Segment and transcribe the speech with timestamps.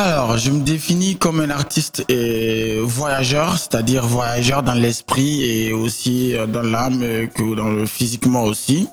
[0.00, 6.36] Alors, je me définis comme un artiste et voyageur, c'est-à-dire voyageur dans l'esprit et aussi
[6.36, 7.00] euh, dans l'âme
[7.34, 8.86] que dans le physiquement aussi.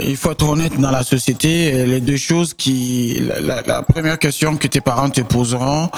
[0.00, 1.84] Il faut être honnête dans la société.
[1.84, 5.90] Les deux choses qui, la, première question que tes parents te poseront,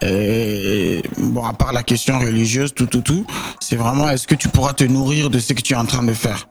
[0.00, 3.26] bon, à part la question religieuse, tout, tout, tout,
[3.60, 6.04] c'est vraiment est-ce que tu pourras te nourrir de ce que tu es en train
[6.04, 6.46] de faire?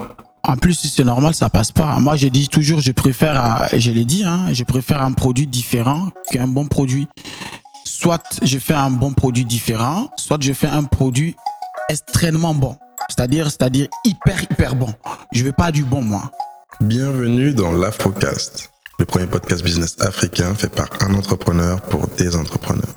[0.45, 1.99] En plus, si c'est normal, ça passe pas.
[1.99, 6.09] Moi, j'ai dit toujours, je préfère, je l'ai dit, hein, je préfère un produit différent
[6.29, 7.07] qu'un bon produit.
[7.85, 11.37] Soit je fais un bon produit différent, soit je fais un produit
[11.87, 12.77] extrêmement bon.
[13.07, 14.93] C'est-à-dire, c'est-à-dire hyper, hyper bon.
[15.31, 16.29] Je veux pas du bon, moi.
[16.81, 22.95] Bienvenue dans l'Afrocast, le premier podcast business africain fait par un entrepreneur pour des entrepreneurs.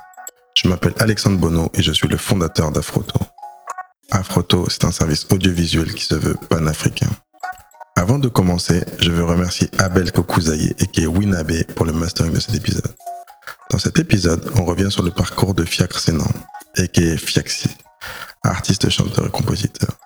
[0.54, 3.20] Je m'appelle Alexandre Bono et je suis le fondateur d'Afroto.
[4.10, 7.10] Afroto, c'est un service audiovisuel qui se veut panafricain.
[7.98, 12.30] Avant de commencer, je veux remercier Abel Kokouzaye et qui est Winabe pour le mastering
[12.30, 12.94] de cet épisode.
[13.70, 16.28] Dans cet épisode, on revient sur le parcours de Fiacre Sénan,
[16.76, 17.70] et qui Fiaxi,
[18.44, 19.96] artiste, chanteur et compositeur.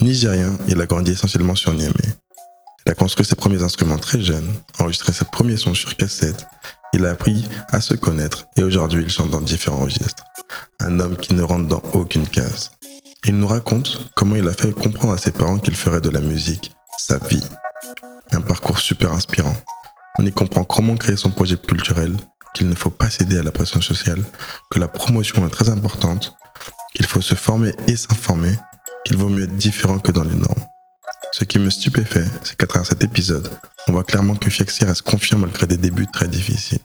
[0.00, 1.94] Nigérien, il a grandi essentiellement sur Niamey.
[2.84, 6.44] Il a construit ses premiers instruments très jeune, enregistré ses premiers sons sur cassette.
[6.92, 10.24] Il a appris à se connaître et aujourd'hui il chante dans différents registres.
[10.80, 12.72] Un homme qui ne rentre dans aucune case.
[13.24, 16.20] Il nous raconte comment il a fait comprendre à ses parents qu'il ferait de la
[16.20, 16.72] musique
[17.06, 17.42] sa vie.
[18.30, 19.56] Un parcours super inspirant.
[20.18, 22.16] On y comprend comment créer son projet culturel,
[22.54, 24.22] qu'il ne faut pas céder à la pression sociale,
[24.70, 26.34] que la promotion est très importante,
[26.94, 28.54] qu'il faut se former et s'informer,
[29.04, 30.64] qu'il vaut mieux être différent que dans les normes.
[31.32, 33.50] Ce qui me stupéfait, c'est qu'à travers cet épisode,
[33.88, 36.78] on voit clairement que Fiaxi reste confiant malgré des débuts très difficiles,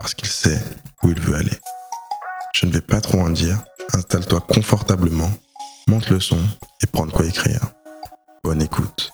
[0.00, 0.60] parce qu'il sait
[1.04, 1.58] où il veut aller.
[2.54, 5.30] Je ne vais pas trop en dire, installe-toi confortablement,
[5.86, 6.40] monte le son
[6.82, 7.60] et prends de quoi écrire.
[8.42, 9.12] Bonne écoute.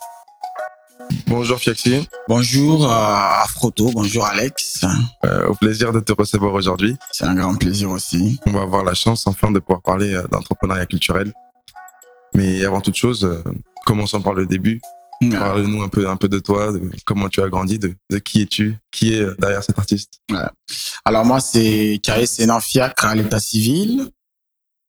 [1.27, 2.09] Bonjour Fiaxi.
[2.29, 4.85] Bonjour à Froto, bonjour Alex.
[5.25, 6.97] Euh, au plaisir de te recevoir aujourd'hui.
[7.13, 8.39] C'est un grand plaisir aussi.
[8.47, 11.33] On va avoir la chance enfin de pouvoir parler euh, d'entrepreneuriat culturel.
[12.35, 13.43] Mais avant toute chose, euh,
[13.87, 14.81] commençons par le début.
[15.33, 18.43] Parle-nous un peu, un peu de toi, de comment tu as grandi, de, de qui
[18.43, 20.21] es-tu, qui est derrière cet artiste.
[21.05, 24.11] Alors moi, c'est Kaé Sénan Fiacre à l'état civil.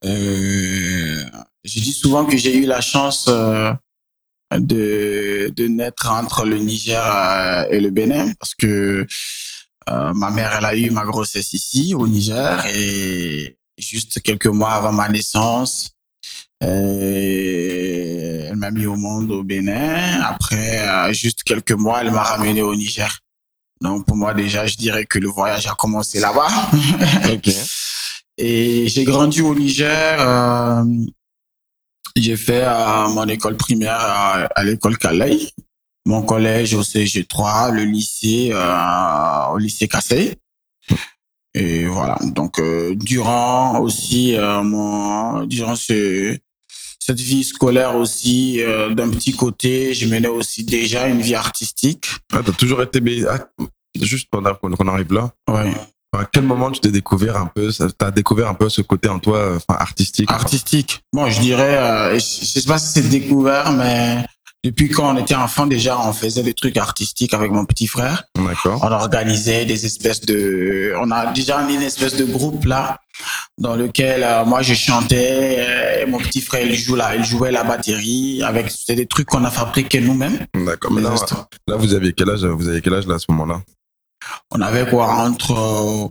[0.06, 1.24] Euh,
[1.64, 3.28] je dis souvent que j'ai eu la chance
[4.58, 9.06] de, de naître entre le Niger euh, et le Bénin parce que
[9.90, 14.72] euh, ma mère, elle a eu ma grossesse ici au Niger et juste quelques mois
[14.72, 15.92] avant ma naissance,
[16.64, 20.22] euh, elle m'a mis au monde au Bénin.
[20.22, 23.20] Après, juste quelques mois, elle m'a ramené au Niger.
[23.82, 26.50] Donc pour moi déjà, je dirais que le voyage a commencé là-bas.
[28.38, 30.20] Et j'ai grandi au Niger.
[32.22, 34.00] J'ai fait euh, mon école primaire
[34.54, 35.40] à, l'école Calais,
[36.06, 40.36] mon collège au CG3, le lycée euh, au lycée Cassé.
[41.54, 42.18] Et voilà.
[42.22, 46.38] Donc euh, durant aussi mon durant ce
[47.00, 48.60] cette vie scolaire aussi
[48.92, 52.08] d'un petit côté, je menais aussi déjà une vie artistique.
[52.34, 53.48] Ah, t'as toujours été ah,
[54.00, 55.32] juste pendant qu'on arrive là.
[55.50, 55.74] Ouais.
[56.18, 59.20] À quel moment tu t'es découvert un peu, t'as découvert un peu ce côté en
[59.20, 60.32] toi, enfin artistique?
[60.32, 61.04] Artistique.
[61.14, 64.26] Bon, je dirais, euh, je sais pas si c'est découvert, mais
[64.64, 68.24] depuis quand on était enfant déjà, on faisait des trucs artistiques avec mon petit frère.
[68.36, 68.80] D'accord.
[68.84, 72.98] On organisait des espèces de, on a déjà une espèce de groupe là
[73.60, 77.24] dans lequel euh, moi je chantais, euh, et mon petit frère il joue là, il
[77.24, 80.40] jouait la batterie avec c'était des trucs qu'on a fabriqués nous-mêmes.
[80.56, 80.92] D'accord.
[80.92, 81.14] Mais là,
[81.68, 83.62] là, vous aviez quel âge Vous avez quel âge là à ce moment-là?
[84.52, 86.08] On avait quoi entre, euh,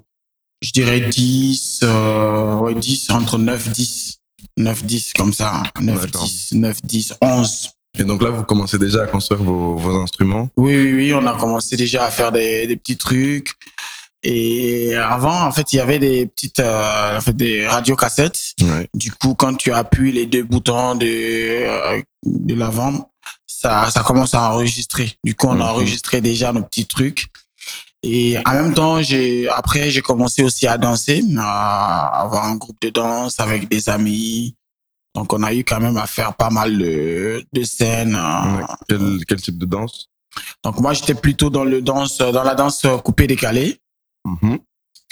[0.62, 4.18] je dirais 10, euh, ouais, 10, entre 9, 10,
[4.56, 7.70] 9, 10, comme ça, 9, 10, 9, 10, 11.
[7.98, 10.48] Et donc là, vous commencez déjà à construire vos, vos instruments?
[10.56, 13.54] Oui, oui, oui, on a commencé déjà à faire des, des petits trucs.
[14.22, 18.38] Et avant, en fait, il y avait des petites, euh, en fait, des radiocassettes.
[18.62, 18.88] Ouais.
[18.94, 23.12] Du coup, quand tu appuies les deux boutons de, euh, de l'avant,
[23.46, 25.12] ça, ça commence à enregistrer.
[25.22, 27.26] Du coup, on a enregistré déjà nos petits trucs.
[28.02, 32.80] Et en même temps, j'ai après j'ai commencé aussi à danser, à avoir un groupe
[32.80, 34.54] de danse avec des amis.
[35.14, 38.14] Donc on a eu quand même à faire pas mal de, de scènes.
[38.14, 38.64] Euh.
[38.88, 40.08] Quel, quel type de danse?
[40.62, 43.80] Donc moi j'étais plutôt dans le danse dans la danse coupé décalé.
[44.24, 44.58] Mm-hmm.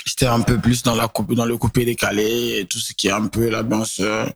[0.05, 3.09] J'étais un peu plus dans la coupe dans le coupé décalé et tout ce qui
[3.09, 4.27] est un peu la danse euh,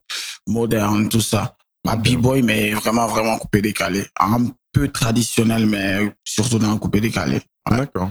[0.48, 1.56] moderne tout ça.
[1.84, 7.00] Ma b-boy mais vraiment vraiment coupé décalé, un peu traditionnel mais surtout dans le coupé
[7.00, 7.40] décalé.
[7.70, 8.10] D'accord.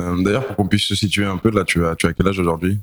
[0.00, 2.26] Euh, d'ailleurs, pour qu'on puisse se situer un peu, là, tu as, tu as quel
[2.26, 2.78] âge aujourd'hui?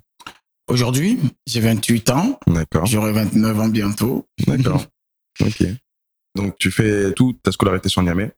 [0.67, 2.39] Aujourd'hui, j'ai 28 ans.
[2.47, 2.85] D'accord.
[2.85, 4.27] J'aurai 29 ans bientôt.
[4.45, 4.85] D'accord.
[5.41, 5.63] ok.
[6.35, 8.31] Donc, tu fais toute ta scolarité sur Niamey?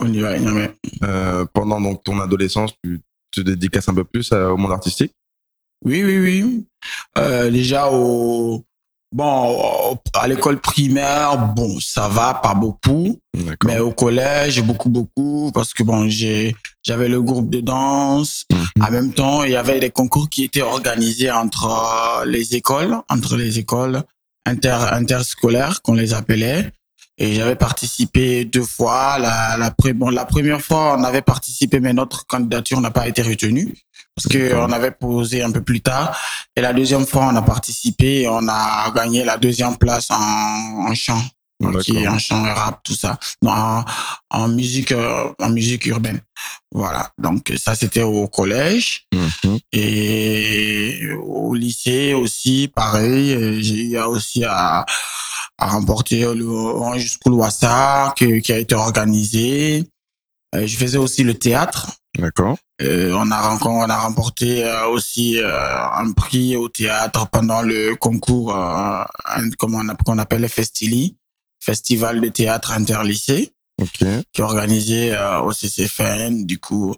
[0.00, 0.70] On y va, Niamey.
[1.02, 3.00] Euh, pendant donc, ton adolescence, tu
[3.32, 5.12] te dédicaces un peu plus au monde artistique?
[5.84, 6.66] Oui, oui, oui.
[7.16, 8.64] Euh, déjà au
[9.12, 13.18] bon à l'école primaire, bon, ça va, pas beaucoup.
[13.64, 16.54] Mais au collège, beaucoup, beaucoup, parce que bon, j'ai
[16.88, 18.46] j'avais le groupe de danse.
[18.50, 18.84] Mhm.
[18.86, 23.36] En même temps, il y avait des concours qui étaient organisés entre les écoles, entre
[23.36, 24.02] les écoles
[24.46, 26.72] inter interscolaires qu'on les appelait.
[27.18, 29.18] Et j'avais participé deux fois.
[29.18, 33.22] La, la, bon, la première fois, on avait participé, mais notre candidature n'a pas été
[33.22, 33.74] retenue
[34.14, 36.16] parce que on avait posé un peu plus tard.
[36.56, 40.86] Et la deuxième fois, on a participé et on a gagné la deuxième place en,
[40.88, 41.22] en chant.
[41.82, 43.18] Qui en chant rap, tout ça.
[43.44, 43.84] en,
[44.30, 46.20] en musique, euh, en musique urbaine.
[46.72, 47.10] Voilà.
[47.18, 49.06] Donc, ça, c'était au collège.
[49.14, 49.60] Mm-hmm.
[49.72, 53.62] Et au lycée aussi, pareil.
[53.62, 54.84] J'ai aussi à,
[55.58, 59.84] a remporté le Orange School Wassa qui, qui a été organisé.
[60.54, 61.90] Euh, je faisais aussi le théâtre.
[62.16, 62.56] D'accord.
[62.80, 68.54] Euh, on a on a remporté euh, aussi un prix au théâtre pendant le concours
[69.58, 71.16] comment on, qu'on appelle le Festili,
[71.60, 74.22] Festival de théâtre interlycée, okay.
[74.32, 76.44] qui est organisé au CCFN.
[76.44, 76.94] Du coup,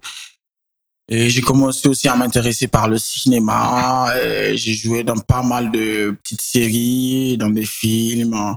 [1.08, 4.12] et j'ai commencé aussi à m'intéresser par le cinéma.
[4.54, 8.56] J'ai joué dans pas mal de petites séries, dans des films.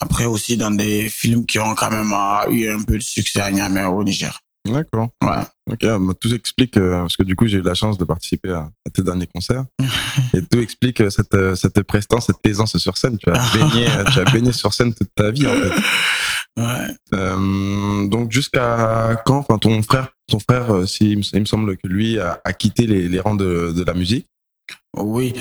[0.00, 3.40] Après aussi dans des films qui ont quand même euh, eu un peu de succès
[3.40, 4.40] à Niamey au Niger.
[4.66, 5.10] D'accord.
[5.22, 5.42] Ouais.
[5.70, 8.50] Ok, bah, tout explique, euh, parce que du coup j'ai eu la chance de participer
[8.50, 9.64] à, tes derniers concerts,
[10.34, 13.16] et tout explique euh, cette, cette prestance, cette aisance sur scène.
[13.16, 15.82] Tu as baigné, tu as baigné sur scène toute ta vie en fait.
[16.56, 16.86] Ouais.
[17.14, 21.88] Euh, donc jusqu'à quand, enfin ton frère, ton frère, euh, si, il me semble que
[21.88, 24.28] lui a, a quitté les, les rangs de, de, la musique.
[24.96, 25.32] Oui,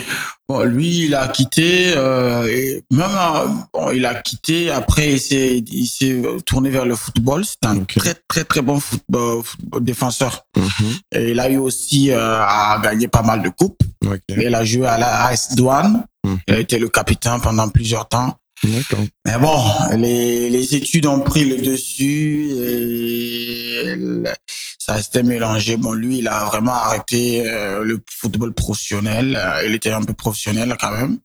[0.48, 4.72] bon, lui il a quitté, euh, et même euh, bon, il a quitté.
[4.72, 7.44] Après il s'est il s'est tourné vers le football.
[7.46, 10.46] C'est un très très très bon football, football défenseur.
[10.58, 11.00] Mm-hmm.
[11.16, 13.82] Et il a eu aussi euh, à gagner pas mal de coupes.
[14.06, 14.46] Okay.
[14.48, 16.06] Il a joué à la AS Douane.
[16.26, 16.38] Mm-hmm.
[16.48, 18.36] Il a été le capitaine pendant plusieurs temps.
[19.26, 19.62] Mais bon,
[19.98, 23.96] les, les études ont pris le dessus et
[24.86, 25.78] ça s'était mélangé.
[25.78, 29.40] Bon, lui, il a vraiment arrêté euh, le football professionnel.
[29.40, 31.20] Euh, il était un peu professionnel quand même.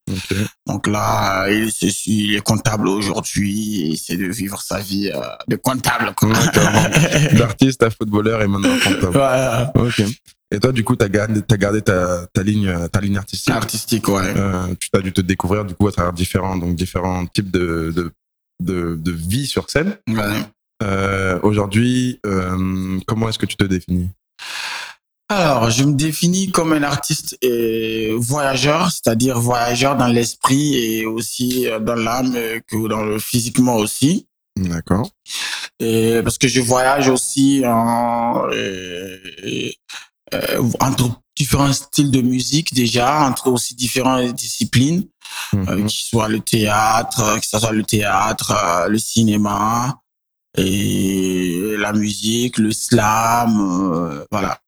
[0.66, 5.20] Donc là, il, est, il est comptable aujourd'hui et essaie de vivre sa vie euh,
[5.48, 6.14] de comptable.
[7.36, 9.72] D'artiste à footballeur et maintenant comptable.
[9.74, 10.02] Ok.
[10.52, 13.52] Et toi, du coup, tu as gardé, as gardé ta, ta, ligne, ta ligne artistique?
[13.52, 14.22] Artistique, ouais.
[14.36, 17.92] Euh, tu as dû te découvrir, du coup, à travers différents, donc, différents types de,
[17.94, 18.12] de,
[18.60, 19.96] de, de vie sur scène.
[20.08, 20.42] Ouais.
[20.82, 24.10] Euh, Aujourd'hui, euh, comment est-ce que tu te définis?
[25.28, 31.66] Alors, je me définis comme un artiste et voyageur, c'est-à-dire voyageur dans l'esprit et aussi
[31.66, 32.34] euh, dans l'âme
[32.66, 34.26] que dans le physiquement aussi.
[34.56, 35.10] D'accord.
[35.80, 39.76] Et parce que je voyage aussi en, et,
[40.80, 45.04] entre différents styles de musique déjà, entre aussi différentes disciplines,
[45.54, 50.00] euh, qui soit le théâtre, que ce soit le théâtre, le cinéma
[50.58, 54.60] et la musique, le slam, voilà.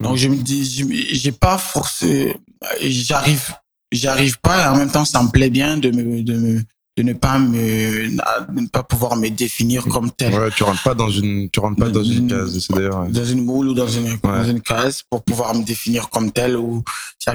[0.00, 0.64] Donc je me dis,
[1.12, 2.36] j'ai pas forcé,
[2.80, 3.54] j'arrive,
[3.90, 6.62] j'arrive pas et en même temps ça me plaît bien de me, de me,
[6.96, 10.34] de ne pas me de ne pas pouvoir me définir comme tel.
[10.34, 13.24] Ouais, tu rentres pas dans une tu rentres pas dans une case, c'est d'ailleurs dans
[13.24, 16.84] une moule ou dans une dans une case pour pouvoir me définir comme tel ou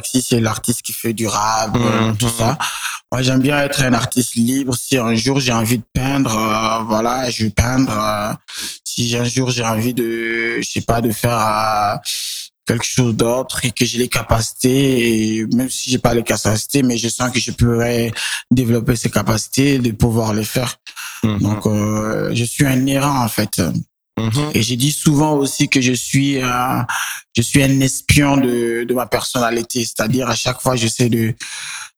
[0.04, 2.18] si c'est l'artiste qui fait du rap euh, mhm.
[2.18, 2.58] tout ça.
[3.12, 4.76] Moi, j'aime bien être un artiste libre.
[4.76, 7.98] Si un jour j'ai envie de peindre, euh, voilà, je vais peindre.
[7.98, 8.34] Euh,
[8.84, 12.00] si un jour j'ai envie de, je sais pas, de faire
[12.68, 16.84] quelque chose d'autre et que j'ai les capacités et même si j'ai pas les capacités
[16.84, 18.12] mais je sens que je pourrais
[18.52, 20.76] développer ces capacités de pouvoir les faire
[21.24, 21.40] mhm.
[21.40, 23.60] donc euh, je suis un errant en fait
[24.20, 24.52] mhm.
[24.54, 26.82] et j'ai dit souvent aussi que je suis euh,
[27.36, 31.34] je suis un espion de, de ma personnalité c'est-à-dire à chaque fois j'essaie de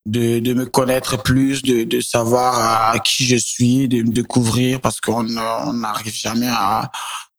[0.05, 4.79] de, de me connaître plus, de, de savoir à qui je suis, de me découvrir
[4.81, 6.89] parce qu'on n'arrive jamais à,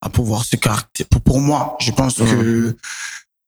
[0.00, 1.08] à pouvoir se caractériser.
[1.25, 2.75] Pour, moi, je pense que mhm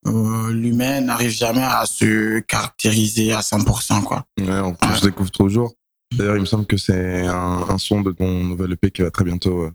[0.07, 4.03] euh, l'humain n'arrive jamais à se caractériser à 100%.
[4.03, 4.25] Quoi.
[4.39, 5.75] Ouais, on se découvre toujours.
[6.13, 9.11] D'ailleurs, il me semble que c'est un, un, son de ton nouvel EP qui va
[9.11, 9.73] très bientôt, euh,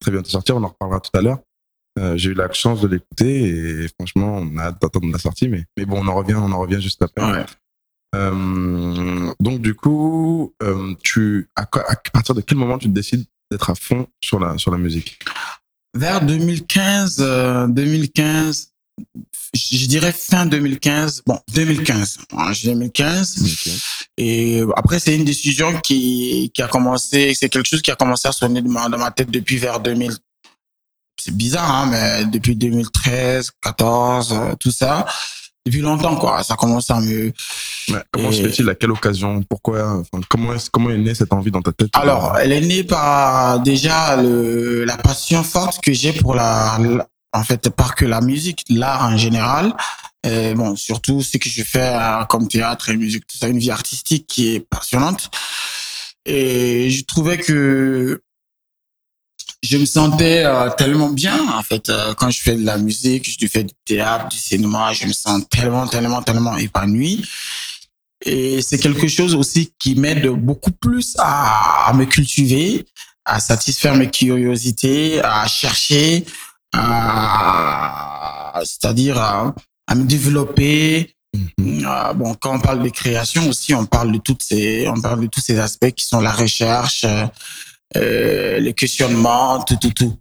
[0.00, 0.56] très bientôt sortir.
[0.56, 1.38] On en reparlera tout à l'heure.
[1.98, 5.48] Euh, j'ai eu la chance de l'écouter et franchement, on a hâte d'attendre la sortie.
[5.48, 7.22] Mais, mais bon, on en revient, on en revient juste après.
[7.22, 7.44] Ouais.
[9.40, 10.54] Donc du coup,
[11.02, 14.70] tu à, à partir de quel moment tu décides d'être à fond sur la sur
[14.70, 15.18] la musique?
[15.94, 17.16] Vers 2015,
[17.70, 18.71] 2015,
[19.54, 21.22] je dirais fin 2015.
[21.26, 22.18] Bon, 2015.
[22.64, 23.68] 2015.
[24.16, 28.28] Et après, c'est une décision qui, qui a commencé, c'est quelque chose qui a commencé
[28.28, 30.12] à sonner dans ma, tête depuis vers 2000.
[31.20, 35.06] C'est bizarre, hein, mais depuis 2013, 14, tout ça.
[35.64, 36.42] depuis longtemps, quoi.
[36.42, 37.32] Ça commence à me.
[38.10, 41.62] comment se fait-il À quelle occasion Pourquoi Comment est comment est née cette envie dans
[41.62, 46.34] ta tête Alors, elle est née par déjà le, la passion forte que j'ai pour
[46.34, 46.78] la,
[47.32, 49.74] en fait, par que la musique, l'art en général.
[50.24, 53.58] Et bon, surtout ce que je fais euh, comme théâtre et musique, tout ça, une
[53.58, 55.30] vie artistique qui est passionnante.
[56.24, 58.22] Et je trouvais que
[59.62, 63.28] je me sentais euh, tellement bien en fait euh, quand je fais de la musique,
[63.40, 67.24] je fais du théâtre, du cinéma, je me sens tellement tellement tellement épanoui.
[68.24, 72.86] Et c'est quelque chose aussi qui m'aide beaucoup plus à, me cultiver,
[73.24, 76.24] à satisfaire mes curiosités, à chercher,
[76.72, 79.54] à, c'est-à-dire à,
[79.86, 81.14] à, me développer.
[81.34, 82.14] Mm-hmm.
[82.14, 85.26] bon, quand on parle de création aussi, on parle de toutes ces, on parle de
[85.26, 87.06] tous ces aspects qui sont la recherche,
[87.96, 90.16] euh, les questionnements, tout, tout, tout.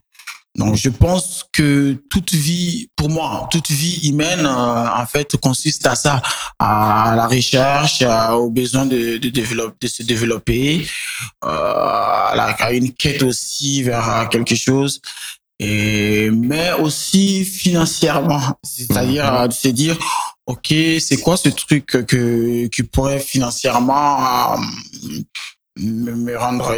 [0.56, 5.88] Donc, je pense que toute vie, pour moi, toute vie humaine, euh, en fait, consiste
[5.88, 6.22] à ça,
[6.60, 8.04] à la recherche,
[8.34, 10.86] au besoin de, de, développer, de se développer,
[11.46, 15.00] euh, à une quête aussi vers quelque chose,
[15.64, 19.48] et mais aussi financièrement, c'est-à-dire mhm.
[19.48, 19.96] de se dire,
[20.48, 24.58] ok, c'est quoi ce truc que qui pourrait financièrement
[25.78, 26.76] me, rendre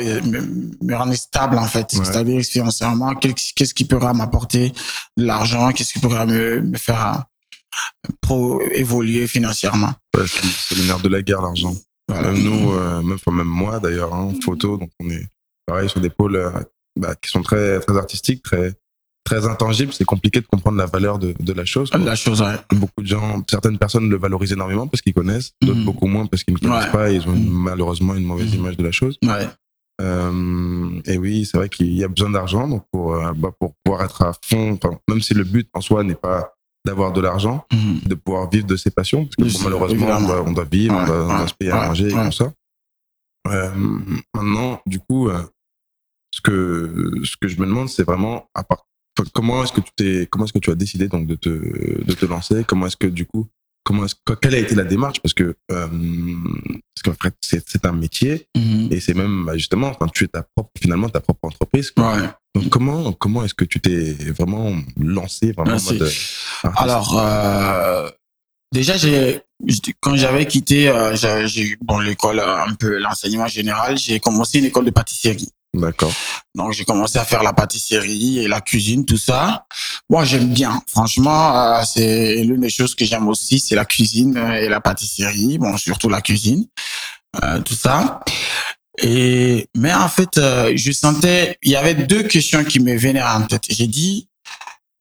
[0.81, 1.91] me, rendre stable en fait.
[1.91, 4.73] C'est-à-dire financièrement qu'est-ce qui pourra m'apporter
[5.15, 5.71] de l'argent?
[5.71, 7.23] Qu'est-ce qui pourra me, me faire
[8.19, 9.93] pour évoluer financièrement?
[10.13, 11.73] C'est le nerf de la guerre l'argent.
[12.09, 15.25] Même nous euh, même, même moi d'ailleurs en hein, photo donc on est
[15.65, 16.51] pareil sur des pôles euh,
[16.99, 18.73] bah, qui sont très très artistiques très
[19.23, 21.89] très intangible, c'est compliqué de comprendre la valeur de, de la chose.
[21.93, 22.55] La chose, ouais.
[22.71, 25.85] Beaucoup de gens, certaines personnes le valorisent énormément parce qu'ils connaissent, d'autres mhm.
[25.85, 27.49] beaucoup moins parce qu'ils ne connaissent pas et ils ont mhm.
[27.49, 28.59] malheureusement une mauvaise mhm.
[28.59, 29.17] image de la chose.
[29.23, 29.47] Ouais.
[30.01, 33.75] Euh, et oui, c'est vrai qu'il y a besoin d'argent donc pour, euh, bah, pour
[33.83, 36.53] pouvoir être à fond, même si le but en soi n'est pas
[36.85, 40.51] d'avoir de l'argent, de pouvoir vivre de ses passions, parce que malheureusement, on doit, on
[40.51, 42.51] doit, vivre, on, doit, on, doit, se payer à manger et comme ça.
[43.47, 43.71] Euh,
[44.33, 45.41] maintenant, du coup, euh,
[46.33, 48.87] ce que ce que je me demande, c'est vraiment à part
[49.33, 52.13] comment est-ce que tu t'es, comment est-ce que tu as décidé donc de te, de
[52.13, 52.63] te lancer?
[52.67, 53.47] Comment est-ce que du coup,
[53.83, 55.19] comment est-ce, quelle a été la démarche?
[55.21, 55.87] Parce que euh,
[57.39, 58.91] c'est, c'est un métier mm-hmm.
[58.91, 61.93] et c'est même bah, justement quand tu es ta propre, finalement ta propre entreprise.
[61.97, 62.27] Ouais.
[62.55, 66.11] Donc comment comment est-ce que tu t'es vraiment lancé vraiment en mode
[66.63, 68.09] Alors euh,
[68.71, 69.39] déjà j'ai
[70.01, 74.85] quand j'avais quitté euh, j'ai, bon l'école un peu l'enseignement général, j'ai commencé une école
[74.85, 75.51] de pâtisserie.
[75.73, 76.13] D'accord.
[76.53, 79.65] Donc j'ai commencé à faire la pâtisserie et la cuisine, tout ça.
[80.09, 80.81] Moi j'aime bien.
[80.87, 85.57] Franchement, euh, c'est l'une des choses que j'aime aussi, c'est la cuisine et la pâtisserie.
[85.57, 86.67] Bon, surtout la cuisine,
[87.43, 88.19] euh, tout ça.
[89.01, 93.23] Et mais en fait, euh, je sentais, il y avait deux questions qui me venaient
[93.23, 93.63] en tête.
[93.67, 94.29] J'ai dit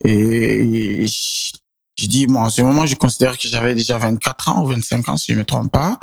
[0.05, 1.07] et
[1.97, 5.09] j'ai dit, moi, en ce moment, je considère que j'avais déjà 24 ans ou 25
[5.09, 5.99] ans, si je me trompe pas.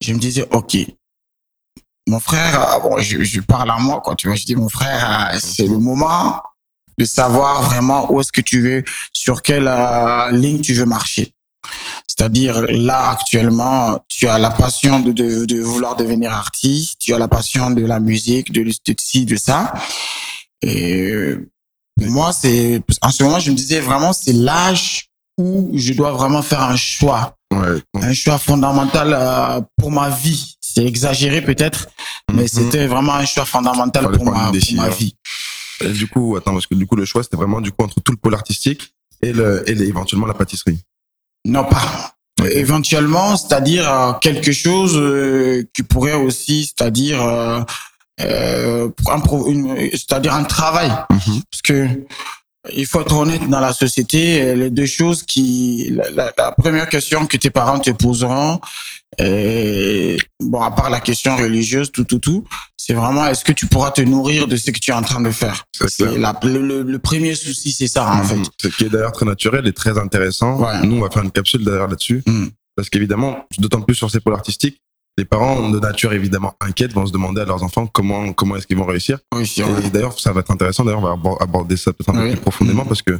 [0.00, 0.76] Je me disais, OK,
[2.10, 4.16] mon frère, euh, bon, je, je, parle à moi, quoi.
[4.16, 6.42] Tu vois, je dis, mon frère, euh, c'est le moment
[6.98, 11.32] de savoir vraiment où est-ce que tu veux, sur quelle euh, ligne tu veux marcher.
[12.08, 17.18] C'est-à-dire, là, actuellement, tu as la passion de, de, de, vouloir devenir artiste, tu as
[17.18, 19.72] la passion de la musique, de, de ci, de ça.
[20.62, 21.36] Et
[22.00, 26.42] moi, c'est, en ce moment, je me disais vraiment, c'est l'âge où je dois vraiment
[26.42, 27.36] faire un choix.
[27.52, 27.80] Ouais.
[27.94, 30.56] Un choix fondamental pour ma vie.
[30.72, 31.88] C'est exagéré peut-être,
[32.32, 32.48] mais mhm.
[32.48, 35.16] c'était vraiment un choix fondamental pour ma, pour ma, vie.
[35.80, 38.00] Et du coup, attends, parce que du coup, le choix, c'était vraiment du coup entre
[38.00, 40.78] tout le pôle artistique et, le, et éventuellement la pâtisserie.
[41.44, 42.14] Non, pas.
[42.52, 47.60] Éventuellement, c'est-à-dire euh, quelque chose euh, qui pourrait aussi, c'est-à-dire euh,
[49.92, 51.42] c'est-à-dire un travail, mhm.
[51.50, 51.88] parce que
[52.72, 54.54] il faut être honnête dans la société.
[54.54, 58.60] Les deux choses qui, la, la première question que tes parents te poseront,
[59.18, 62.44] et, bon, à part la question religieuse, tout, tout, tout,
[62.76, 65.20] c'est vraiment est-ce que tu pourras te nourrir de ce que tu es en train
[65.20, 65.64] de faire?
[65.72, 68.24] C'est la, le, le, premier souci, c'est ça en mhm.
[68.24, 68.50] fait.
[68.62, 70.60] Ce qui est d'ailleurs très naturel et très intéressant.
[70.84, 72.50] Nous, on va faire une capsule d'ailleurs là-dessus, mhm.
[72.76, 74.80] parce qu'évidemment, d'autant plus sur ces pôles artistiques,
[75.18, 78.66] les parents de nature évidemment inquiètes vont se demander à leurs enfants comment comment est-ce
[78.66, 79.18] qu'ils vont réussir.
[79.34, 79.52] Oui,
[79.84, 80.84] et d'ailleurs, ça va être intéressant.
[80.84, 83.18] D'ailleurs, on va aborder ça peut-être un peu plus profondément parce que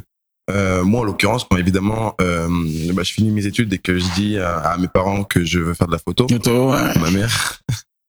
[0.51, 2.47] euh, moi, en l'occurrence, évidemment, euh,
[2.93, 5.73] bah, je finis mes études et que je dis à, mes parents que je veux
[5.73, 6.99] faire de la photo, photo ouais.
[6.99, 7.59] ma mère,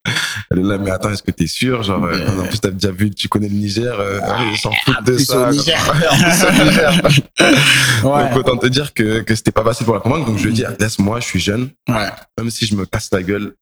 [0.50, 1.82] elle est là, mais attends, est-ce que t'es sûr?
[1.82, 4.72] Genre, euh, en plus, t'as déjà vu, tu connais le Niger, euh, ah, ils s'en
[4.84, 5.48] foutent de ça.
[5.48, 5.78] Au Niger.
[6.64, 7.02] Niger.
[8.04, 8.28] ouais.
[8.30, 10.26] Donc, autant te dire que, que c'était pas facile pour la convaincre.
[10.26, 11.70] Donc, je lui dis, laisse-moi, je suis jeune.
[11.88, 12.08] Ouais.
[12.38, 13.54] Même si je me casse la gueule,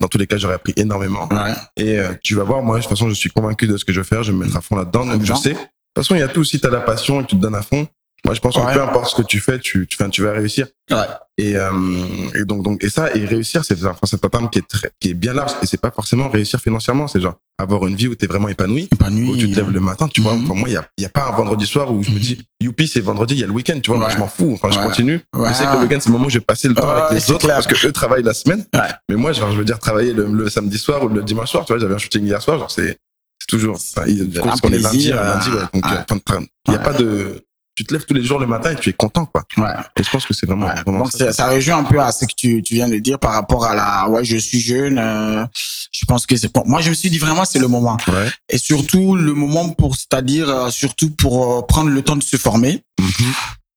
[0.00, 1.28] dans tous les cas, j'aurais appris énormément.
[1.30, 1.52] Ouais.
[1.76, 4.00] Et tu vas voir, moi, de toute façon, je suis convaincu de ce que je
[4.00, 4.22] veux faire.
[4.22, 5.06] Je vais me mettre à fond là-dedans.
[5.06, 5.50] Donc, je sais.
[5.50, 6.44] De toute façon, il y a tout.
[6.44, 7.86] Si t'as la passion et que tu te donnes à fond,
[8.24, 10.66] Moi, je pense que peu importe ce que tu fais, tu, tu, tu vas réussir.
[10.90, 10.96] Ouais.
[11.38, 11.70] Et, euh,
[12.34, 13.94] et donc, donc, et ça, et réussir, c'est un
[14.28, 15.52] terme qui est très, qui est bien large.
[15.62, 17.06] Et c'est pas forcément réussir financièrement.
[17.06, 18.88] C'est genre avoir une vie où tu es vraiment épanoui.
[18.92, 19.30] Épanoui.
[19.30, 20.34] Où tu te lèves le matin, tu vois.
[20.34, 20.46] Mhm.
[20.46, 22.18] Pour moi, il y a, il y a pas un vendredi soir où je me
[22.18, 23.98] dis, youpi, c'est vendredi, il y a le week-end, tu vois.
[23.98, 24.14] Moi, Ouais.
[24.14, 24.50] je m'en fous.
[24.52, 24.84] Enfin, je Ouais.
[24.84, 25.20] continue.
[25.36, 25.48] Ouais.
[25.50, 27.00] Je sais que le week-end, c'est le moment où je vais passer le temps Ouais,
[27.02, 27.54] avec les autres clair.
[27.54, 28.64] parce que eux travaillent la semaine.
[28.74, 28.80] Ouais.
[29.08, 31.64] Mais moi, genre, je veux dire, travailler le, le samedi soir ou le dimanche soir,
[31.64, 32.98] tu vois, j'avais un shooting hier soir, genre, c'est,
[33.40, 35.56] c'est toujours, enfin, il- un qu'on est lundi, plaisir, lundi, ouais.
[35.72, 35.92] Donc, ouais.
[35.92, 36.84] euh, il y a Ouais.
[36.84, 37.44] pas de,
[37.78, 39.44] tu te lèves tous les jours le matin et tu es content, quoi.
[39.56, 39.70] Ouais.
[39.96, 40.74] Et je pense que c'est vraiment, Ouais.
[40.84, 41.18] vraiment Donc ça.
[41.26, 43.64] ça, ça rejoint un peu à ce que tu, tu viens de dire par rapport
[43.64, 45.44] à la ouais je suis jeune euh,
[45.92, 48.28] je pense que c'est bon moi je me suis dit vraiment c'est le moment Ouais.
[48.48, 52.36] et surtout le moment pour c'est-à-dire euh, surtout pour euh, prendre le temps de se
[52.36, 53.32] former Mhm.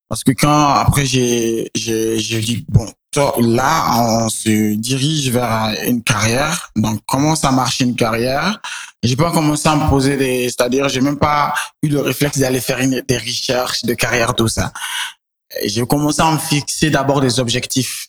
[0.10, 6.04] parce que quand après j'ai j'ai j'ai dit bon là on se dirige vers une
[6.04, 6.72] carrière.
[6.76, 8.62] Donc comment ça marche une carrière?
[9.04, 11.54] J'ai pas commencé à me poser des c'est-à-dire j'ai même pas
[11.84, 14.72] eu le réflexe d'aller faire une, des recherches de carrière tout ça.
[15.66, 18.08] J'ai commencé à me fixer d'abord des objectifs.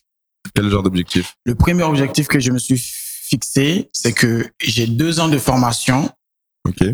[0.55, 1.35] Quel genre d'objectif?
[1.45, 6.09] le premier objectif que je me suis fixé c'est que j'ai deux ans de formation.
[6.67, 6.85] Ok.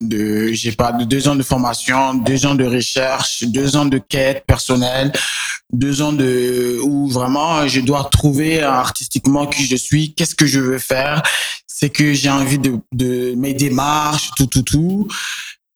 [0.00, 3.98] de j'ai pas de deux ans de formation, deux ans de recherche, deux ans de
[3.98, 5.12] quête personnelle,
[5.72, 10.60] deux ans de où vraiment je dois trouver artistiquement qui je suis, qu'est-ce que je
[10.60, 11.22] veux faire,
[11.66, 15.08] c'est que j'ai envie de de mes démarches, tout tout tout.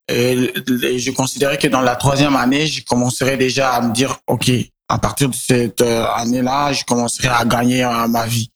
[0.08, 4.18] Et, et je considérais que dans la troisième année, je commencerais déjà à me dire,
[4.26, 4.50] ok,
[4.88, 8.50] à partir de cette euh, année-là, je commencerai à gagner euh, ma vie.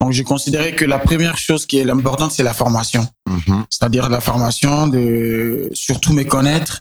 [0.00, 3.64] Donc, je considérais que la première chose qui est l'importante, c'est la formation Mhm.
[3.70, 6.80] c'est-à-dire la formation de surtout me connaître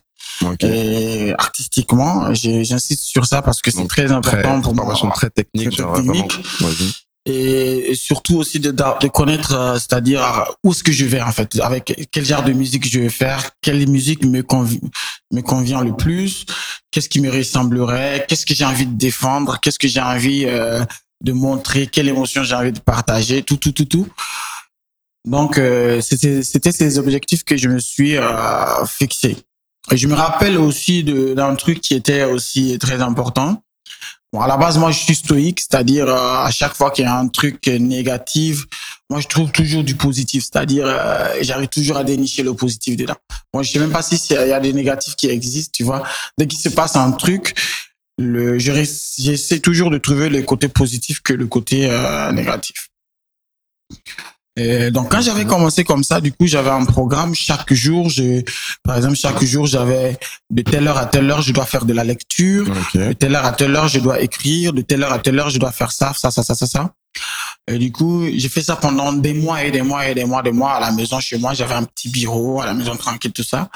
[0.62, 5.30] Et artistiquement j'insiste sur ça parce que c'est très Très, important pour formation moi très
[5.30, 6.34] technique, Très technique.
[6.60, 6.92] vraiment.
[7.28, 11.60] Et, surtout aussi de, de connaître euh, c'est-à-dire où est-ce que je vais en fait?
[11.62, 13.52] Avec quel genre de musique je vais faire?
[13.62, 14.80] Quelle musique me convient
[15.32, 16.46] me convient le plus?
[16.90, 18.26] Qu'est-ce qui me ressemblerait?
[18.28, 19.60] Qu'est-ce que j'ai envie de défendre?
[19.62, 20.84] Qu'est-ce que j'ai envie euh,
[21.24, 21.86] de montrer?
[21.86, 23.44] Quelle émotion j'ai envie de partager?
[23.44, 24.08] Tout tout tout tout.
[25.26, 29.38] Donc euh, c'était c'était ces objectifs que je me suis euh, fixé
[29.98, 33.62] je me rappelle aussi d'un truc qui était aussi très important
[34.40, 37.18] à la base, moi, je suis stoïque, c'est-à-dire euh, à chaque fois qu'il y a
[37.18, 38.66] un truc négatif,
[39.10, 43.18] moi, je trouve toujours du positif, c'est-à-dire euh, j'arrive toujours à dénicher le positif dedans.
[43.54, 46.04] Moi, je sais même pas si il y a des négatifs qui existent, tu vois.
[46.38, 47.56] Dès qu'il se passe un truc,
[48.18, 52.90] le, j'essaie toujours de trouver le côté positif que le côté euh, négatif.
[54.58, 58.10] Et donc, quand j'avais commencé comme ça, du coup, j'avais un programme chaque jour.
[58.10, 58.42] Je,
[58.84, 60.18] par exemple, chaque jour, j'avais
[60.50, 63.46] de telle heure à telle heure, je dois faire de la lecture de telle heure
[63.46, 65.92] à telle heure, je dois écrire, de telle heure à telle heure, je dois faire
[65.94, 66.92] ça, ça, ça, ça, ça, ça.
[67.68, 70.42] Et du coup, j'ai fait ça pendant des mois et des mois et des mois,
[70.42, 71.54] des mois à la maison chez moi.
[71.54, 73.70] J'avais un petit bureau à la maison tranquille, tout ça.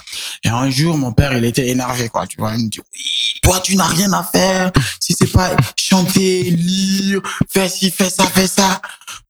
[0.43, 2.25] Et un jour, mon père, il était énervé, quoi.
[2.27, 4.71] Tu vois, il me dit, oui, toi, tu n'as rien à faire.
[4.99, 8.81] Si c'est pas chanter, lire, faire ci, faire ça, faire ça.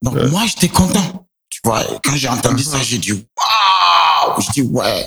[0.02, 0.28] Donc, Ouais.
[0.30, 1.25] moi, j'étais content.
[2.04, 4.42] Quand j'ai entendu ça, j'ai dit, waouh!
[4.42, 5.06] Je dis, ouais.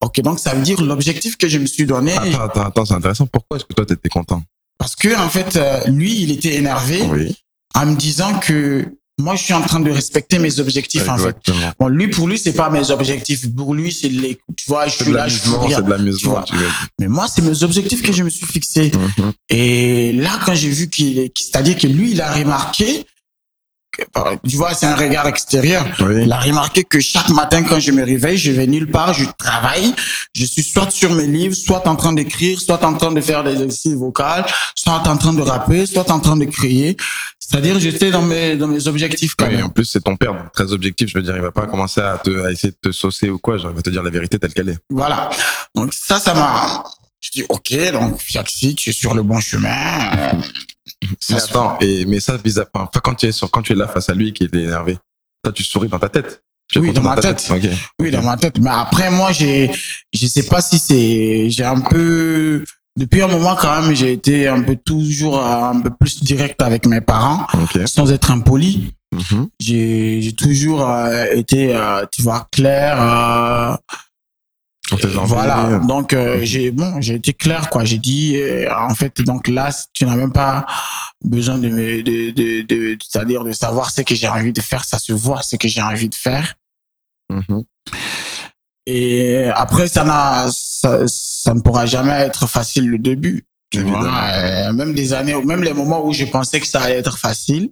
[0.00, 2.12] Ok, donc ça veut dire l'objectif que je me suis donné.
[2.12, 3.26] Attends, attends, attends, c'est intéressant.
[3.26, 4.42] Pourquoi est-ce que toi, t'étais content?
[4.78, 7.36] Parce que, en fait, euh, lui, il était énervé Oui.
[7.74, 8.84] en me disant que
[9.20, 11.36] moi, je suis en train de respecter mes objectifs, en fait.
[11.46, 11.72] Exactement.
[11.78, 13.46] Bon, lui, pour lui, c'est pas mes objectifs.
[13.54, 15.76] Pour lui, c'est les, tu vois, je suis là, je l'amusement, rien.
[15.76, 16.44] c'est de l'amusement,
[16.98, 18.90] Mais moi, c'est mes objectifs que je me suis fixés.
[19.18, 19.32] Mhm.
[19.50, 23.06] Et là, quand j'ai vu qu'il est, c'est-à-dire que lui, il a remarqué,
[24.48, 25.84] tu vois, c'est un regard extérieur.
[26.00, 26.22] Oui.
[26.24, 29.24] Il a remarqué que chaque matin, quand je me réveille, je vais nulle part, je
[29.38, 29.94] travaille.
[30.34, 33.44] Je suis soit sur mes livres, soit en train d'écrire, soit en train de faire
[33.44, 34.22] des exercices vocaux,
[34.74, 36.96] soit en train de rapper, soit en train de crier.
[37.38, 39.66] C'est-à-dire, j'étais dans mes, dans mes objectifs quand Oui, même.
[39.66, 41.10] en plus, c'est ton père, donc très objectif.
[41.10, 43.38] Je veux dire, il va pas commencer à, te, à essayer de te saucer ou
[43.38, 43.58] quoi.
[43.58, 44.78] Genre, il va te dire la vérité telle qu'elle est.
[44.88, 45.28] Voilà.
[45.74, 46.82] Donc ça, ça m'a...
[47.20, 50.10] Je dis, ok, donc Fiaxi, tu es sur le bon chemin.
[51.02, 53.50] Euh, Mais ça se- attends, et, mais ça, vis à enfin, quand tu es sur,
[53.50, 54.98] quand tu es là face à lui et qu'il est énervé,
[55.44, 56.42] ça, tu souris dans ta tête.
[56.68, 57.40] Tu Oui, dans ma tête.
[57.98, 58.58] Oui, dans ma tête.
[58.58, 59.70] Mais après, moi, j'ai,
[60.12, 62.64] je sais pas si c'est, j'ai un peu,
[62.96, 66.62] depuis un moment quand même, j'ai été un peu toujours euh, un peu plus direct
[66.62, 67.46] avec mes parents,
[67.86, 68.94] sans être impoli.
[69.12, 69.48] Mhm.
[69.60, 72.96] J'ai, j'ai toujours euh, été, euh, tu vois, clair.
[72.98, 74.71] euh, Sur tes envies.
[74.90, 75.78] Voilà.
[75.86, 77.84] Donc euh, j'ai, bon, j'ai été clair quoi.
[77.84, 80.66] J'ai dit, euh, en fait, donc là, tu n'as même pas
[81.24, 84.84] besoin de me, de, de, de, c'est-à-dire de savoir ce que j'ai envie de faire.
[84.84, 86.54] Ça se voit, ce que j'ai envie de faire.
[87.30, 87.64] Mhm.
[88.86, 93.46] Et après, ça n'a, ça, ça ne pourra jamais être facile le début.
[93.70, 96.98] Tu vois, Euh, même des années, même les moments où je pensais que ça allait
[96.98, 97.70] être facile,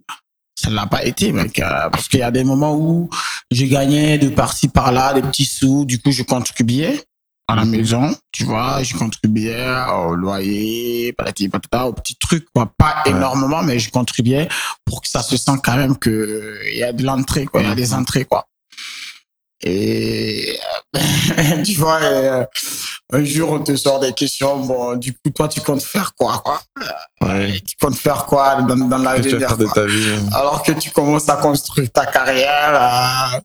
[0.61, 1.59] ça ne l'a pas été, mec.
[1.59, 3.09] euh, parce qu'il y a des moments où
[3.51, 7.05] je gagnais de par-ci par-là des petits sous, du coup je contribuais
[7.51, 12.73] à la maison, tu vois, je contribuais au loyer, patati patata, aux petits trucs, quoi.
[12.79, 14.49] Pas énormément, mais je contribuais
[14.85, 17.68] pour que ça se sente quand même que il y a de l'entrée, quoi, il
[17.68, 18.01] y a des mhm.
[18.01, 18.46] entrées, quoi.
[19.62, 20.59] Et
[21.64, 22.44] tu vois, euh,
[23.12, 24.59] un jour on te sort des questions.
[24.61, 26.61] Bon, du coup, toi, tu comptes faire quoi, quoi?
[27.20, 27.61] Ouais.
[27.61, 30.29] Tu comptes faire quoi dans, dans la vie, de ta vie hein.
[30.33, 33.38] Alors que tu commences à construire ta carrière, euh,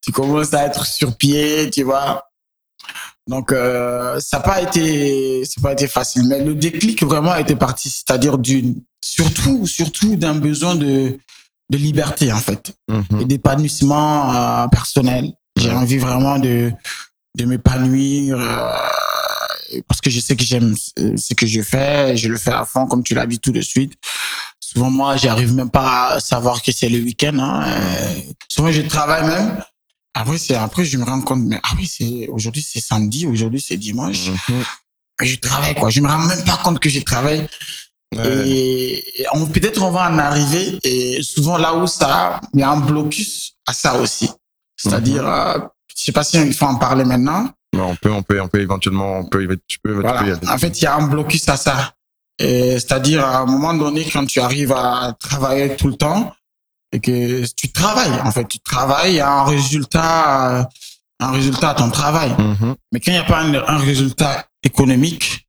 [0.00, 2.24] tu commences à être sur pied, tu vois?
[3.26, 7.40] Donc euh, ça n'a pas été, ça pas été facile, mais le déclic vraiment a
[7.40, 11.18] été parti, c'est-à-dire d'une, surtout, surtout d'un besoin de
[11.70, 13.20] de liberté en fait, mhm.
[13.20, 15.32] et d'épanouissement euh, personnel.
[15.60, 16.72] J'ai envie vraiment de
[17.36, 22.36] de m'épanouir euh, parce que je sais que j'aime ce que je fais, je le
[22.36, 23.94] fais à fond comme tu l'as dit tout de suite.
[24.58, 27.38] Souvent moi, j'arrive même pas à savoir que c'est le week-end.
[27.38, 27.64] Hein.
[27.66, 28.14] Euh,
[28.48, 29.62] souvent je travaille même.
[30.14, 33.60] Après c'est après je me rends compte mais ah oui c'est aujourd'hui c'est samedi, aujourd'hui
[33.60, 34.28] c'est dimanche.
[34.48, 34.64] Mhm.
[35.22, 37.46] Je travaille quoi, je me rends même pas compte que je travaille.
[38.12, 42.70] Et, on peut-être on va en arriver et souvent là où ça il y a
[42.70, 44.28] un blocus à ça aussi.
[44.82, 45.28] C'est-à-dire, mhm.
[45.28, 45.58] euh,
[45.94, 47.50] je sais pas si il faut en parler maintenant.
[47.76, 49.92] On peut, on peut, on peut éventuellement, on peut, tu peux.
[49.92, 50.38] Voilà.
[50.48, 51.94] en fait, il y a un blocus à ça.
[52.38, 56.34] C'est-à-dire, à un moment donné, quand tu arrives à travailler tout le temps
[56.90, 60.68] et que tu travailles, en fait, tu travailles, il y a un résultat,
[61.20, 62.30] un résultat à ton travail.
[62.30, 62.76] Mhm.
[62.92, 65.46] Mais quand il n'y a pas un, résultat économique,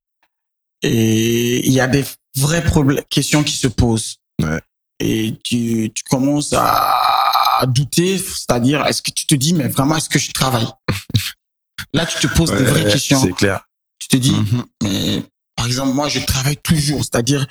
[0.84, 2.04] et il y a des
[2.36, 4.17] vraies problèmes, questions qui se posent.
[4.41, 4.60] Ouais.
[5.02, 10.10] Et tu, tu commences à douter, c'est-à-dire est-ce que tu te dis mais vraiment est-ce
[10.10, 10.68] que je travaille?
[11.94, 13.20] Là, tu te poses des vraies questions.
[13.20, 13.68] C'est clair.
[14.00, 14.64] Tu te dis mm-hmm.
[14.84, 15.24] mais
[15.56, 17.46] par exemple moi je travaille toujours, c'est-à-dire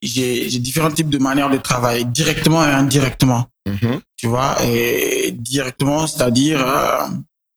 [0.00, 3.46] j'ai différents types de manières de travailler, directement et indirectement.
[3.68, 4.00] Mm-hmm.
[4.16, 7.06] Tu vois, et directement, c'est-à-dire euh,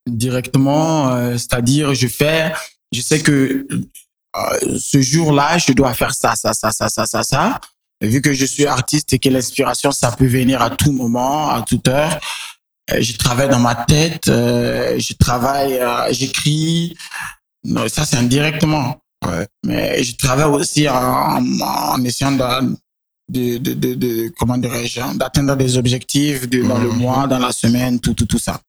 [0.08, 2.52] directement, euh, c'est-à-dire je fais,
[2.92, 3.68] je sais que
[4.36, 7.60] euh, ce jour-là, je dois faire ça, ça, ça, ça, ça, ça, ça
[8.02, 11.62] vu que je suis artiste et que l'inspiration, ça peut venir à tout moment, à
[11.62, 12.20] toute heure,
[12.92, 16.96] euh, je travaille dans ma tête, euh, je travaille, euh, j'écris.
[17.88, 19.02] Ça, c'est indirectement.
[19.26, 19.48] Ouais.
[19.66, 25.78] Mais je travaille aussi en, en essayant de, de, de, de, comment hein, d'atteindre des
[25.78, 26.98] objectifs de, dans le mhm.
[26.98, 28.62] mois, dans la semaine, tout, tout, tout ça.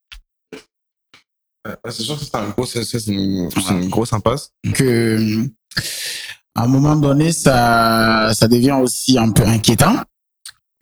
[1.91, 4.53] C'est sûr que c'est un gros, c'est une, une, grosse impasse.
[4.73, 5.49] Que,
[6.57, 9.97] à un moment donné, ça, ça devient aussi un peu inquiétant.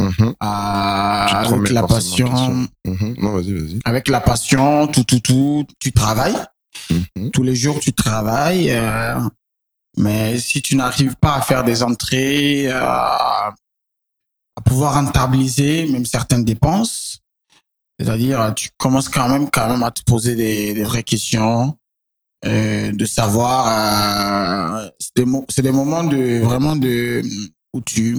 [0.01, 0.35] Mm-hmm.
[0.41, 2.29] avec la passion.
[2.87, 3.21] Mm-hmm.
[3.21, 3.81] Non, vas-y, vas-y.
[3.85, 6.37] Avec la passion, tout, tout, tout, tu travailles.
[6.91, 7.31] Mm-hmm.
[7.31, 8.71] Tous les jours, tu travailles.
[8.71, 9.19] Euh,
[9.97, 13.55] mais si tu n'arrives pas à faire des entrées, euh, à
[14.65, 17.21] pouvoir rentabiliser même certaines dépenses,
[17.99, 21.77] c'est-à-dire, tu commences quand même, quand même à te poser des, des vraies questions.
[22.47, 23.69] Euh, de savoir.
[23.69, 24.89] Euh,
[25.49, 27.23] c'est des, moments de vraiment de
[27.73, 28.19] où tu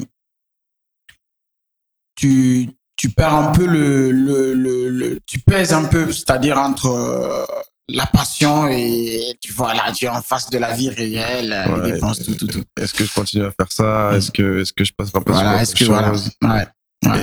[2.16, 4.54] tu tu perds un peu le le,
[4.90, 7.46] le, tu pèses un peu, c'est-à-dire entre euh,
[7.88, 11.92] la passion et tu vois là tu es en face de la vie réelle, les
[11.92, 12.64] dépenses, tout tout tout.
[12.82, 14.12] Est-ce que je continue à faire ça?
[14.16, 16.68] Est-ce que est-ce que je passe un peu voilà, est-ce que voilà, ouais.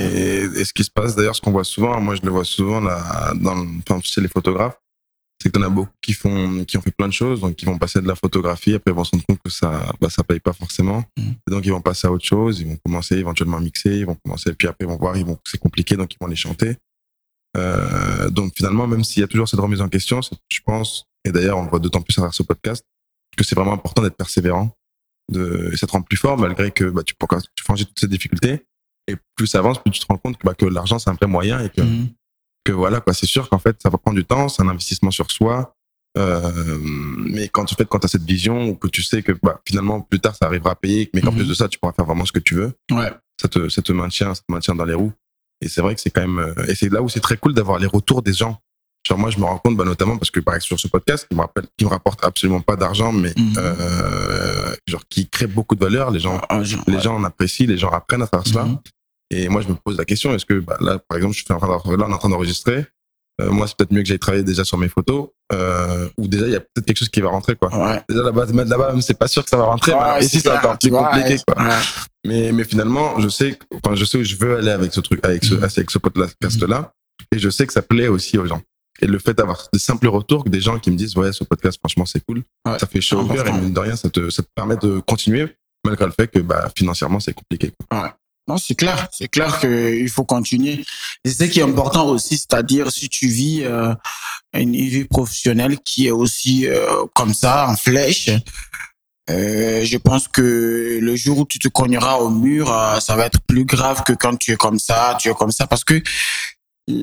[0.00, 2.44] Et, et, ce qui se passe d'ailleurs, ce qu'on voit souvent, moi je le vois
[2.44, 4.76] souvent là, dans, enfin, chez les photographes,
[5.42, 7.66] c'est que t'en as beaucoup qui font, qui ont fait plein de choses, donc ils
[7.66, 10.22] vont passer de la photographie, après ils vont se rendre compte que ça, bah, ça
[10.22, 11.04] paye pas forcément.
[11.18, 11.32] Mm.
[11.48, 14.16] donc ils vont passer à autre chose, ils vont commencer éventuellement à mixer, ils vont
[14.24, 16.76] commencer, puis après ils vont voir, ils vont, c'est compliqué, donc ils vont les chanter.
[17.56, 21.32] Euh, donc finalement, même s'il y a toujours cette remise en question, je pense, et
[21.32, 22.84] d'ailleurs on le voit d'autant plus à travers ce podcast,
[23.36, 24.76] que c'est vraiment important d'être persévérant,
[25.30, 27.14] de, et ça te rend plus fort malgré que bah, tu,
[27.56, 28.64] tu franchis toutes ces difficultés.
[29.08, 31.14] Et plus ça avance, plus tu te rends compte que, bah, que l'argent c'est un
[31.14, 32.08] vrai moyen et que mm
[32.64, 35.10] que voilà quoi c'est sûr qu'en fait ça va prendre du temps c'est un investissement
[35.10, 35.74] sur soi
[36.18, 39.60] euh, mais quand tu fais quand as cette vision ou que tu sais que bah,
[39.66, 41.38] finalement plus tard ça arrivera à payer mais qu'en mhm.
[41.38, 43.10] plus de ça tu pourras faire vraiment ce que tu veux ouais.
[43.40, 45.12] ça te ça te maintient ça te maintient dans les roues
[45.62, 47.54] et c'est vrai que c'est quand même euh, et c'est là où c'est très cool
[47.54, 48.58] d'avoir les retours des gens
[49.08, 51.26] genre moi je me rends compte bah, notamment parce que par exemple sur ce podcast
[51.28, 53.54] qui me rappelle qui me rapporte absolument pas d'argent mais mhm.
[53.56, 57.78] euh, genre qui crée beaucoup de valeur les gens ah, les gens en apprécient les
[57.78, 58.78] gens apprennent à faire cela mhm.
[59.32, 61.52] Et moi, je me pose la question, est-ce que bah, là, par exemple, je suis
[61.52, 62.86] en train là, on est en train d'enregistrer.
[63.40, 66.46] Euh, moi, c'est peut-être mieux que j'aille travailler déjà sur mes photos, euh, ou déjà
[66.46, 67.74] il y a peut-être quelque chose qui va rentrer, quoi.
[67.74, 68.02] Ouais.
[68.06, 69.92] Déjà là-bas, là-bas, c'est pas sûr que ça va rentrer.
[69.94, 71.64] mais ici, c'est encore plus compliqué, quoi.
[72.26, 75.24] Mais, mais finalement, je sais, enfin, je sais où je veux aller avec ce truc,
[75.24, 75.64] avec ce, mm.
[75.64, 76.92] avec ce podcast-là,
[77.34, 78.60] et je sais que ça plaît aussi aux gens.
[79.00, 81.78] Et le fait d'avoir de simples retours, des gens qui me disent, ouais, ce podcast,
[81.82, 82.42] franchement, c'est cool,
[82.78, 85.00] ça fait chaud au cœur, et mine de rien, ça te, ça te permet de
[85.00, 87.72] continuer, malgré le fait que, bah, financièrement, c'est compliqué.
[87.88, 88.14] Quoi.
[88.48, 89.08] Non, c'est clair.
[89.12, 90.84] C'est clair qu'il faut continuer.
[91.24, 93.94] Et c'est ce qui est important aussi, c'est-à-dire si tu vis euh,
[94.52, 98.30] une vie professionnelle qui est aussi euh, comme ça, en flèche,
[99.30, 103.26] euh, je pense que le jour où tu te cogneras au mur, euh, ça va
[103.26, 106.02] être plus grave que quand tu es comme ça, tu es comme ça, parce que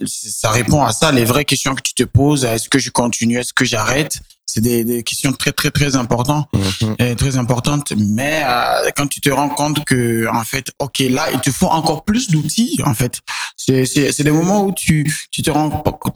[0.06, 2.44] ça répond à ça, les vraies questions que tu te poses.
[2.44, 4.20] Est-ce que je continue Est-ce que j'arrête?
[4.60, 6.48] C'est des, des, questions très très très importantes,
[6.82, 7.16] Mhm.
[7.16, 7.94] très importantes.
[7.98, 11.68] Mais euh, quand tu te rends compte que en fait, ok, là, il te faut
[11.68, 12.78] encore plus d'outils.
[12.86, 13.22] En fait,
[13.56, 14.96] c'est des moments où tu
[15.32, 15.70] tu te rends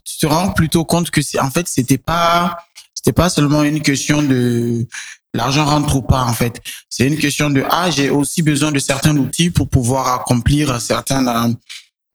[0.03, 2.58] tu te rends plutôt compte que c'est en fait c'était pas
[2.93, 4.86] c'était pas seulement une question de
[5.34, 6.62] l'argent rentre ou pas en fait.
[6.89, 11.53] C'est une question de ah j'ai aussi besoin de certains outils pour pouvoir accomplir certains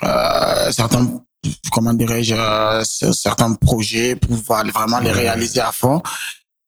[0.04, 1.04] euh, certains
[1.70, 6.02] comment dirais-je euh, certains projets pour pouvoir vraiment les réaliser à fond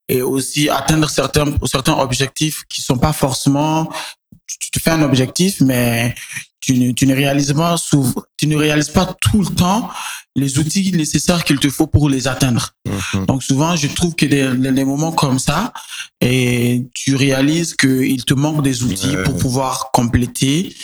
[0.09, 3.89] et aussi atteindre certains certains objectifs qui sont pas forcément
[4.47, 6.15] tu te fais un objectif mais
[6.61, 9.91] tu ne, tu ne réalises pas souvent, tu ne réalises pas tout le temps
[10.37, 12.71] les outils nécessaires qu'il te faut pour les atteindre.
[12.87, 13.27] Mhm.
[13.27, 15.73] Donc souvent, je trouve que des, des, moments comme ça,
[16.21, 20.75] et tu réalises qu'il te manque des outils pour pouvoir compléter,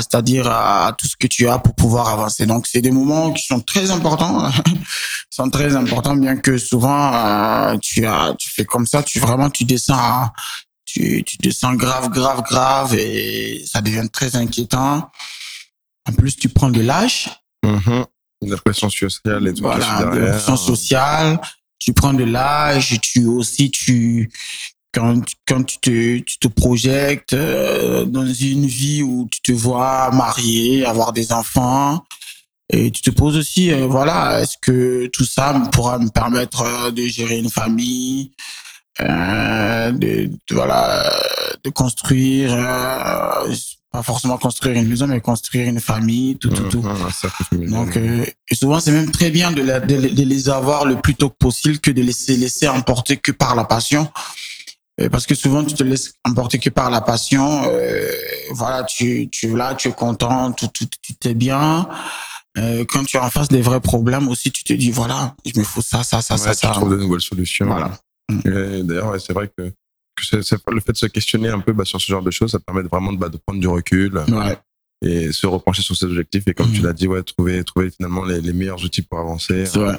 [0.00, 2.46] c'est-à-dire à tout ce que tu as pour pouvoir avancer.
[2.46, 4.50] Donc c'est des moments qui sont très importants,
[5.30, 9.48] sont très importants, bien que souvent euh, tu as, tu fais comme ça, tu vraiment
[9.50, 10.32] tu descends, à-
[10.84, 15.10] tu, tu descends grave, grave, grave, et ça devient très inquiétant.
[16.08, 17.28] En plus, tu prends de l'âge,
[17.64, 18.04] Mhm.
[18.42, 20.30] La pression sociale et tout voilà, derrière.
[20.36, 21.40] pression sociale,
[21.78, 24.30] tu prends de l'âge, tu aussi tu
[24.96, 30.10] quand quand tu te tu te projettes euh, dans une vie où tu te vois
[30.12, 32.02] marié, avoir des enfants
[32.72, 36.62] et tu te poses aussi euh, voilà, est-ce que tout ça me pourra me permettre
[36.62, 38.32] euh, de gérer une famille
[39.02, 41.04] euh, de, de- voilà
[41.62, 43.54] de construire euh,
[43.92, 47.70] pas forcément construire une maison mais construire une famille tout tout tout familial.
[47.70, 50.96] donc, euh, et souvent, c'est même très bien de, la- de, de les avoir le
[50.96, 54.08] plus tôt possible que de laisser laisser emporter que par la passion.
[55.00, 57.64] Euh, Parce que souvent, tu te laisses emporter que par la passion.
[57.66, 58.10] euh,
[58.52, 61.88] voilà, tu, tu es là, tu es content, tout, tout, tout est bien.
[62.58, 65.58] Euh, quand tu es en face des vrais problèmes aussi, tu te dis, voilà, je
[65.58, 66.72] me faut ça, ça, ça, Ouais, ça, tu ça.
[66.72, 67.66] trouves de nouvelles solutions.
[67.66, 67.98] Voilà.
[68.46, 71.60] Et D'ailleurs, ouais, c'est vrai que, que c'est- c'est- le fait de se questionner un
[71.60, 73.68] peu bah, sur ce genre de choses, ça permet vraiment de, bah, de prendre du
[73.68, 74.56] recul Ouais,
[75.02, 76.44] et se repencher sur ses objectifs.
[76.48, 76.86] Et comme tu Mhm.
[76.86, 79.98] l'as dit, ouais, trouver, trouver finalement les, les meilleurs outils pour avancer, c'est vrai.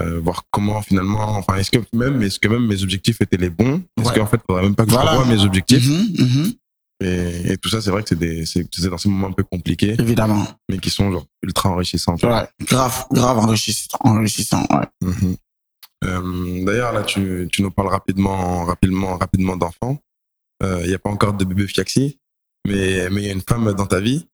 [0.00, 3.50] Euh, voir comment finalement, enfin, est-ce que même, est-ce que même mes objectifs étaient les
[3.50, 3.82] bons?
[3.98, 4.14] Est-ce Ouais.
[4.18, 5.12] qu'en fait, il faudrait même pas que Voilà.
[5.12, 5.86] je revoie mes objectifs?
[5.88, 6.52] Mhm, mhm,
[7.00, 9.32] et, et tout ça, c'est vrai que c'est des, c'est c'est dans ces moments un
[9.32, 10.46] peu compliqués, évidemment.
[10.68, 12.16] mais qui sont genre ultra enrichissants.
[12.22, 14.86] Ouais, grave, grave enrichissant, enrichissant, ouais.
[15.08, 15.36] Mhm.
[16.04, 19.98] Euh, D'ailleurs, là, tu, tu nous parles rapidement, rapidement, rapidement d'enfants.
[20.62, 22.18] Euh, Il n'y a pas encore de bébé Fiaxi,
[22.66, 24.26] mais mais il y a une femme dans ta vie.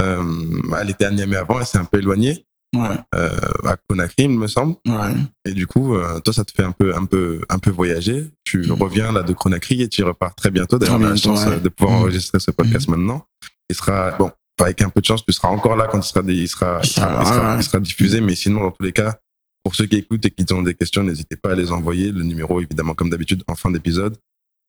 [0.00, 3.30] Euh, elle était à Niamey avant, elle s'est un peu éloignée Ouais, euh,
[3.64, 4.74] à Conakry, il me semble.
[4.86, 5.14] ouais.
[5.44, 8.26] Et du coup, euh, toi, ça te fait un peu, un peu, un peu voyager.
[8.44, 8.72] Tu Mhm.
[8.72, 10.78] reviens là de Conakry et tu repars très bientôt.
[10.78, 11.60] D'ailleurs, on a la chance ouais.
[11.60, 12.02] de pouvoir Mhm.
[12.02, 13.26] enregistrer ce podcast maintenant.
[13.70, 14.30] Il sera bon.
[14.60, 16.88] Avec un peu de chance, tu seras encore là quand il sera, il sera, il
[16.88, 18.20] sera, il sera diffusé.
[18.20, 19.18] Mais sinon, dans tous les cas,
[19.64, 22.12] pour ceux qui écoutent et qui ont des questions, n'hésitez pas à les envoyer.
[22.12, 24.16] Le numéro, évidemment, comme d'habitude, en fin d'épisode.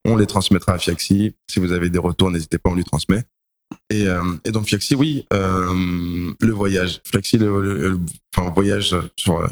[0.08, 1.36] On les transmettra à Fiaxi.
[1.50, 3.24] Si vous avez des retours, n'hésitez pas, on lui transmet.
[3.89, 7.01] Et, euh, et donc, Fiaxi, oui, euh, le voyage.
[7.06, 7.99] Fiaxi, le, le- le-
[8.36, 9.47] enfin, voyage sur euh,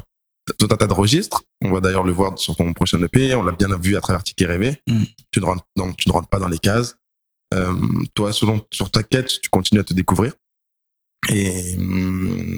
[0.59, 1.43] tout un tas de registres.
[1.63, 3.33] On va d'ailleurs le voir sur ton prochain EP.
[3.35, 4.77] On l'a bien vu à travers Ticket Rêvé.
[4.87, 5.03] Mm.
[5.31, 6.95] Tu ne rentres, donc, tu ne rentres pas dans les cases.
[8.15, 10.33] Toi, selon, sur ta quête, tu continues à te découvrir.
[11.29, 11.75] Et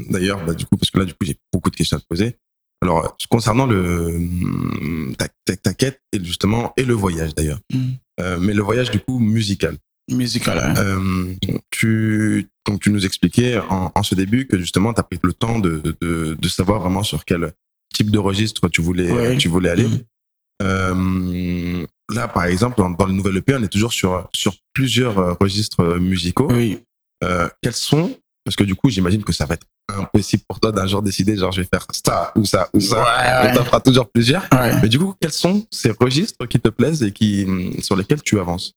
[0.10, 2.06] d'ailleurs, bah, du coup, parce que là, du coup, j'ai beaucoup de questions à te
[2.08, 2.38] poser.
[2.82, 8.38] Alors, concernant le ta, ta, ta quête et justement et le voyage d'ailleurs, Mm.
[8.40, 9.78] Mais le voyage du coup musical.
[10.12, 10.80] Musical, ouais.
[10.80, 11.34] Euh,
[11.72, 15.34] tu donc tu nous expliquais en, en ce début que justement tu as pris le
[15.34, 17.54] temps de, de, de savoir vraiment sur quel
[17.94, 19.38] type de registre tu voulais Ouais.
[19.38, 19.88] tu voulais aller.
[19.88, 20.00] Mhm.
[20.64, 25.34] Euh, là, par exemple, dans, le nouvel EP, on est toujours sur sur plusieurs euh,
[25.40, 26.48] registres euh, musicaux.
[26.52, 26.80] Oui.
[27.24, 30.72] Euh, quels sont Parce que du coup, j'imagine que ça va être impossible pour toi
[30.72, 32.98] d'un jour décider, genre je vais faire ça ou ça ou ça.
[33.04, 33.66] Ouais, On ouais.
[33.66, 34.44] fera toujours plusieurs.
[34.52, 34.80] Ouais.
[34.82, 37.46] Mais du coup, quels sont ces registres qui te plaisent et qui
[37.82, 38.74] sur lesquels tu avances?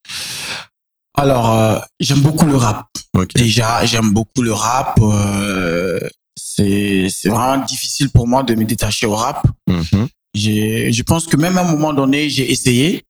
[1.18, 2.86] Alors, euh, j'aime beaucoup le rap.
[3.12, 3.34] Ok.
[3.34, 4.98] Déjà, j'aime beaucoup le rap.
[5.02, 5.98] euh,
[6.36, 9.44] c'est c'est vraiment difficile pour moi de me détacher au rap.
[9.66, 10.06] Mhm.
[10.34, 13.02] J'ai, je pense que même à un moment donné, j'ai essayé.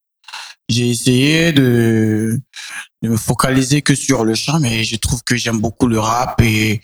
[0.70, 2.40] J'ai essayé de,
[3.02, 6.40] de me focaliser que sur le chant, mais je trouve que j'aime beaucoup le rap
[6.42, 6.80] et,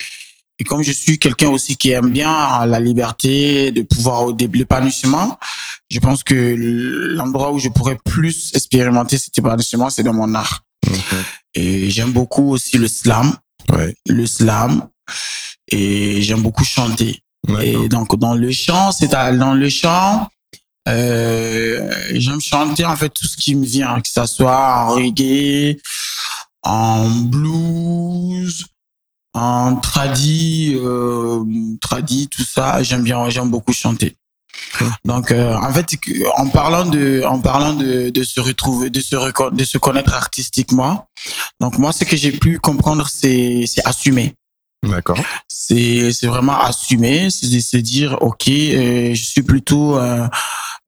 [0.59, 5.39] et comme je suis quelqu'un aussi qui aime bien la liberté, de pouvoir l'épanouissement,
[5.91, 6.55] je pense que
[7.17, 10.64] l'endroit où je pourrais plus expérimenter cet épanouissement, c'est dans mon art.
[10.87, 11.15] Ok.
[11.55, 13.35] Et j'aime beaucoup aussi le slam.
[13.73, 13.95] Ouais.
[14.07, 14.89] le slam
[15.69, 17.23] et j'aime beaucoup chanter.
[17.63, 20.29] Et donc dans le chant, c'est à- dans le chant,
[20.87, 25.79] euh, j'aime chanter en fait tout ce qui me vient, que ça soit en reggae,
[26.63, 28.67] en blues,
[29.33, 31.43] en tradi, euh,
[31.81, 32.83] tradi, tout ça.
[32.83, 34.17] J'aime bien, j'aime beaucoup chanter.
[35.05, 35.87] Donc euh, en fait,
[36.37, 39.17] en parlant de, en parlant de, de se retrouver, de se
[39.51, 41.09] de se connaître artistiquement.
[41.61, 44.35] Donc moi, ce que j'ai pu comprendre, c'est c'est assumer
[44.83, 45.19] D'accord.
[45.49, 50.29] c'est c'est vraiment assumer c'est de se dire ok euh, je suis plutôt euh,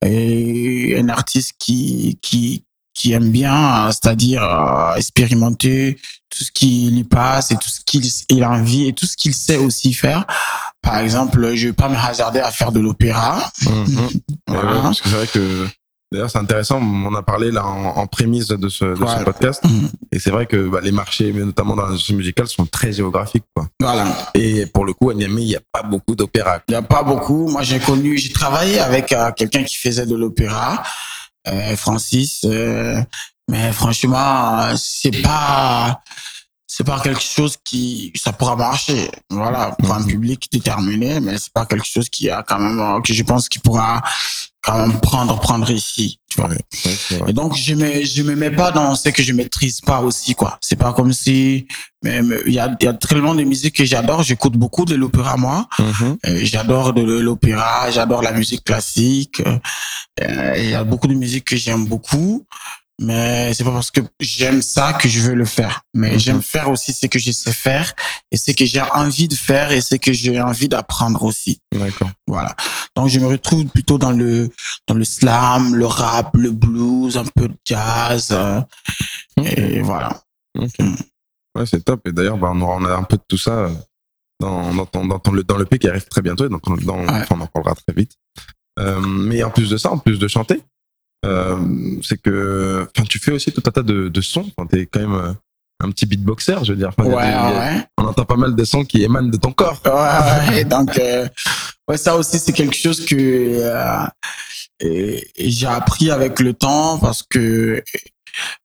[0.03, 4.43] un artiste qui qui qui aime bien c'est-à-dire
[4.97, 5.99] expérimenter
[6.29, 9.17] tout ce qui lui passe et tout ce qu'il il a envie et tout ce
[9.17, 10.27] qu'il sait aussi faire
[10.87, 13.97] par exemple je vais pas me hasarder à faire de l'opéra Mhm.
[14.49, 14.73] Ouais, Voilà.
[14.77, 15.67] ouais, parce que c'est vrai que
[16.13, 16.79] d'ailleurs c'est intéressant.
[16.81, 19.65] On en a parlé là en, en prémisse de ce, de ce podcast.
[19.65, 19.91] Mhm.
[20.13, 23.45] Et c'est vrai que bah, les marchés, notamment dans l'industrie musicale, sont très géographiques.
[23.55, 23.67] Quoi.
[23.81, 26.61] voilà Et pour le coup, à Niamey, il n'y a pas beaucoup d'opéra.
[26.69, 27.49] Il n'y a pas beaucoup.
[27.49, 30.83] Moi, j'ai connu, j'ai travaillé avec euh, quelqu'un qui faisait de l'opéra,
[31.49, 32.43] euh, Francis.
[32.45, 33.01] euh,
[33.51, 36.01] mais franchement, c'est pas,
[36.77, 39.11] c'est pas quelque chose qui, ça pourra marcher.
[39.31, 43.01] Voilà, pour un public déterminé, mais c'est pas quelque chose qui a quand même, euh,
[43.01, 44.03] que je pense qu'il pourra
[44.63, 46.21] quand même prendre, prendre ici.
[46.29, 46.51] Tu vois.
[46.51, 47.29] Ouais.
[47.29, 50.35] Et donc, je me, je me mets pas dans ce que je maîtrise pas aussi,
[50.35, 50.59] quoi.
[50.61, 51.67] C'est pas comme si,
[52.03, 54.23] mais il y a, il y a tellement de musique que j'adore.
[54.23, 55.67] J'écoute beaucoup de l'opéra, moi.
[55.79, 56.19] Mhm.
[56.27, 59.41] Euh, J'adore de l'opéra, j'adore la musique classique.
[60.21, 62.45] Euh, Il y a beaucoup de musique que j'aime beaucoup,
[63.01, 65.83] mais c'est pas parce que j'aime ça que je veux le faire.
[65.95, 66.19] Mais Mhm.
[66.19, 67.93] j'aime faire aussi ce que je sais faire
[68.31, 71.61] et ce que j'ai envie de faire et ce que j'ai envie d'apprendre aussi.
[71.73, 72.11] D'accord.
[72.27, 72.55] Voilà.
[72.95, 74.51] Donc je me retrouve plutôt dans le
[74.87, 78.29] dans le slam, le rap, le blues, un peu de jazz.
[78.31, 78.61] euh,
[79.45, 80.23] et voilà.
[80.59, 82.07] Ouais, c'est top.
[82.09, 83.71] Et d'ailleurs, bah, on, aura, un peu de tout ça euh,
[84.41, 86.47] dans, dans, ton, dans, ton, dans le P qui arrive très bientôt.
[86.47, 87.09] Et dans, ton- dans, Ouais.
[87.11, 88.13] enfin, on en parlera très vite.
[88.79, 90.63] Euh, mais en plus de ça, en plus de chanter,
[91.25, 91.57] euh,
[92.03, 94.51] c'est que tu fais aussi tout un tas de, de sons.
[94.57, 95.33] Enfin, T'es quand même euh,
[95.83, 96.93] un petit beatboxer, je veux dire.
[96.99, 97.85] Ouais, des- ouais.
[97.99, 99.81] On entend pas mal de sons qui émanent de ton corps.
[99.87, 100.65] Ouais.
[100.65, 101.27] Donc, euh,
[101.89, 104.07] ouais, ça aussi, c'est quelque chose que euh,
[104.81, 107.83] et- et j'ai appris avec le temps parce que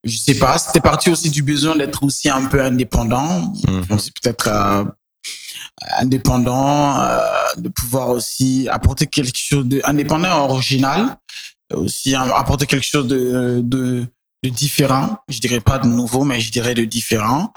[0.04, 3.54] je sais pas, c'était parti aussi du besoin d'être aussi un peu indépendant.
[3.68, 3.98] Mhm.
[4.00, 4.84] C'est peut-être euh,
[6.00, 6.98] indépendant,
[7.58, 11.18] de pouvoir aussi apporter quelque chose de indépendant, original,
[11.74, 14.06] aussi apporter quelque chose de, de
[14.44, 15.18] de différent.
[15.30, 17.54] Je dirais pas de nouveau, mais je dirais de différent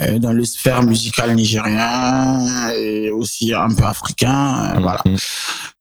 [0.00, 4.72] euh, dans le sphère musicale nigérien et aussi un peu africain.
[4.74, 5.02] euh, Voilà.
[5.04, 5.18] Mhm.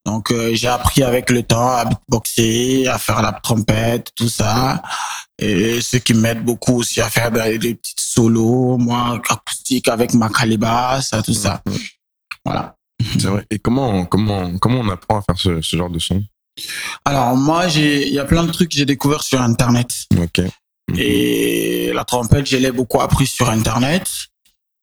[0.05, 4.81] Donc euh, j'ai appris avec le temps à beatboxer, à faire la trompette, tout ça.
[5.39, 10.13] Et ce qui m'aide beaucoup aussi à faire des, des petites solos, moi, acoustique avec
[10.13, 11.61] ma calebasse, tout ça.
[11.65, 11.77] Mhm.
[12.43, 12.75] Voilà.
[13.13, 13.45] C'est vrai.
[13.49, 16.21] Et comment, comment, comment on apprend à faire ce, ce genre de son?
[17.05, 19.89] Alors moi, j'ai, il y a plein de trucs que j'ai découvert sur Internet.
[20.17, 20.39] Ok.
[20.89, 20.95] Mhm.
[20.97, 24.07] Et la trompette, je l'ai beaucoup appris sur Internet.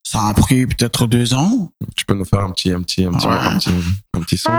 [0.02, 1.70] Ça a pris peut-être deux ans.
[1.96, 3.32] Tu peux nous faire un petit, un petit, un petit, Ouais.
[3.34, 3.70] un petit,
[4.14, 4.50] un petit son?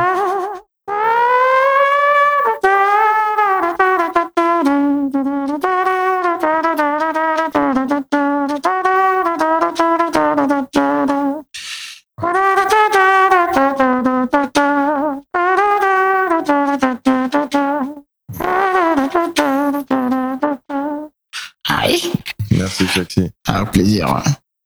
[22.96, 23.30] Merci.
[23.48, 24.22] Avec plaisir.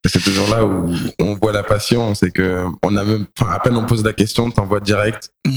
[0.05, 3.59] Et C'est toujours là où on voit la passion, c'est que on a même, à
[3.59, 5.31] peine on pose la question, t'envoies direct.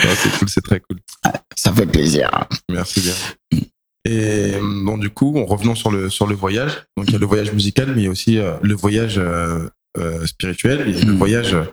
[0.00, 0.98] C'est cool, c'est très cool.
[1.56, 2.30] Ça fait plaisir.
[2.70, 3.14] Merci bien.
[4.04, 7.16] Et euh, bon, du coup, en revenant sur le sur le voyage, donc il y
[7.16, 10.88] a le voyage musical, mais il y a aussi euh, le voyage euh, euh, spirituel
[10.88, 11.16] et le Mm.
[11.18, 11.64] voyage euh,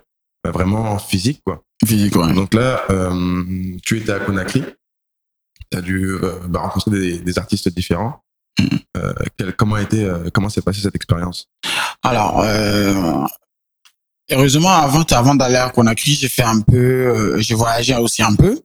[0.43, 1.61] bah, vraiment physique, quoi.
[1.85, 2.33] Physique, ouais.
[2.33, 4.63] Donc là, euh, tu étais à Conakry,
[5.71, 8.23] tu as dû euh, bah, rencontrer des, des artistes différents.
[8.97, 11.47] Euh, quel- comment a été, euh, comment s'est passée cette expérience?
[12.03, 13.25] Alors, euh,
[14.31, 18.33] heureusement, avant, avant d'aller à Conakry, j'ai fait un peu, euh, j'ai voyagé aussi un
[18.35, 18.59] peu.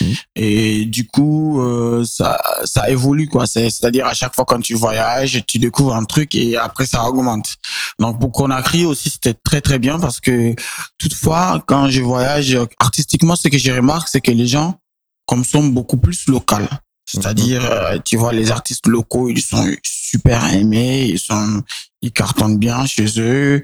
[0.00, 0.14] Mhm.
[0.34, 3.46] Et du coup, euh, ça, ça évolue, quoi.
[3.46, 7.04] C'est- C'est-à-dire, à chaque fois quand tu voyages, tu découvres un truc et après, ça
[7.04, 7.56] augmente.
[8.00, 10.54] Donc, pour Conakry aussi, c'était très, très bien parce que
[10.98, 14.80] toutefois, quand je voyage artistiquement, ce que je remarque, c'est que les gens
[15.26, 16.66] consomment beaucoup plus local.
[17.10, 21.62] C'est-à-dire, euh, tu vois, les artistes locaux, ils sont super aimés, ils sont,
[22.02, 23.62] ils cartonnent bien chez eux.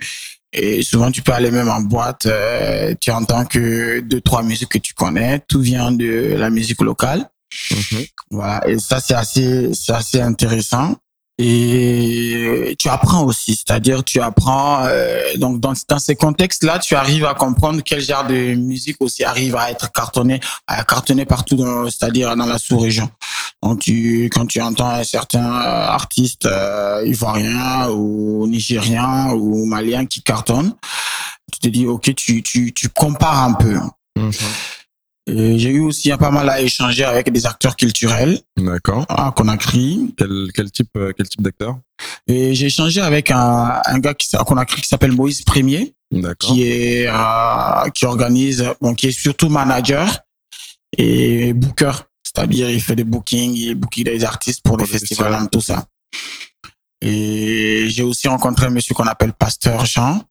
[0.55, 4.71] Et souvent, tu peux aller même en boîte, euh, tu entends que deux, trois musiques
[4.71, 7.29] que tu connais, tout vient de la musique locale.
[8.31, 8.67] Voilà.
[8.67, 10.97] Et ça, c'est assez, c'est assez intéressant.
[11.37, 14.85] Et tu apprends aussi, c'est-à-dire tu apprends.
[14.85, 19.57] Euh, donc dans, ces contextes-là, tu arrives à comprendre quel genre de musique aussi arrive
[19.57, 21.57] à être cartonné, à cartonner partout,
[21.91, 23.11] c'est-à-dire dans la sous-région.
[23.63, 30.75] Donc tu, quand tu entends certains artistes euh, ivoiriens ou nigériens ou maliens qui cartonnent,
[31.53, 33.81] tu te dis ok, tu tu tu compares un peu.
[34.17, 34.33] Mhm.
[35.27, 38.41] J'ai eu aussi pas mal à échanger avec des acteurs culturels.
[38.59, 39.07] D'accord.
[39.09, 40.15] À Conakry.
[40.19, 41.79] Quel, quel type, euh, quel type d'acteur?
[42.27, 45.95] Et j'ai échangé avec un, un gars qui, à Conakry qui s'appelle Moïse Premier.
[46.39, 50.21] Qui est, euh, qui organise, bon, qui est surtout manager
[50.97, 51.93] et booker.
[52.23, 55.87] C'est-à-dire, il fait des bookings, il book des artistes pour, des festivals, tout ça.
[57.01, 60.23] Et j'ai aussi rencontré un monsieur qu'on appelle Pasteur Jean,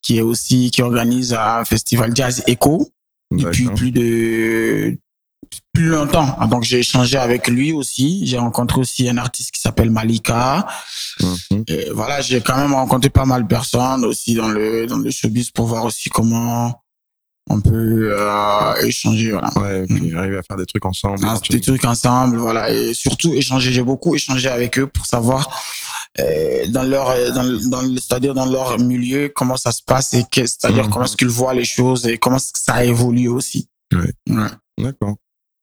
[0.00, 2.90] qui est aussi, qui organise un festival jazz Echo
[3.30, 4.98] depuis plus de
[5.72, 6.36] plus longtemps.
[6.38, 8.26] Ah, donc j'ai échangé avec lui aussi.
[8.26, 10.66] J'ai rencontré aussi un artiste qui s'appelle Malika.
[11.20, 11.64] Mhm.
[11.68, 15.10] Et voilà, j'ai quand même rencontré pas mal de personnes aussi dans le dans le
[15.10, 16.82] showbiz pour voir aussi comment
[17.50, 20.18] on peut euh, échanger voilà ouais puis mm.
[20.18, 23.82] arriver à faire des trucs ensemble ah, des trucs ensemble voilà et surtout échanger j'ai
[23.82, 25.48] beaucoup échangé avec eux pour savoir
[26.16, 30.90] dans leur dans, dans c'est-à-dire dans leur milieu comment ça se passe et c'est-à-dire mm.
[30.90, 33.68] comment est-ce qu'ils voient les choses et comment ça évolue aussi.
[33.92, 34.48] Ouais, ouais.
[34.78, 35.16] d'accord.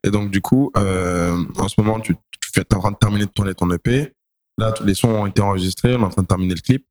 [0.06, 3.26] Et donc du coup euh, en ce moment tu tu fais en train de terminer
[3.26, 4.14] de tourner ton EP
[4.58, 6.86] là tous les sons ont été enregistrés on est en train de terminer le clip.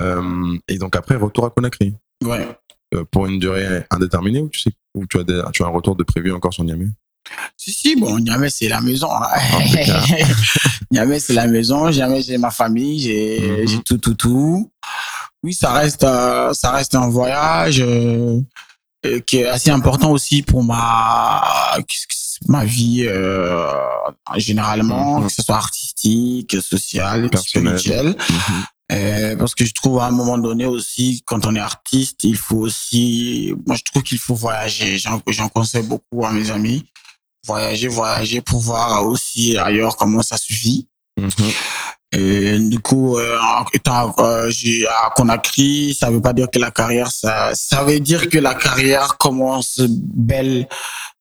[0.00, 1.94] Euh, et donc après retour à Conakry.
[2.24, 2.48] Ouais.
[2.94, 5.70] Euh, pour une durée indéterminée ou tu sais ou tu as des, tu as un
[5.70, 6.86] retour de prévu encore sur Niamey?
[7.56, 9.26] Si si bon Niamey c'est la maison hein.
[10.90, 14.70] Niamey c'est la maison Niamey j'ai ma famille j'ai mm tout tout tout
[15.42, 18.40] oui ça reste euh, ça reste un voyage euh,
[19.26, 21.42] qui est assez important aussi pour ma
[22.48, 23.68] ma vie euh,
[24.36, 25.26] généralement mhm.
[25.26, 28.64] que ce soit artistique social spirituel mhm.
[28.92, 32.36] Euh, parce que je trouve à un moment donné aussi, quand on est artiste, il
[32.36, 34.98] faut aussi, moi je trouve qu'il faut voyager.
[34.98, 36.84] J'en conseille beaucoup à mes amis.
[37.46, 40.88] Voyager, voyager pour voir aussi ailleurs comment ça se vit.
[41.20, 41.52] Mm-hmm.
[42.16, 43.38] Et du coup, euh,
[43.72, 44.50] étant euh,
[44.88, 48.54] à Conakry, ça veut pas dire que la carrière, ça, ça veut dire que la
[48.54, 50.68] carrière commence belle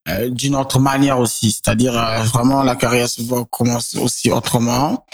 [0.09, 1.51] euh, d'une autre manière aussi.
[1.51, 5.05] C'est-à-dire euh, vraiment la carrière se voit commence aussi autrement.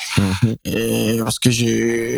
[0.66, 2.18] Et parce que j'ai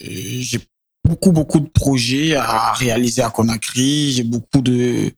[0.00, 0.60] j'ai
[1.04, 4.12] beaucoup beaucoup de projets à réaliser à Conakry.
[4.12, 5.10] J'ai beaucoup de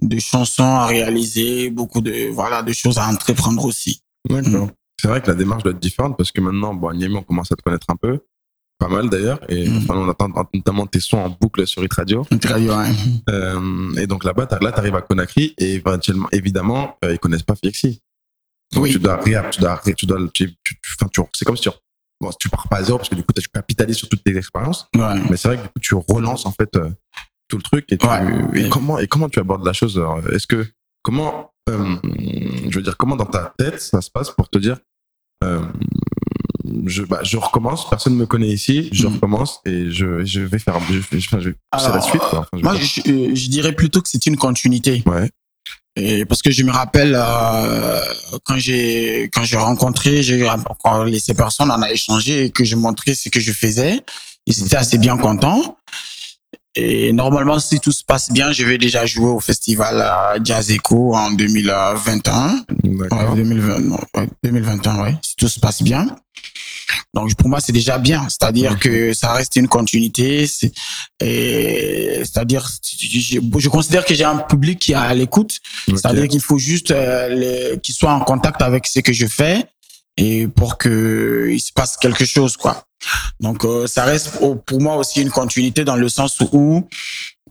[0.00, 4.02] de chansons à réaliser, beaucoup de voilà de choses à entreprendre aussi.
[4.28, 4.66] D'accord.
[4.66, 4.72] Mm.
[5.00, 7.56] C'est vrai que la démarche doit être différente parce que maintenant, bon, on commence à
[7.56, 8.20] te connaître un peu
[8.80, 9.38] pas mal d'ailleurs.
[9.48, 9.76] Et mm.
[9.78, 12.26] enfin, on attend notamment tes sons en boucle sur Hit Radio.
[12.44, 12.90] Radio, ouais.
[13.28, 17.54] Euh, et donc là-bas, là, t'arrives à Conakry et éventuellement, évidemment, euh, ils connaissent pas
[17.54, 18.00] Fiexi.
[18.72, 18.92] Donc oui.
[18.92, 21.70] tu dois réap, tu dois, tu dois, tu, tu, tu c'est comme si tu,
[22.20, 24.36] bon, tu pars pas à zéro parce que du coup, tu capitalises sur toutes tes
[24.36, 24.88] expériences.
[24.96, 25.20] Ouais.
[25.28, 26.90] Mais c'est vrai que du coup, tu relances en fait euh,
[27.50, 28.06] tout le truc et, tu,
[28.54, 30.00] et comment et comment tu abordes la chose
[30.32, 30.66] Est-ce que
[31.02, 31.96] comment, euh,
[32.68, 34.78] je veux dire, comment dans ta tête ça se passe pour te dire
[35.44, 35.60] euh,
[36.86, 39.14] je, bah, je recommence, personne ne me connaît ici, je mm.
[39.14, 42.22] recommence et je, je vais faire, je, je, c'est la suite.
[42.22, 42.46] Quoi.
[42.52, 45.02] moi, je, je, dirais plutôt que c'est une continuité.
[45.06, 45.30] Ouais.
[45.96, 48.00] Et parce que je me rappelle euh,
[48.44, 50.46] quand j'ai quand j'ai rencontré, j'ai
[50.82, 54.00] quand ces personnes, on a échangé et que je montrais ce que je faisais,
[54.46, 55.78] ils étaient assez bien contents.
[56.76, 60.08] Et normalement, si tout se passe bien, je vais déjà jouer au festival
[60.44, 62.64] Jazz Echo en 2021.
[62.84, 63.98] Ouais, 2020,
[64.44, 65.14] 2021, ouais.
[65.22, 66.06] Si tout se passe bien.
[67.14, 70.46] Donc pour moi c'est déjà bien, c'est-à-dire que ça reste une continuité.
[71.20, 75.58] C'est-à-dire, je, considère que j'ai un public qui est à l'écoute.
[75.86, 79.64] C'est-à-dire qu'il faut juste euh, qu'il soit en contact avec ce que je fais
[80.16, 82.84] et pour que il se passe quelque chose quoi.
[83.40, 86.86] Donc euh, ça reste pour moi aussi une continuité dans le sens où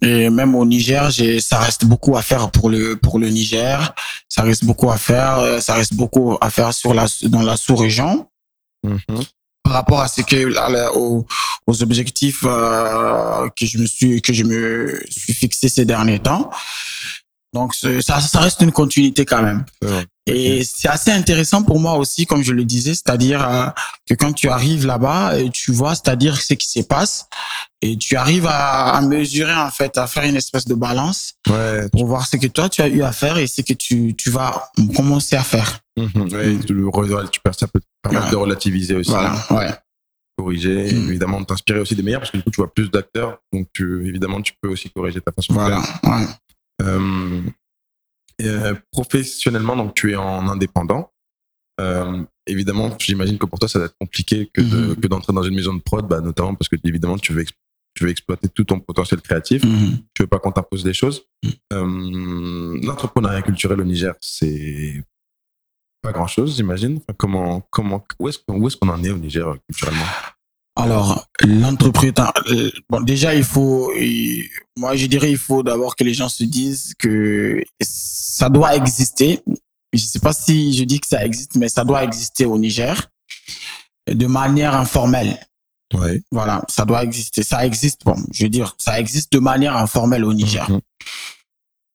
[0.01, 3.93] et même au Niger, j'ai ça reste beaucoup à faire pour le pour le Niger,
[4.29, 7.57] ça reste beaucoup à faire, euh, ça reste beaucoup à faire sur la dans la
[7.57, 8.27] sous-région.
[8.85, 9.27] Mm-hmm.
[9.63, 11.25] Par rapport à ce que aux,
[11.67, 16.49] aux objectifs euh, que je me suis que je me suis fixé ces derniers temps.
[17.53, 19.65] Donc ça, ça reste une continuité quand même.
[20.29, 23.67] Et c'est assez intéressant pour moi aussi, comme je le disais, c'est-à-dire euh,
[24.07, 27.27] que quand tu arrives là-bas, euh, tu vois, c'est-à-dire ce qui se passe,
[27.81, 31.87] et tu arrives à, à, mesurer en fait, à faire une espèce de balance ouais.
[31.89, 34.29] pour voir ce que toi tu as eu à faire et ce que tu tu
[34.29, 35.79] vas commencer à faire.
[35.97, 39.11] Mmh, ouais, tu, ça peut permettre de relativiser aussi.
[39.11, 39.73] Voilà, ouais.
[40.37, 41.09] Corriger, mmh.
[41.09, 44.07] évidemment, t'inspirer aussi des meilleurs parce que du coup tu vois plus d'acteurs, donc tu,
[44.07, 45.99] évidemment tu peux aussi corriger ta façon de faire.
[46.03, 46.25] Ouais.
[46.81, 47.41] Euh,
[48.47, 51.11] euh, professionnellement, donc tu es en indépendant.
[51.81, 54.95] Euh, évidemment, j'imagine que pour toi, ça va être compliqué que de- Mhm.
[54.97, 57.51] que d'entrer dans une maison de prod, bah, notamment parce que évidemment, tu veux, ex-
[57.95, 59.63] tu veux exploiter tout ton potentiel créatif.
[59.63, 59.97] Mhm.
[60.13, 61.23] Tu veux pas qu'on t'impose des choses.
[61.43, 61.51] Mhm.
[61.73, 65.03] Euh, L'entrepreneuriat culturel au Niger, c'est
[66.01, 66.97] pas grand chose, j'imagine.
[66.97, 70.05] Enfin, comment, comment, où est-ce qu'on où est-ce qu'on en est au Niger culturellement?
[70.83, 72.13] Alors, l'entreprise,
[72.51, 73.91] euh, bon, déjà, il faut,
[74.77, 79.41] moi, je dirais, il faut d'abord que les gens se disent que ça doit exister.
[79.93, 83.09] Je sais pas si je dis que ça existe, mais ça doit exister au Niger
[84.07, 85.37] de manière informelle.
[85.93, 86.21] Ouais.
[86.31, 87.41] Voilà, ça doit exister.
[87.43, 90.79] Ça existe, bon, je veux dire, ça existe de manière informelle au Niger, Mhm.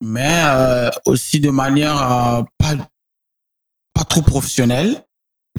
[0.02, 2.74] mais euh, aussi de manière euh, pas,
[3.94, 5.04] pas trop professionnelle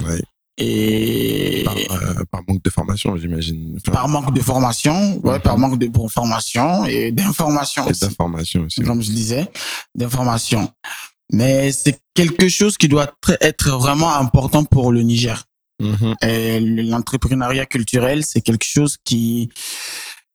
[0.04, 0.22] Ouais.
[0.58, 3.76] Et Par, euh, par manque de formation, j'imagine.
[3.76, 8.62] Enfin, par manque de formation, ouais, par manque de bonne formation et d'information et d'information
[8.62, 8.80] aussi.
[8.82, 9.46] comme je disais,
[9.94, 10.70] d'information.
[11.32, 15.44] Mais c'est quelque chose qui doit tr- être vraiment important pour le Niger.
[15.82, 16.14] Mhm.
[16.22, 19.50] Et l'entrepreneuriat culturel, c'est quelque chose qui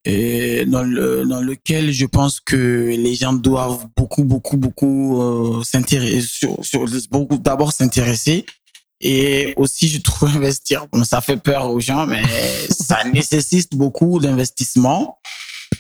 [0.05, 6.21] dans le dans lequel je pense que les gens doivent beaucoup beaucoup beaucoup euh, s'intéresser
[6.27, 8.45] sur, sur beaucoup d'abord s'intéresser
[9.01, 12.21] et aussi je trouve investir bon ça fait peur aux gens mais
[12.69, 15.19] ça nécessite beaucoup d'investissement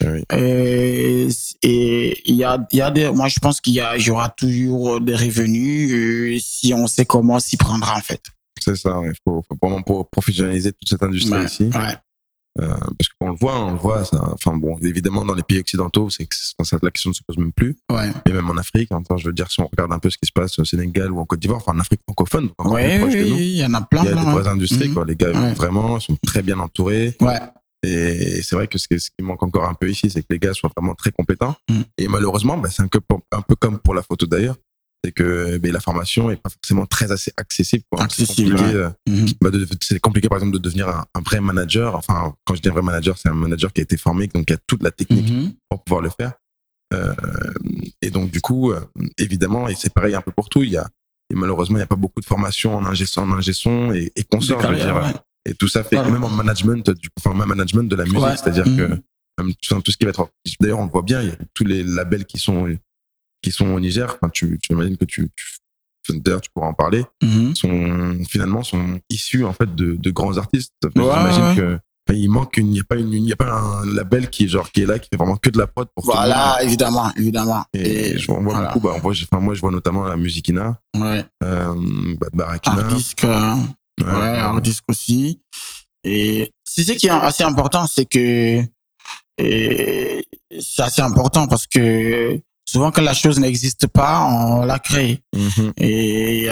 [0.03, 0.23] Oui.
[0.33, 1.27] et
[1.63, 4.09] et il y a il y a des moi je pense qu'il y a y
[4.09, 8.21] aura toujours des revenus euh, si on sait comment s'y prendre en fait
[8.59, 11.63] C'est ça, il faut, faut vraiment pour professionnaliser toute cette industrie Ouais, ici.
[11.73, 11.95] ouais.
[12.59, 14.03] Euh, parce qu'on le voit, on le voit.
[14.03, 16.27] Ça, enfin bon, évidemment, dans les pays occidentaux, c'est
[16.83, 17.77] la question ne se pose même plus.
[17.91, 20.17] ouais Et même en Afrique, hein, je veux dire, si on regarde un peu ce
[20.17, 22.81] qui se passe au Sénégal ou en Côte d'Ivoire, enfin en Afrique francophone, donc Oui,
[22.83, 24.01] il y en a plein.
[24.03, 24.93] il y a plein, des vraies industries, Mhm.
[24.93, 25.05] quoi.
[25.05, 25.53] Les gars, Ouais.
[25.53, 27.15] vraiment, sont très bien entourés.
[27.21, 27.39] Ouais,
[27.83, 30.53] Et c'est vrai que ce qui, manque encore un peu ici, c'est que les gars
[30.53, 31.55] soient vraiment très compétents.
[31.69, 31.83] Mhm.
[31.97, 32.99] Et malheureusement, bah, c'est un peu,
[33.31, 34.55] un peu comme pour la photo d'ailleurs.
[35.03, 37.83] C'est que ben, la formation est pas forcément très assez accessible.
[37.91, 37.99] quoi.
[38.09, 38.83] C'est Accessible, compliqué, ouais.
[38.83, 39.25] euh, Mhm.
[39.41, 41.95] bah, de- c'est compliqué par exemple de devenir un, un vrai manager.
[41.95, 44.45] Enfin, quand je dis un vrai manager, c'est un manager qui a été formé, donc
[44.45, 45.53] qui a toute la technique Mhm.
[45.69, 46.33] pour pouvoir le faire.
[46.93, 47.13] Euh,
[48.01, 48.81] et donc du coup, euh,
[49.17, 50.87] évidemment, et c'est pareil un peu pour tout, il y a
[51.31, 53.93] et malheureusement, il n'y a pas beaucoup de formation en ingé son, en ingé son
[53.93, 55.13] et, et consorts, ouais.
[55.45, 58.35] Et tout ça fait que même en management, du enfin, management de la musique, Ouais.
[58.35, 58.77] c'est-à-dire Mhm.
[58.77, 60.29] que tout, tout ce qui va être.
[60.59, 62.67] D'ailleurs, on le voit bien, il y a tous les labels qui sont
[63.41, 64.15] qui sont au Niger.
[64.21, 65.45] Enfin, tu, tu imagines que tu, tu
[66.09, 67.05] D'ailleurs, tu pourras en parler.
[67.23, 67.55] Mhm.
[67.55, 70.73] Sont finalement sont issus en fait de, de grands artistes.
[70.83, 71.55] Ouais, J'imagine ouais.
[71.55, 71.79] que
[72.13, 74.43] il manque une, il n'y a pas une, il n'y a pas un label qui
[74.43, 76.17] est genre qui est là qui fait vraiment que de la prod pour tout le
[76.17, 76.25] monde.
[76.27, 77.63] Voilà, évidemment, évidemment.
[77.73, 78.67] Et, je vois, on voit voilà.
[78.73, 78.87] beaucoup.
[78.87, 81.23] Bah, on voit, enfin, moi, je vois notamment la Musiquina, Ouais.
[81.43, 81.73] euh,
[82.19, 82.77] bah, Barakina.
[82.81, 83.53] Hard disque, euh,
[84.01, 84.37] Ouais, ouais, ouais.
[84.39, 85.39] hard disque aussi.
[86.03, 88.61] Et c'est ce qui est assez important, c'est que
[89.37, 90.25] et
[90.59, 92.37] c'est assez important parce que
[92.71, 95.19] souvent quand la chose n'existe pas, on la crée.
[95.35, 95.73] Mhm.
[95.77, 96.47] Et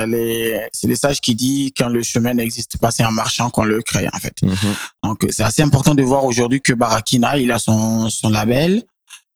[0.73, 3.81] c'est les sages qui dit quand le chemin n'existe pas, c'est en marchant qu'on le
[3.81, 4.35] crée en fait.
[4.41, 4.75] Mhm.
[5.03, 8.83] Donc c'est assez important de voir aujourd'hui que Barakina, il a son, son label.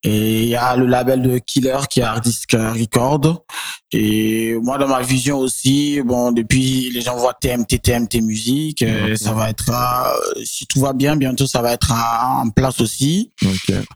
[0.05, 3.45] Et il y a le label de Killer qui est Hard Disk Record.
[3.93, 8.81] Et moi, dans ma vision aussi, bon, depuis, les gens voient TMT, TMT Musique.
[8.81, 9.15] euh.
[9.15, 12.81] Ça va être, euh, si tout va bien, bientôt, ça va être en, en place
[12.81, 13.31] aussi.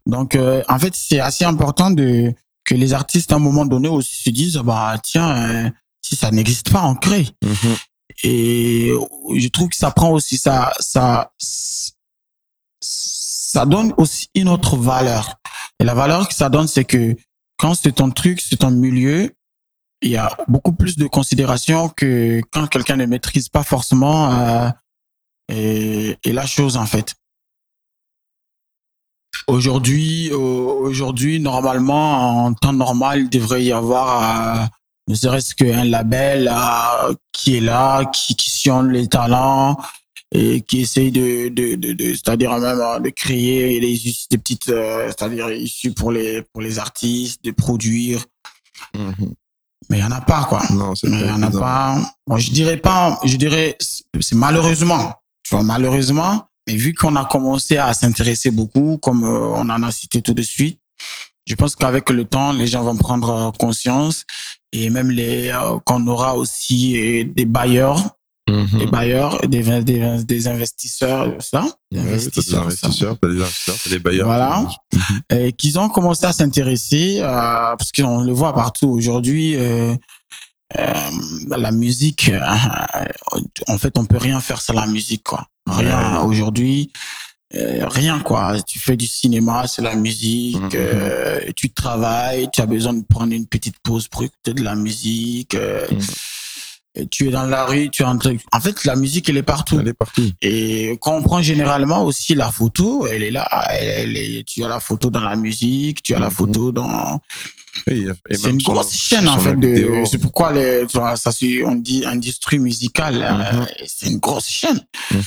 [0.06, 2.32] Donc, euh, en fait, c'est assez important de
[2.68, 5.70] que les artistes, à un moment donné, aussi se disent, bah, tiens, euh,
[6.02, 7.28] si ça n'existe pas, on crée.
[7.44, 7.76] Mhm.
[8.24, 8.92] Et
[9.36, 11.32] je trouve que ça prend aussi ça, ça,
[12.82, 15.40] ça donne aussi une autre valeur.
[15.80, 17.16] Et la valeur que ça donne, c'est que
[17.58, 19.34] quand c'est ton truc, c'est ton milieu,
[20.02, 24.70] il y a beaucoup plus de considération que quand quelqu'un ne maîtrise pas forcément euh,
[25.50, 27.16] et, et la chose en fait.
[29.48, 34.66] Aujourd'hui, euh, aujourd'hui, normalement, en temps normal, il devrait y avoir euh,
[35.08, 39.78] ne serait-ce qu'un label euh, qui est là, qui, qui sillonne les talents
[40.32, 44.70] et qui essaye de, de, de, de c'est-à-dire même euh, de créer des, des petites,
[44.70, 48.26] euh, c'est-à-dire issues pour les pour les artistes, de produire.
[48.94, 49.34] Mhm.
[49.90, 50.62] Mais il y en a pas quoi.
[50.72, 51.98] Non, c'est il y en a pas.
[52.28, 53.20] Moi, je dirais pas.
[53.24, 53.78] Je dirais
[54.20, 55.14] c'est malheureusement.
[55.44, 56.47] Tu vois, malheureusement.
[56.68, 60.34] Mais vu qu'on a commencé à s'intéresser beaucoup, comme euh, on en a cité tout
[60.34, 60.80] de suite,
[61.46, 64.26] je pense qu'avec le temps, les gens vont prendre euh, conscience
[64.74, 68.00] et même les euh, qu'on aura aussi euh, des bailleurs,
[68.50, 68.80] Mhm.
[68.80, 72.88] des bailleurs, des, des, des investisseurs, ça, des Ouais, t'as des investisseurs, ça.
[72.88, 74.26] investisseurs, des investisseurs, t'as des bailleurs.
[74.28, 74.66] Voilà.
[74.94, 75.38] Mhm.
[75.38, 77.26] et qu'ils ont commencé à s'intéresser, euh,
[77.78, 79.94] parce qu'on le voit partout aujourd'hui, euh,
[80.76, 82.40] la musique, euh,
[83.68, 85.48] en fait, on peut rien faire sans la musique, quoi.
[85.66, 86.92] Rien aujourd'hui,
[87.56, 88.62] euh, rien, quoi.
[88.62, 90.70] Tu fais du cinéma, c'est la musique, Mhm.
[90.76, 94.76] euh, tu travailles, tu as besoin de prendre une petite pause pour écouter de la
[94.76, 95.56] musique.
[95.56, 95.88] euh.
[97.06, 98.36] Tu es dans la rue, tu es en train...
[98.52, 99.80] En fait, la musique, elle est partout.
[99.80, 100.30] Elle est partout.
[100.42, 103.48] Et quand on prend généralement aussi la photo, elle est là.
[103.72, 106.32] Elle, est, tu as la photo dans la musique, tu as la Mhm.
[106.34, 107.20] photo dans.
[107.86, 109.56] Et- et C'est une grosse chaîne en fait.
[109.56, 111.32] De, c'est pourquoi les, ça
[111.66, 113.22] on dit industrie musicale.
[113.22, 113.68] euh, Mhm.
[113.86, 114.82] c'est une grosse chaîne.
[115.12, 115.22] Mhm.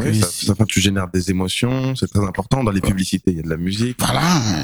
[0.00, 2.62] Oui, ça, ça tu génères des émotions, c'est très important.
[2.62, 4.22] Dans les publicités, il y a de la musique, Voilà.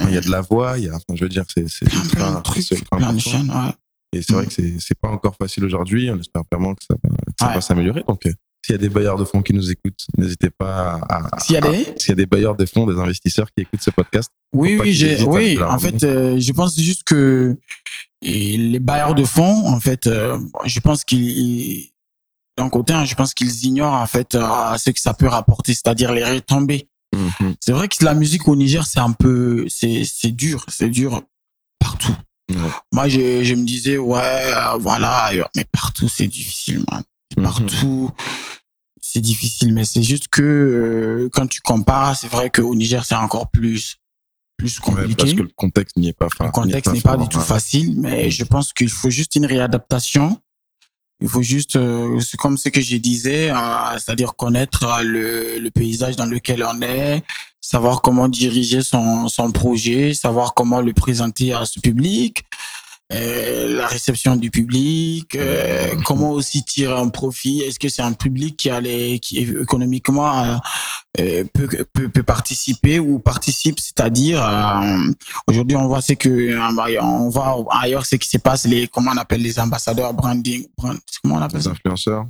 [0.08, 1.86] il y a de la voix, il y a, enfin, je veux dire, c'est c'est
[1.86, 3.50] plein, plein ultra, de trucs, plein de chaînes.
[3.50, 3.72] Ouais.
[4.14, 4.48] Et c'est vrai Mm.
[4.48, 6.10] que c'est pas encore facile aujourd'hui.
[6.10, 8.04] On espère vraiment que ça va, ça s'améliorer.
[8.06, 8.32] Donc, euh,
[8.64, 11.58] s'il y a des bailleurs de fonds qui nous écoutent, n'hésitez pas à, S'il y
[11.58, 14.30] a des s'il y a des bailleurs de fonds, des investisseurs qui écoutent ce podcast,
[14.54, 15.58] Oui, oui, j'ai, oui.
[15.62, 17.56] En fait, euh, je pense juste que
[18.22, 21.90] et les bailleurs de fonds, en fait, euh, je pense qu'ils,
[22.56, 25.74] d'un côté, hein, je pense qu'ils ignorent en fait euh, ce que ça peut rapporter,
[25.74, 26.88] c'est-à-dire les retombées.
[27.14, 27.54] Mhm.
[27.60, 31.22] C'est vrai que la musique au Niger, c'est un peu, c'est dur, c'est dur
[31.78, 32.16] partout.
[32.50, 32.56] Ouais.
[32.92, 37.02] Moi, je, je me disais, ouais, euh, voilà, mais partout, c'est difficile, man.
[37.36, 37.42] Mhm.
[37.44, 38.10] Partout,
[39.00, 43.14] c'est difficile, mais c'est juste que euh, quand tu compares, c'est vrai qu'au Niger, c'est
[43.14, 43.96] encore plus,
[44.56, 45.14] plus Ouais, compliqué.
[45.16, 47.44] parce que le contexte n'y est pas fa- Le contexte n'est pas du tout ouais.
[47.44, 50.38] facile, mais je pense qu'il faut juste une réadaptation.
[51.24, 53.54] Il faut juste, euh, c'est comme ce que je disais, euh,
[53.94, 57.22] c'est-à-dire connaître euh, le, le paysage dans lequel on est,
[57.62, 62.44] savoir comment diriger son, son projet, savoir comment le présenter à ce public,
[63.76, 66.02] la réception du public, euh, Mhm.
[66.04, 67.60] comment aussi tirer un profit?
[67.62, 70.56] Est-ce que c'est un public qui a les, qui économiquement euh,
[71.20, 75.10] euh, peut, peut, peut participer ou participe, c'est-à-dire euh,
[75.46, 79.12] aujourd'hui on voit c'est que euh, on voit ailleurs ce qui se passe les comment
[79.14, 82.26] on appelle les ambassadeurs branding brand- comment on appelle Les influenceurs.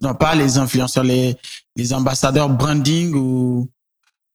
[0.00, 1.36] non pas les influenceurs les
[1.76, 3.68] les ambassadeurs branding ou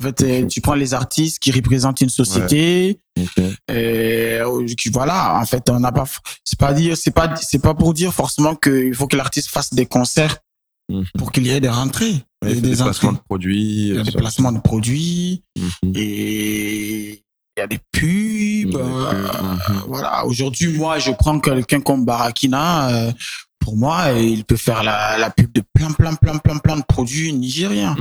[0.01, 3.43] en fait euh, tu prends les artistes qui représentent une société Ok.
[3.69, 6.05] euh, qui voilà en fait on n'a pas
[6.43, 9.73] c'est pas dire c'est pas c'est pas pour dire forcément qu'il faut que l'artiste fasse
[9.73, 10.37] des concerts
[10.89, 11.05] Mhm.
[11.17, 13.87] pour qu'il y ait des rentrées Ouais, et des des placements de produits.
[13.89, 15.91] Il y a euh, des placements de produits Mhm.
[15.95, 18.75] et il y a des pubs.
[18.75, 19.13] Euh,
[19.69, 19.83] mhm.
[19.87, 20.25] Voilà.
[20.25, 22.89] Aujourd'hui, moi, je prends quelqu'un comme Barakina.
[22.89, 23.11] euh,
[23.59, 26.83] pour moi, il peut faire la, la pub de plein, plein, plein, plein, plein de
[26.83, 27.95] produits nigériens.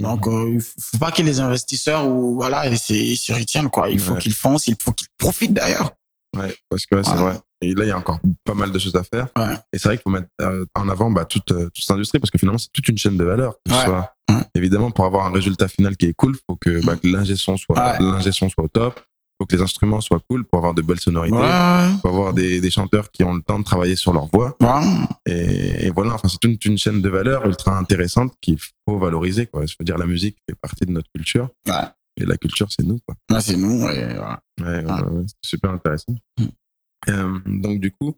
[0.00, 3.88] Donc, euh, il faut pas que les investisseurs ou voilà, ils se, retiennent quoi.
[3.90, 4.18] Il faut Ouais.
[4.20, 5.92] qu'ils foncent, il faut qu'ils profitent d'ailleurs.
[6.36, 7.22] Ouais, parce que c'est Voilà.
[7.32, 7.40] vrai.
[7.62, 9.26] Et là, il y a encore pas mal de choses à faire.
[9.36, 9.54] Ouais.
[9.72, 12.18] Et c'est vrai qu'il faut mettre euh, en avant bah, toute, euh, toute cette industrie
[12.18, 13.54] parce que finalement, c'est toute une chaîne de valeur.
[13.66, 13.84] Que Ouais.
[13.84, 14.14] soit,
[14.54, 17.56] évidemment, pour avoir un résultat final qui est cool, faut que, bah, que l'ingé soit,
[17.98, 18.98] l'ingé son soit au top.
[19.40, 21.34] Faut que les instruments soient cool pour avoir de belles sonorités.
[21.34, 21.88] Ouais.
[22.02, 24.54] Faut avoir des, des chanteurs qui ont le temps de travailler sur leur voix.
[24.60, 24.68] Ouais.
[25.26, 29.46] Et, et voilà, enfin, c'est toute une chaîne de valeur ultra intéressante qu'il faut valoriser.
[29.46, 29.64] Quoi.
[29.64, 31.48] Je veux dire, la musique fait partie de notre culture.
[31.66, 31.74] Ouais.
[32.20, 32.98] Et la culture, c'est nous.
[33.06, 33.16] Quoi.
[33.40, 33.86] C'est nous.
[34.20, 34.40] Ah.
[35.42, 36.14] c'est super intéressant.
[36.38, 36.44] Mm.
[37.08, 38.14] Euh, donc du coup,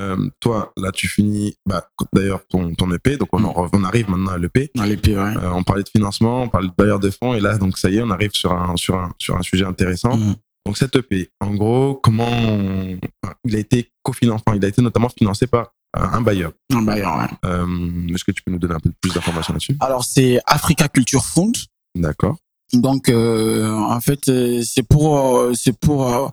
[0.00, 3.16] euh, toi, là, tu finis, bah, d'ailleurs, ton, ton EP.
[3.18, 3.44] Donc on, Mm.
[3.46, 4.70] en- on arrive maintenant à l'EP.
[5.10, 5.14] Ouais.
[5.14, 7.90] Euh, on parlait de financement, on parlait de bailleurs de fonds, et là, donc ça
[7.90, 10.16] y est, on arrive sur un sur un sur un sujet intéressant.
[10.16, 10.34] Mm.
[10.66, 12.98] Donc cet EP, en gros, comment on-
[13.44, 16.52] il a été cofinancé, enfin, il a été notamment financé par un bailleur.
[16.72, 17.26] Un bailleur, ouais.
[17.44, 19.76] Euh, Est-ce que tu peux nous donner un peu plus d'informations là-dessus?
[19.80, 21.52] Alors, c'est Africa Culture Fund.
[21.94, 22.36] D'accord.
[22.72, 26.32] Donc, euh, en fait, euh, c'est pour, c'est pour,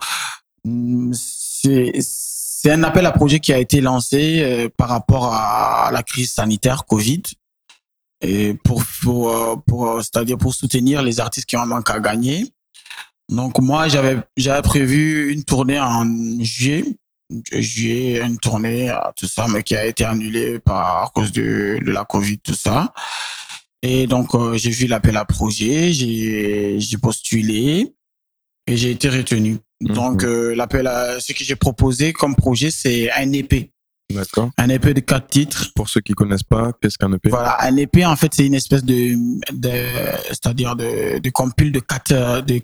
[0.65, 6.01] mm, c'est, c'est un appel à projet qui a été lancé par rapport à la
[6.03, 7.21] crise sanitaire Covid
[8.21, 12.51] et pour, pour, pour, c'est-à-dire pour soutenir les artistes qui ont un manque à gagner.
[13.32, 16.05] Donc, moi, j'avais, j'avais prévu une tournée en
[16.41, 16.84] juillet,
[17.53, 21.79] juillet, une tournée, euh, tout ça, mais qui a été annulée par à cause de,
[21.84, 22.93] de la Covid, tout ça.
[23.82, 27.95] Et donc, euh, j'ai vu l'appel à projet, j'ai j'ai postulé
[28.67, 29.57] et j'ai été retenu.
[29.79, 29.93] Mhm.
[29.93, 33.71] Donc, euh, l'appel à ce que j'ai proposé comme projet, c'est un EP.
[34.13, 34.51] D'accord.
[34.57, 35.71] Un EP de quatre titres.
[35.73, 38.55] Pour ceux qui connaissent pas, qu'est-ce qu'un EP Voilà, un EP, en fait, c'est une
[38.55, 39.15] espèce de,
[39.53, 39.71] de
[40.27, 42.61] c'est-à-dire de, de compile de quatre, de,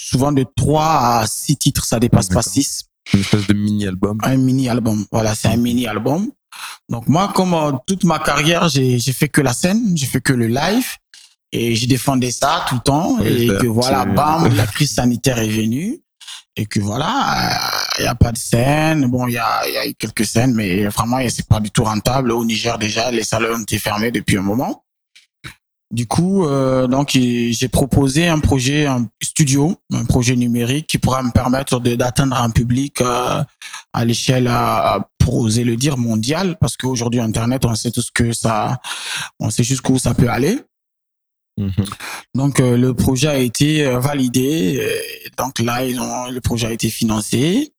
[0.00, 2.52] souvent de trois à six titres, ça dépasse pas D'accord.
[2.52, 2.84] six.
[3.12, 4.18] Une espèce de mini-album.
[4.22, 5.04] un mini album.
[5.10, 6.30] Voilà, c'est un mini album.
[6.88, 10.32] Donc moi, comme euh, toute ma carrière, j'ai fait que la scène, j'ai fait que
[10.32, 10.86] le live
[11.50, 15.38] et j'ai défendu ça tout le temps Oui, et que voilà, bam, la crise sanitaire
[15.38, 16.00] est venue
[16.56, 17.58] et que voilà,
[17.98, 19.06] il y a pas de scène.
[19.06, 21.84] Bon, il y a, y a eu quelques scènes, mais vraiment, c'est pas du tout
[21.84, 22.30] rentable.
[22.32, 24.84] Au Niger déjà, les salles ont été fermées depuis un moment.
[25.92, 31.22] Du coup, euh, donc j'ai proposé un projet, un studio, un projet numérique qui pourra
[31.22, 33.44] me permettre d'atteindre un public euh,
[33.92, 34.50] à l'échelle,
[35.18, 38.80] pour oser le dire, mondiale, parce qu'aujourd'hui Internet, on sait tout ce que ça,
[39.38, 40.58] on sait jusqu'où ça peut aller.
[41.58, 41.84] Mhm.
[42.34, 44.82] Donc euh, le projet a été euh, validé,
[45.36, 47.74] donc là ils ont, le projet a été financé.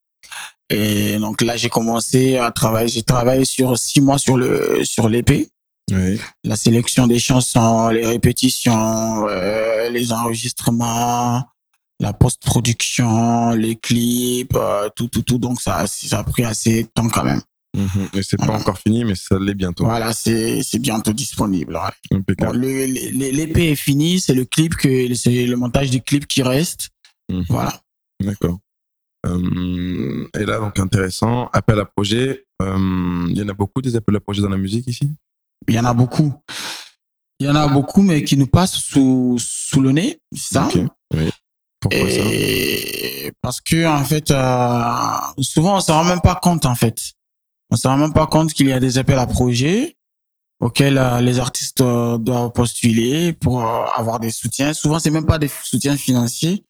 [0.70, 2.88] Et donc là, j'ai commencé à travailler.
[2.88, 5.50] J'ai travaillé sur six mois sur le sur l'épée.
[5.92, 6.20] Oui.
[6.44, 11.44] La sélection des chansons, les répétitions, euh, les enregistrements,
[12.00, 15.38] la post-production, les clips, euh, tout, tout, tout.
[15.38, 17.42] Donc ça, ça a pris assez de temps quand même.
[17.76, 18.10] Mhm.
[18.14, 18.62] Et c'est pas Voilà.
[18.62, 19.86] encore fini, mais ça l'est bientôt.
[19.86, 21.76] Voilà, c'est c'est bientôt disponible.
[21.76, 22.22] ouais.
[22.38, 26.90] Bon, L'épée est finie, c'est le clip que c'est le montage du clip qui reste.
[27.30, 27.46] Mhm.
[27.50, 27.82] Voilà.
[28.22, 28.60] D'accord.
[29.26, 31.50] Euh, et là, donc intéressant.
[31.54, 32.46] Appel à projet.
[32.62, 35.10] Euh, Il y en a beaucoup des appels à projet dans la musique ici?
[35.68, 36.34] Il y en a beaucoup.
[37.40, 40.70] Il y en a beaucoup, mais qui nous passent sous, sous le nez, c'est ça?
[41.14, 41.30] Oui.
[41.80, 42.22] Pourquoi ça?
[42.32, 46.98] Et parce que en fait, euh, souvent on se rend même pas compte en fait.
[47.70, 49.98] On se rend même pas compte qu'il y a des appels à projets
[50.60, 54.74] auxquels euh, les artistes euh, doivent postuler pour avoir des soutiens.
[54.74, 56.64] Souvent, c'est même pas des soutiens financiers.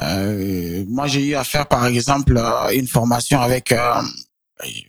[0.00, 2.40] Moi, j'ai eu à faire par exemple
[2.72, 4.02] une formation avec euh,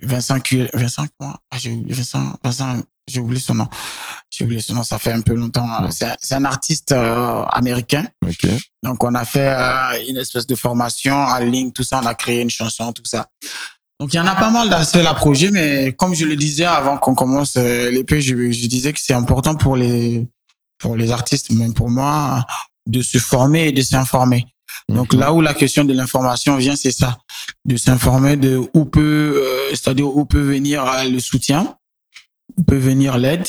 [0.01, 0.37] Vincent
[0.73, 1.57] Vincent ah,
[1.87, 3.67] Vincent Vincent j'ai oublié son nom.
[4.29, 4.83] J'ai oublié son nom.
[4.83, 5.67] Ça fait un peu longtemps.
[5.91, 8.05] C'est un- artiste euh, américain.
[8.83, 11.99] Donc, on a fait euh, une espèce de formation en ligne, tout ça.
[12.01, 13.27] On a créé une chanson, tout ça.
[13.99, 16.63] Donc, il y en a pas mal d'aspects à projet, mais comme je le disais
[16.65, 20.25] avant qu'on commence euh, l'épée, je, je disais que c'est important pour les,
[20.77, 22.45] pour les artistes, même pour moi,
[22.87, 24.45] de se former et de s'informer.
[24.87, 27.17] Donc, là où la question de l'information vient, c'est ça.
[27.65, 31.75] De s'informer de où peut, euh, c'est-à-dire où peut venir euh, le soutien,
[32.67, 33.47] peut venir l'aide,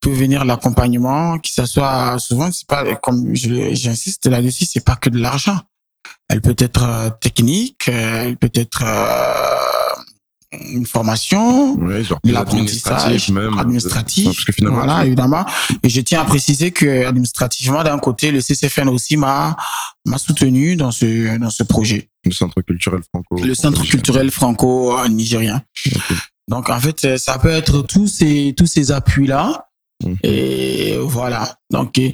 [0.00, 5.10] peut venir l'accompagnement, que ça soit souvent c'est pas comme j'insiste là-dessus, c'est pas que
[5.10, 5.58] de l'argent.
[6.28, 9.94] Elle peut être euh, technique, euh, elle peut être euh,
[10.72, 11.76] une formation,
[12.24, 14.24] l'apprentissage administratif administratif.
[14.26, 15.44] Parce que finalement, voilà, évidemment.
[15.82, 19.56] Et je tiens à préciser que administrativement, d'un côté, le CCFN aussi m'a
[20.06, 23.36] m'a soutenu dans ce dans ce projet, le centre culturel franco.
[23.42, 25.62] le centre culturel franco-nigérien.
[26.48, 29.68] Donc en fait, euh, ça peut être tous ces tous ces appuis là.
[30.04, 30.16] Mhm.
[30.22, 31.56] Et voilà.
[31.70, 32.12] Donc et,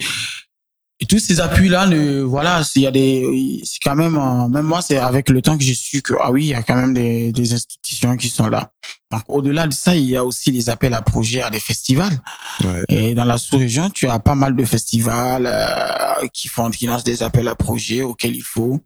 [1.03, 4.49] et tous ces appuis là, ne voilà, s'il y a des, c'est quand même, euh,
[4.49, 6.63] même moi, c'est avec le temps que j'ai su que ah oui, il y a
[6.63, 8.71] quand même des, des institutions qui sont là.
[9.11, 12.21] Donc au-delà de ça, il y a aussi les appels à projets à des festivals.
[12.63, 12.85] Ouais.
[12.91, 17.03] Et dans la sous-région, tu as pas mal de festivals euh, qui font qui lancent
[17.03, 18.79] des appels à projets auxquels il faut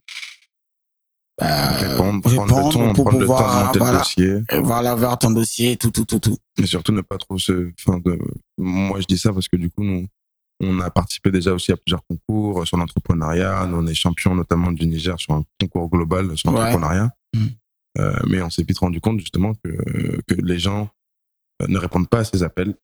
[1.42, 4.42] euh, Répondre, prendre le temps, pour prendre le temps de pouvoir le dossier.
[4.62, 6.38] voilà vers ton dossier, tout tout tout tout.
[6.58, 7.70] Et surtout ne pas trop se.
[7.84, 8.18] Enfin, de...
[8.58, 10.06] Moi, je dis ça parce que du coup, nous,
[10.60, 13.66] on a participé déjà aussi à plusieurs concours euh, sur l'entrepreneuriat.
[13.66, 16.58] Nous, on est champion notamment du Niger sur un concours global sur Ouais.
[16.60, 17.10] l'entrepreneuriat.
[17.34, 17.46] Mm.
[17.98, 19.70] Euh, mais on s'est vite rendu compte justement que,
[20.26, 20.88] que les gens
[21.62, 22.74] euh, ne répondent pas à ces appels.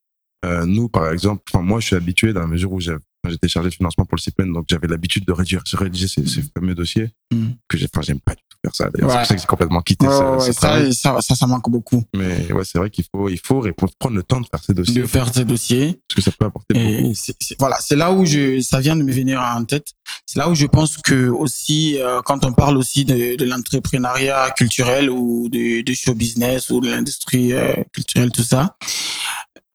[0.45, 3.69] Euh, nous, par exemple, enfin, moi, je suis habitué dans la mesure où j'étais chargé
[3.69, 7.11] de financement pour le CIPEN, donc j'avais l'habitude de rédiger, rédiger ces, ces fameux dossiers
[7.33, 7.51] Mm.
[7.69, 8.89] que j'ai, enfin, j'aime pas du tout faire ça.
[8.89, 9.15] D'ailleurs, Ouais.
[9.15, 10.93] c'est pour ça que j'ai complètement quitté Ouais, ce, ouais, ce ça, travail.
[10.93, 14.15] ça, ça, ça manque beaucoup Mais ouais, c'est vrai qu'il faut, il faut répondre, prendre
[14.17, 16.01] le temps de faire ces dossiers de faire ces dossiers.
[16.09, 17.13] parce que ça peut apporter beaucoup.
[17.59, 19.87] Voilà, c'est là où je, ça vient de me venir en tête.
[20.25, 24.51] C'est là où je pense que aussi, euh, quand on parle aussi de, de l'entrepreneuriat
[24.57, 28.75] culturel ou de, de show business ou de l'industrie euh, culturelle, tout ça.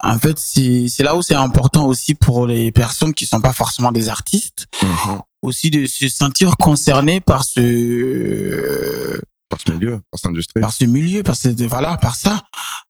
[0.01, 3.93] En fait, c'est là où c'est important aussi pour les personnes qui sont pas forcément
[3.93, 5.21] des artistes, Mhm.
[5.43, 10.61] aussi de se sentir concernés par ce Par ce milieu, par cette industrie.
[10.61, 12.43] par ce milieu, par cette voilà, par ça.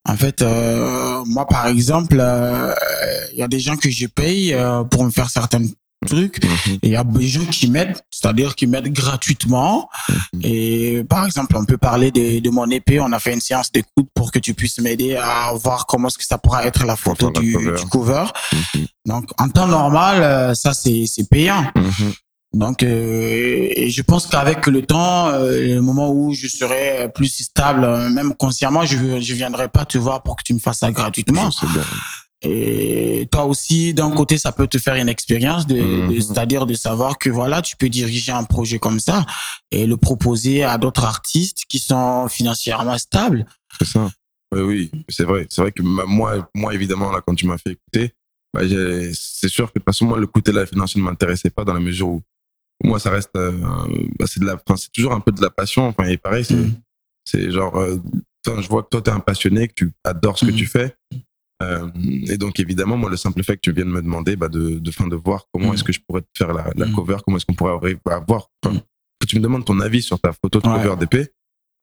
[0.09, 2.74] En fait, euh, moi par exemple, euh,
[3.32, 5.62] il y a des gens que je paye euh, pour me faire certains
[6.07, 6.43] trucs.
[6.45, 6.75] Mhm.
[6.83, 9.89] Et il y a des gens qui m'aident, c'est-à-dire qui m'aident gratuitement.
[10.09, 10.41] Mhm.
[10.43, 13.01] Et par exemple, on peut parler de, de mon épée.
[13.01, 16.19] On a fait une séance d'écoute pour que tu puisses m'aider à voir comment est-ce
[16.19, 17.77] que ça pourra être la photo du, cover.
[17.77, 18.25] du cover.
[18.53, 18.87] Mhm.
[19.07, 21.65] Donc, en temps normal, euh, ça c'est c'est payant.
[22.53, 27.29] Donc, euh, et je pense qu'avec le temps, euh, le moment où je serai plus
[27.29, 30.91] stable, même consciemment, je je viendrai pas te voir pour que tu me fasses ça
[30.91, 31.51] gratuitement.
[31.63, 31.83] Bien.
[32.43, 35.80] Et toi aussi, d'un côté, ça peut te faire une expérience, de, de-
[36.14, 36.20] Mhm.
[36.20, 39.24] c'est-à-dire de savoir que voilà, tu peux diriger un projet comme ça
[39.70, 43.47] et le proposer à d'autres artistes qui sont financièrement stables.
[43.78, 44.11] C'est ça.
[44.55, 45.47] Oui, oui, c'est vrai.
[45.51, 48.14] C'est vrai que moi, moi, évidemment, là, quand tu m'as fait écouter,
[48.55, 48.61] bah,
[49.14, 51.74] c'est sûr que de toute façon, moi, le côté là financier ne m'intéressait pas dans
[51.74, 52.22] la mesure où,
[52.84, 53.53] où moi, ça reste, euh,
[54.18, 55.89] bah, c'est de la, c'est toujours un peu de la passion.
[55.89, 56.74] Enfin, et pareil, c'est, Mhm.
[57.24, 57.97] c'est genre, euh,
[58.47, 60.57] je vois que toi, t'es un passionné, que tu adores ce que Mhm.
[60.57, 60.95] tu fais.
[61.63, 61.89] Euh,
[62.29, 64.91] et donc, évidemment, moi, le simple fait que tu viennes me demander, bah, de, de,
[64.91, 65.75] fin, de voir comment Mhm.
[65.75, 66.95] est-ce que je pourrais te faire la, la Mhm.
[66.95, 68.81] cover, comment est-ce qu'on pourrait arriver à avoir, enfin, Mhm.
[69.21, 70.83] que tu me demandes ton avis sur ta photo de Ouais.
[70.83, 71.29] cover d'épée,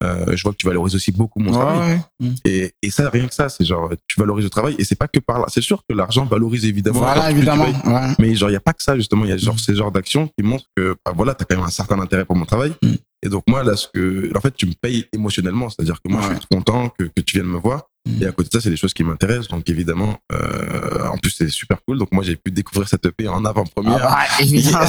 [0.04, 1.98] euh, je vois que tu valorises aussi beaucoup mon travail.
[2.20, 2.34] Ouais, ouais.
[2.46, 5.08] Et, et ça, rien que ça, c'est genre, tu valorises le travail et c'est pas
[5.08, 5.46] que par là.
[5.48, 7.00] C'est sûr que l'argent valorise évidemment.
[7.00, 7.66] Voilà, tu évidemment.
[7.66, 8.14] Ouais.
[8.20, 9.24] Mais genre, il n'y a pas que ça, justement.
[9.26, 9.60] Il y a genre Mm.
[9.60, 12.36] ces genres d'actions qui montrent que, bah, voilà, t'as quand même un certain intérêt pour
[12.36, 12.74] mon travail.
[12.84, 12.94] Mm.
[13.26, 16.22] Et donc moi là, ce que, en fait, tu me payes émotionnellement, c'est-à-dire que moi,
[16.34, 17.84] je suis content que, que tu viennes me voir.
[18.22, 19.48] Et à côté de ça, c'est des choses qui m'intéressent.
[19.48, 21.98] Donc évidemment, euh, en plus c'est super cool.
[22.00, 24.00] Donc moi, j'ai pu découvrir cette EP en avant-première.
[24.06, 24.86] Ah, bah, évidemment.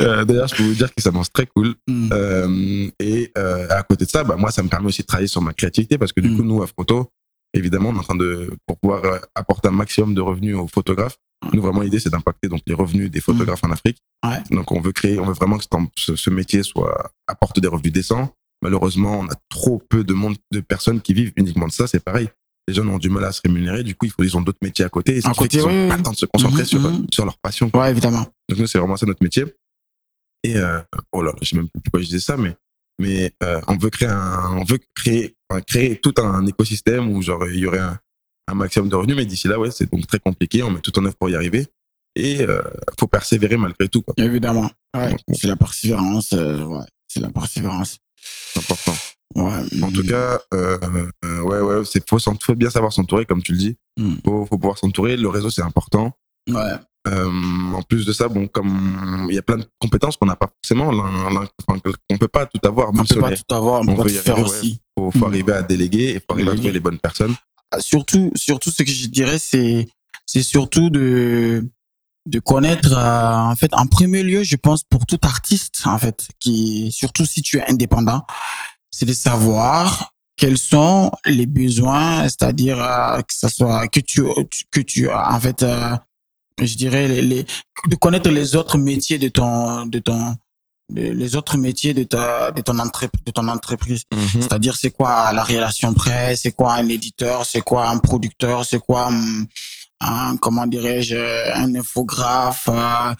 [0.00, 1.74] Euh, D'ailleurs, je peux vous dire que ça s'annonce très cool.
[1.88, 2.08] Mm.
[2.12, 5.40] Euh, et à côté de ça, bah, moi, ça me permet aussi de travailler sur
[5.40, 6.36] ma créativité parce que du Mm.
[6.36, 7.10] coup, nous, à Photo,
[7.54, 9.02] évidemment, on est en train de, pour pouvoir
[9.34, 11.16] apporter un maximum de revenus aux photographes,
[11.52, 13.98] nous, vraiment, l'idée, c'est d'impacter donc les revenus des photographes en Afrique.
[14.24, 14.42] Ouais.
[14.50, 15.64] Donc, on veut créer, on veut vraiment que
[15.96, 18.30] ce, ce métier soit, apporte des revenus décents.
[18.64, 21.86] Malheureusement, on a trop peu de monde, de personnes qui vivent uniquement de ça.
[21.86, 22.28] C'est pareil.
[22.66, 23.84] Les jeunes ont du mal à se rémunérer.
[23.84, 25.18] Du coup, ils ont d'autres métiers à côté.
[25.18, 27.06] Et fait côté, qu'ils ont oui, pas le temps de se concentrer Mhm, sur, mhm.
[27.12, 27.68] sur leur passion.
[27.70, 27.82] quoi.
[27.82, 28.26] Ouais, évidemment.
[28.48, 29.44] Donc nous, c'est vraiment ça notre métier.
[30.42, 30.80] Et euh,
[31.12, 32.56] oh là, là, je sais même plus pourquoi je disais ça, mais
[33.00, 37.20] mais euh, on veut créer un, on veut créer, enfin, créer tout un écosystème où
[37.22, 37.98] genre il y aurait un,
[38.48, 40.62] un maximum de revenus, mais d'ici là, ouais, c'est donc très compliqué.
[40.62, 41.66] On met tout en œuvre pour y arriver
[42.16, 42.62] et euh,
[42.98, 44.14] faut persévérer malgré tout, quoi.
[44.16, 44.70] Évidemment.
[44.96, 45.14] Ouais.
[45.32, 46.32] c'est la persévérance.
[46.34, 47.98] euh, ouais, c'est la persévérance.
[48.52, 48.94] C'est important.
[49.34, 49.82] Ouais.
[49.82, 50.78] En tout cas, euh,
[51.24, 53.76] euh, ouais, ouais, c'est faut, faut bien savoir s'entourer, comme tu le dis.
[53.98, 54.14] Mm.
[54.24, 55.16] Faut, faut pouvoir s'entourer.
[55.16, 56.12] Le réseau, c'est important.
[56.48, 56.60] Ouais.
[57.06, 57.28] Euh,
[57.74, 60.48] en plus de ça, bon, comme il y a plein de compétences qu'on n'a pas
[60.62, 60.90] forcément,
[62.08, 62.88] qu'on peut pas tout avoir.
[62.90, 64.56] On peut on pas tout avoir, on on peut pas tout faire arriver, ouais.
[64.58, 64.80] aussi.
[64.96, 65.24] faut, faut Mm.
[65.24, 67.34] arriver à déléguer et faut arriver à trouver les bonnes personnes.
[67.80, 69.86] surtout surtout ce que je dirais c'est
[70.26, 71.68] c'est surtout de
[72.26, 76.28] de connaître euh, en fait en premier lieu je pense pour tout artiste en fait
[76.40, 78.22] qui surtout si tu es indépendant
[78.90, 84.22] c'est de savoir quels sont les besoins c'est-à-dire euh, que ça soit que tu
[84.70, 85.96] que tu en fait euh,
[86.62, 87.46] je dirais les, les
[87.88, 90.34] de connaître les autres métiers de ton de ton
[90.92, 94.02] de- les autres métiers de ta de ton entreprise de ton entreprise.
[94.40, 98.78] C'est-à-dire, c'est quoi la relation presse, c'est quoi un éditeur, c'est quoi un producteur, c'est
[98.80, 99.46] quoi hum,
[100.00, 101.16] un, comment dirais-je,
[101.54, 103.14] un infographe, euh,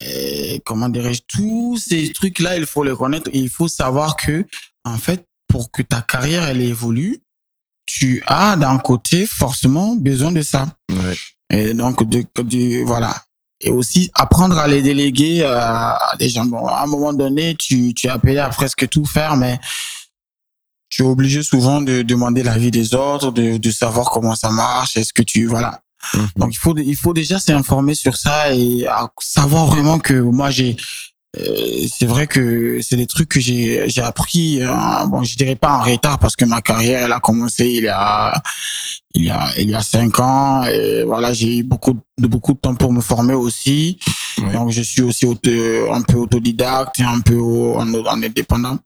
[0.00, 4.44] et comment dirais-je, tous ces trucs-là, il faut les connaître et il faut savoir que,
[4.84, 7.22] en fait, pour que ta carrière, elle évolue,
[7.86, 10.66] tu as d'un côté forcément besoin de ça.
[10.90, 11.16] Ouais.
[11.50, 13.14] Et donc, de, de, voilà.
[13.60, 16.44] Et aussi, apprendre à les déléguer à des gens.
[16.44, 19.58] Bon, à un moment donné, tu, tu es appelé à presque tout faire, mais
[20.90, 24.96] tu es obligé souvent de demander l'avis des autres, de, de savoir comment ça marche,
[24.96, 25.80] est-ce que tu, voilà.
[26.14, 26.28] Mhm.
[26.36, 28.86] Donc, il faut, il faut déjà s'informer sur ça et
[29.20, 30.76] savoir vraiment que moi, j'ai,
[31.38, 34.72] euh, c'est vrai que c'est des trucs que j'ai, j'ai appris, euh,
[35.06, 37.88] bon, je dirais pas en retard parce que ma carrière, elle a commencé il y
[37.88, 38.42] a,
[39.14, 42.54] il y a, il y a cinq ans et voilà, j'ai eu beaucoup de, beaucoup
[42.54, 43.98] de temps pour me former aussi.
[44.52, 45.50] Donc, je suis aussi auto,
[45.92, 48.78] un peu autodidacte et un peu en indépendant.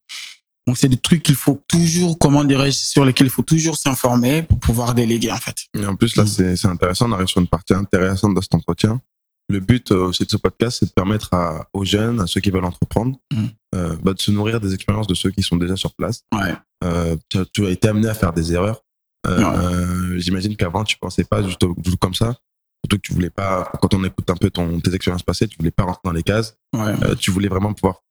[0.71, 4.45] Donc, c'est des trucs qu'il faut toujours, comment dirais-je, sur lesquels il faut toujours s'informer
[4.45, 5.57] pour pouvoir déléguer, en fait.
[5.77, 6.27] Et en plus, là, Mm.
[6.29, 7.09] c'est c'est intéressant.
[7.09, 9.01] On arrive sur une partie intéressante de cet entretien.
[9.49, 12.41] Le but euh, aussi de ce podcast, c'est de permettre à, aux jeunes, à ceux
[12.41, 13.47] qui veulent entreprendre, Mm.
[13.75, 16.23] euh, bah, de se nourrir des expériences de ceux qui sont déjà sur place.
[16.33, 16.55] Ouais.
[16.85, 18.85] Euh, tu, as, tu as été amené à faire des erreurs.
[19.27, 19.45] Euh, Ouais.
[19.57, 21.65] euh, J'imagine qu'avant, tu pensais pas juste
[21.99, 22.37] comme ça.
[22.85, 25.57] Surtout que tu voulais pas, quand on écoute un peu ton, tes expériences passées, tu
[25.59, 26.57] voulais pas rentrer dans les cases.
[26.73, 26.95] Ouais.
[27.03, 28.03] Euh, tu voulais vraiment pouvoir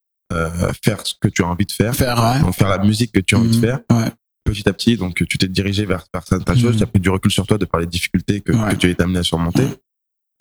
[0.83, 2.39] faire ce que tu as envie de faire, Faire, ouais.
[2.41, 3.61] donc faire la musique que tu as envie de Mhm.
[3.61, 3.79] faire.
[3.91, 4.09] Ouais.
[4.45, 7.09] Petit à petit, donc tu t'es dirigé vers, vers certaines choses, tu as pris du
[7.09, 8.71] recul sur toi de par les difficultés que, Ouais.
[8.71, 9.63] que tu as été amené à surmonter.
[9.63, 9.77] Ouais.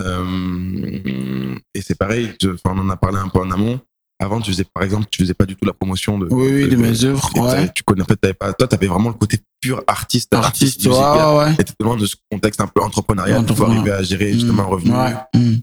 [0.02, 3.80] Euh, et c'est pareil, je- on en a parlé un peu en amont.
[4.20, 6.26] Avant, tu faisais, par exemple, tu faisais pas du tout la promotion de.
[6.30, 7.70] Oui, oui, de mes œuvres, ouais.
[7.72, 10.88] Tu connais, en fait, t'avais pas, toi, t'avais vraiment le côté pur artiste, Artiste, ouais,
[10.90, 11.36] musical.
[11.36, 11.52] ouais.
[11.52, 14.64] Et t'étais loin de ce contexte un peu entrepreneurial, il faut arriver à gérer justement
[14.64, 15.14] un revenu Ouais.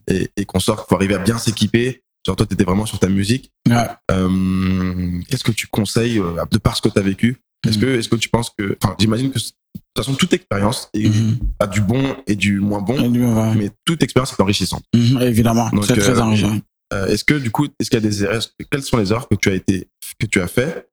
[0.07, 2.01] Et, et qu'on sort, faut arriver à bien s'équiper.
[2.25, 3.51] Genre, toi, t'étais vraiment sur ta musique.
[3.69, 3.87] Ouais.
[4.11, 7.37] Euh, Qu'est-ce que tu conseilles, euh, de par ce que t'as vécu?
[7.67, 7.81] Est-ce Mhm.
[7.83, 9.53] que, est-ce que tu penses que, enfin, j'imagine que, de toute
[9.97, 11.37] façon, toute expérience est- Mhm.
[11.59, 13.55] a du bon et du moins bon, Ouais.
[13.55, 14.83] mais toute expérience est enrichissante.
[14.95, 16.59] Mhm, Évidemment, c'est très euh, enrichissant.
[16.93, 19.27] Euh, est-ce que du coup, est-ce qu'il y a des erreurs Quelles sont les erreurs
[19.27, 19.87] que tu as été,
[20.19, 20.87] que tu as fait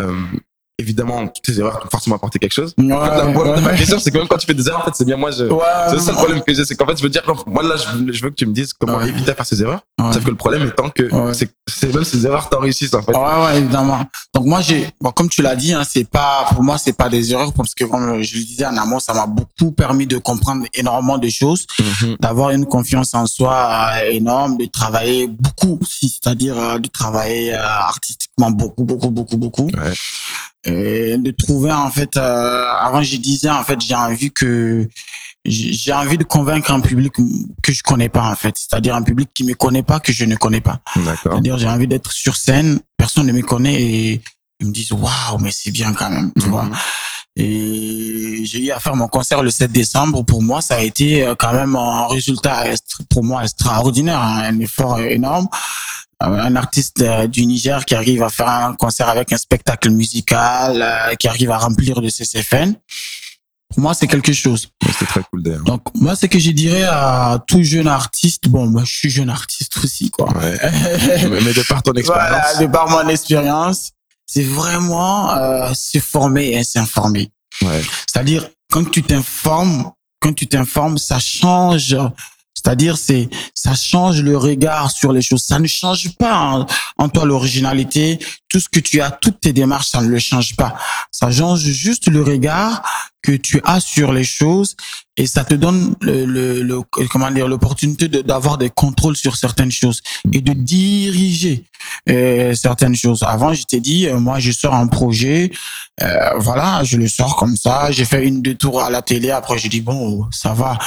[0.00, 0.12] Euh,
[0.76, 2.74] Évidemment, toutes ces erreurs t'ont forcément apporté quelque chose.
[2.76, 3.60] Ouais, En fait, la- ouais.
[3.60, 5.30] ma question, c'est que même quand tu fais des erreurs, en fait, c'est bien moi.
[5.30, 5.44] Je...
[5.44, 7.76] Ouais, C'est ça le problème que j'ai, c'est qu'en fait, je veux dire, moi là,
[7.76, 9.82] je veux, je veux que tu me dises comment éviter de faire ces erreurs.
[10.12, 13.16] Sauf que le problème étant que c'est même ces erreurs t'en réussissent en fait.
[13.16, 14.04] Ouais, ouais, évidemment.
[14.34, 17.08] Donc moi, j'ai, bon, comme tu l'as dit, hein, c'est pas, pour moi, c'est pas
[17.08, 20.18] des erreurs parce que comme je le disais en amont, ça m'a beaucoup permis de
[20.18, 22.16] comprendre énormément de choses, Mhm.
[22.18, 27.54] d'avoir une confiance en soi euh, énorme, de travailler beaucoup aussi, c'est-à-dire euh, de travailler
[27.54, 29.70] euh, artistiquement beaucoup, beaucoup, beaucoup, beaucoup.
[30.66, 34.88] Et de trouver en fait, euh, avant je disais en fait, j'ai envie que
[35.44, 37.12] j'ai envie de convaincre un public
[37.62, 40.24] que je connais pas en fait, c'est-à-dire un public qui me connaît pas, que je
[40.24, 40.80] ne connais pas.
[41.22, 44.22] C'est-à-dire, j'ai envie d'être sur scène, personne ne me connaît et
[44.60, 46.64] ils me disent waouh, mais c'est bien quand même, tu vois.
[46.64, 46.74] Mhm.
[47.36, 50.22] Et j'ai eu à faire mon concert le 7 décembre.
[50.24, 52.64] Pour moi, ça a été euh, quand même un résultat
[53.10, 55.48] pour moi extraordinaire, hein, un effort énorme.
[56.26, 60.82] Un artiste euh, du Niger qui arrive à faire un concert avec un spectacle musical,
[60.82, 62.74] euh, qui arrive à remplir de CCFN.
[63.70, 64.68] Pour moi, c'est quelque chose.
[64.98, 65.64] C'est très cool d'ailleurs.
[65.64, 69.30] Donc, moi, ce que je dirais à tout jeune artiste, bon, moi, je suis jeune
[69.30, 70.32] artiste aussi, quoi.
[70.36, 70.58] Ouais.
[71.30, 72.28] mais, mais de par ton expérience.
[72.28, 73.90] Voilà, de par mon expérience,
[74.26, 77.30] c'est vraiment euh, se former et s'informer.
[77.62, 77.82] Ouais.
[78.06, 81.96] C'est-à-dire, quand tu t'informes, quand tu t'informes, ça change.
[82.54, 85.42] C'est-à-dire, c'est ça change le regard sur les choses.
[85.42, 86.66] Ça ne change pas en,
[86.98, 88.18] en toi l'originalité.
[88.54, 90.76] Tout ce que tu as, toutes tes démarches, ça ne le change pas.
[91.10, 92.84] Ça change juste le regard
[93.20, 94.76] que tu as sur les choses
[95.16, 96.80] et ça te donne le,
[97.10, 100.02] comment dire l'opportunité d'avoir des contrôles sur certaines choses
[100.32, 101.64] et de diriger
[102.10, 103.22] euh, certaines choses.
[103.22, 105.52] Avant, je t'ai dit, euh, moi, je sors un projet,
[106.02, 107.92] euh, voilà, je le sors comme ça.
[107.92, 109.30] J'ai fait une deux tours à la télé.
[109.30, 110.78] Après, j'ai dit bon, ça va,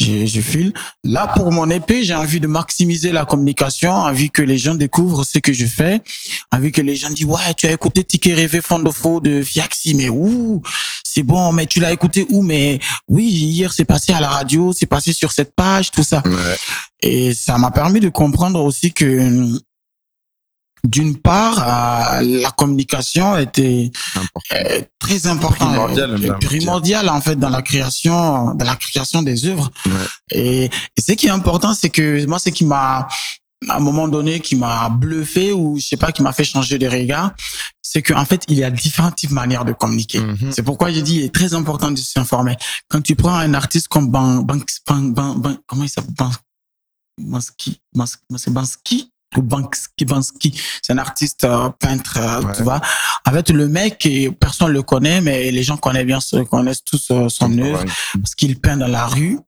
[0.00, 0.72] je, je file.
[1.02, 5.24] Là, pour mon épée, j'ai envie de maximiser la communication, envie que les gens découvrent
[5.24, 6.00] ce que je fais,
[6.52, 10.08] envie que les gens disent ouais, tu as écouté Ticket Rêvé Fondofo de Fiaxi, mais
[10.08, 10.62] ouh,
[11.04, 12.42] c'est bon, mais tu l'as écouté où?
[12.42, 16.22] Mais oui, hier c'est passé à la radio, c'est passé sur cette page, tout ça.
[16.24, 16.56] Ouais.
[17.02, 19.50] Et ça m'a permis de comprendre aussi que
[20.84, 21.58] d'une part,
[22.18, 24.40] euh, la communication était Important.
[24.56, 29.70] euh, très importante, euh, primordiale en fait dans la création, dans la création des œuvres.
[29.86, 29.92] Ouais.
[30.32, 33.06] Et, et ce qui est important, c'est que moi, ce qui m'a
[33.68, 36.78] à un moment donné qui m'a bluffé ou je sais pas qui m'a fait changer
[36.78, 37.32] de regard,
[37.80, 40.20] c'est qu'en fait il y a différentes types de manières de communiquer.
[40.20, 40.52] Mhm.
[40.52, 42.56] C'est pourquoi j'ai dit il est très important de s'informer.
[42.88, 46.14] Quand tu prends un artiste comme Ban, Ban, Ban, Ban- Ban- comment il s'appelle?
[46.16, 46.30] Ban,
[47.20, 49.08] Bansky, Bansky?
[49.34, 50.60] Ou Bansky, Bansky.
[50.82, 52.52] C'est un artiste euh, peintre, euh, Ouais.
[52.54, 52.82] tu vois.
[53.26, 54.06] En fait, le mec,
[54.38, 56.18] personne le connaît, mais les gens connaissent bien,
[56.50, 57.82] connaissent tous euh, son œuvre
[58.20, 59.38] parce qu'il peint dans la rue.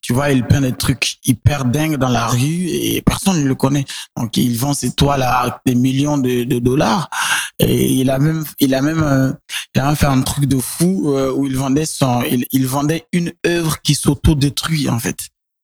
[0.00, 3.54] Tu vois, il peint des trucs hyper dingues dans la rue et personne ne le
[3.54, 3.84] connaît.
[4.16, 7.10] Donc, il vend ses toiles à des millions de, de dollars.
[7.58, 9.32] Et il a même, il a même, euh,
[9.74, 12.66] il a même fait un truc de fou euh, où il vendait son, il, il
[12.66, 15.18] vendait une œuvre qui s'auto-détruit en fait.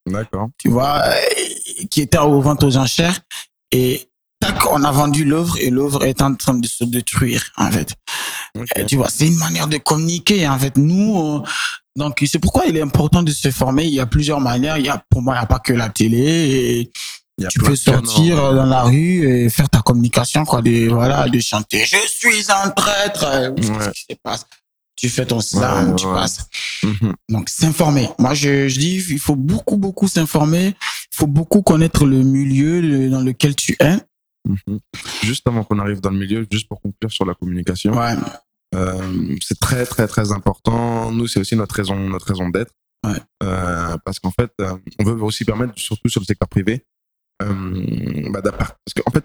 [0.07, 0.49] D'accord.
[0.59, 1.15] Tu vois, euh,
[1.91, 3.19] qui était aux ventes aux enchères
[3.73, 4.11] et
[4.41, 7.95] tac, on a vendu l'œuvre et l'œuvre est en train de se détruire en fait.
[8.87, 10.77] Tu vois, c'est une manière de communiquer en fait.
[10.77, 11.43] Nous,
[11.97, 13.85] donc c'est pourquoi il est important de se former.
[13.85, 14.79] Il y a plusieurs manières.
[14.79, 16.91] Il y a, pour moi, il n'y a pas que la télé.
[17.39, 21.39] Et tu peux sortir dans la rue et faire ta communication, quoi, de voilà, de
[21.41, 21.85] chanter.
[21.85, 23.27] Je suis un traître.
[23.59, 24.37] Ouais.
[24.99, 26.15] Tu fais ton slam, Ouais, tu ouais.
[26.15, 26.47] passes.
[26.83, 27.13] Mhm.
[27.29, 28.09] Donc s'informer.
[28.19, 30.69] Moi, je, je dis, il faut beaucoup, beaucoup s'informer.
[31.13, 33.97] Il faut beaucoup connaître le milieu le- dans lequel tu es.
[34.49, 34.79] Mhm.
[35.23, 38.15] Juste avant qu'on arrive dans le milieu, juste pour conclure sur la communication, Ouais.
[38.77, 41.11] Euh, c'est très très très important.
[41.13, 42.73] Nous, c'est aussi notre raison notre raison d'être,
[43.07, 43.21] Ouais.
[43.43, 46.85] Euh, parce qu'en fait, euh, on veut aussi permettre, surtout sur le secteur privé,
[47.41, 49.25] bah, parce qu'en fait,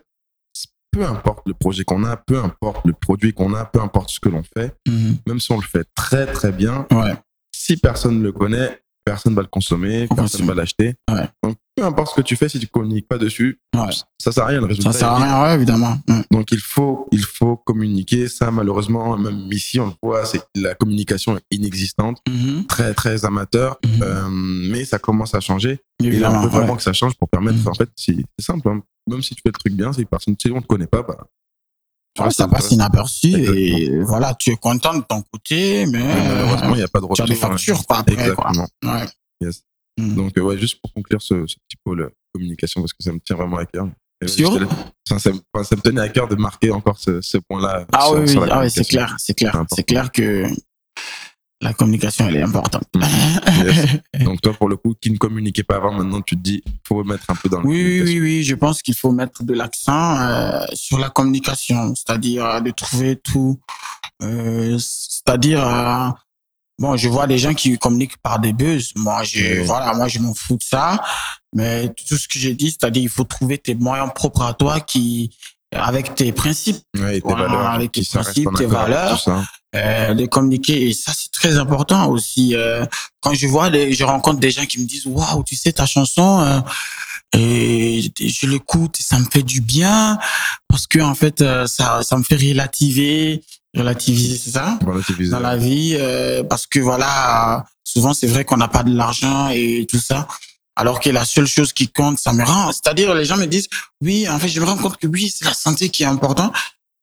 [0.91, 4.19] peu importe le projet qu'on a, peu importe le produit qu'on a, peu importe ce
[4.19, 5.17] que l'on fait, Mhm.
[5.27, 7.13] même si on le fait très très bien, Ouais.
[7.55, 10.95] si personne ne le connaît, personne va le consommer, On personne va l'acheter.
[11.09, 11.27] Ouais.
[11.43, 13.87] Donc, peu importe ce que tu fais, si tu communiques pas dessus, Ouais.
[14.19, 14.59] ça sert à rien.
[14.61, 15.97] Le résultat Ça sert à rien, ouais, évidemment.
[16.07, 16.23] Mhm.
[16.31, 18.27] Donc il faut, il faut communiquer.
[18.27, 22.65] Ça, malheureusement, même ici, on le voit, c'est la communication est inexistante, Mhm.
[22.67, 23.77] très très amateur.
[23.85, 24.03] Mhm.
[24.03, 25.71] Euh, mais ça commence à changer.
[25.71, 26.41] Et là, on Évidemment.
[26.41, 27.57] veut vraiment que ça change pour permettre.
[27.59, 27.67] Mhm.
[27.67, 28.67] En fait, c'est simple.
[28.69, 28.81] hein.
[29.09, 31.17] Même si tu fais le truc bien, si personne, si on te connaît pas, bah.
[32.14, 33.34] Tu Ouais, ça passe inaperçu et
[33.84, 34.05] Exactement.
[34.05, 37.07] voilà, tu es content de ton côté, mais Mais malheureusement, il n'y a pas de
[37.14, 38.16] tu as des retour, factures quoi, après.
[38.16, 38.24] Quoi.
[38.26, 38.68] Exactement.
[38.84, 39.05] Ouais.
[39.41, 39.64] Yes.
[39.97, 40.16] Mhm.
[40.16, 43.20] Donc, euh, ouais, juste pour conclure ce, ce petit pôle communication, parce que ça me
[43.20, 43.86] tient vraiment à cœur.
[44.22, 44.53] Ouais, Sûr
[45.07, 47.86] ça, ça me- enfin, ça me tenait à cœur de marquer encore ce, ce point-là.
[47.91, 50.45] Ah sur- oui, oui, ah c'est clair, c'est clair, c'est clair que
[51.62, 52.84] la communication elle est importante.
[53.64, 53.86] Yes.
[54.24, 57.03] Donc, toi, pour le coup, qui ne communiquait pas avant, maintenant, tu te dis, faut
[57.03, 60.20] mettre un peu dans la Oui, oui, oui, je pense qu'il faut mettre de l'accent
[60.20, 63.59] euh, sur la communication, c'est-à-dire euh, de trouver tout,
[64.24, 66.09] euh, c'est-à-dire euh,
[66.80, 68.91] bon, je vois des gens qui communiquent par des buzz.
[68.95, 70.99] Moi, je voilà, moi je m'en fous de ça,
[71.53, 74.80] mais tout ce que j'ai dit, c'est-à-dire il faut trouver tes moyens propres à toi
[74.80, 75.36] qui
[75.74, 77.68] avec tes principes, Ouais, et tes Voilà, valeurs.
[77.70, 79.24] avec tes principes, tes valeurs.
[79.74, 79.80] Ça.
[79.80, 82.86] euh, de communiquer et ça c'est très important aussi euh,
[83.22, 86.41] quand je vois je rencontre des gens qui me disent waouh tu sais ta chanson
[86.41, 86.59] euh,
[87.34, 90.17] et je l'écoute ça me fait du bien
[90.67, 93.43] parce que en fait ça ça me fait relativer
[93.76, 94.78] relativiser c'est ça?
[94.86, 95.32] Relativiser.
[95.32, 95.97] dans la vie
[96.49, 100.28] parce que voilà souvent c'est vrai qu'on n'a pas de l'argent et tout ça
[100.76, 103.69] alors que la seule chose qui compte ça me rend c'est-à-dire les gens me disent
[104.01, 106.51] oui en fait je me rends compte que oui c'est la santé qui est important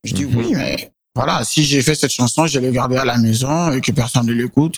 [0.05, 0.37] je dis Mhm.
[0.37, 3.81] oui mais voilà si j'ai fait cette chanson je l'ai gardée à la maison et
[3.81, 4.77] que personne ne l'écoute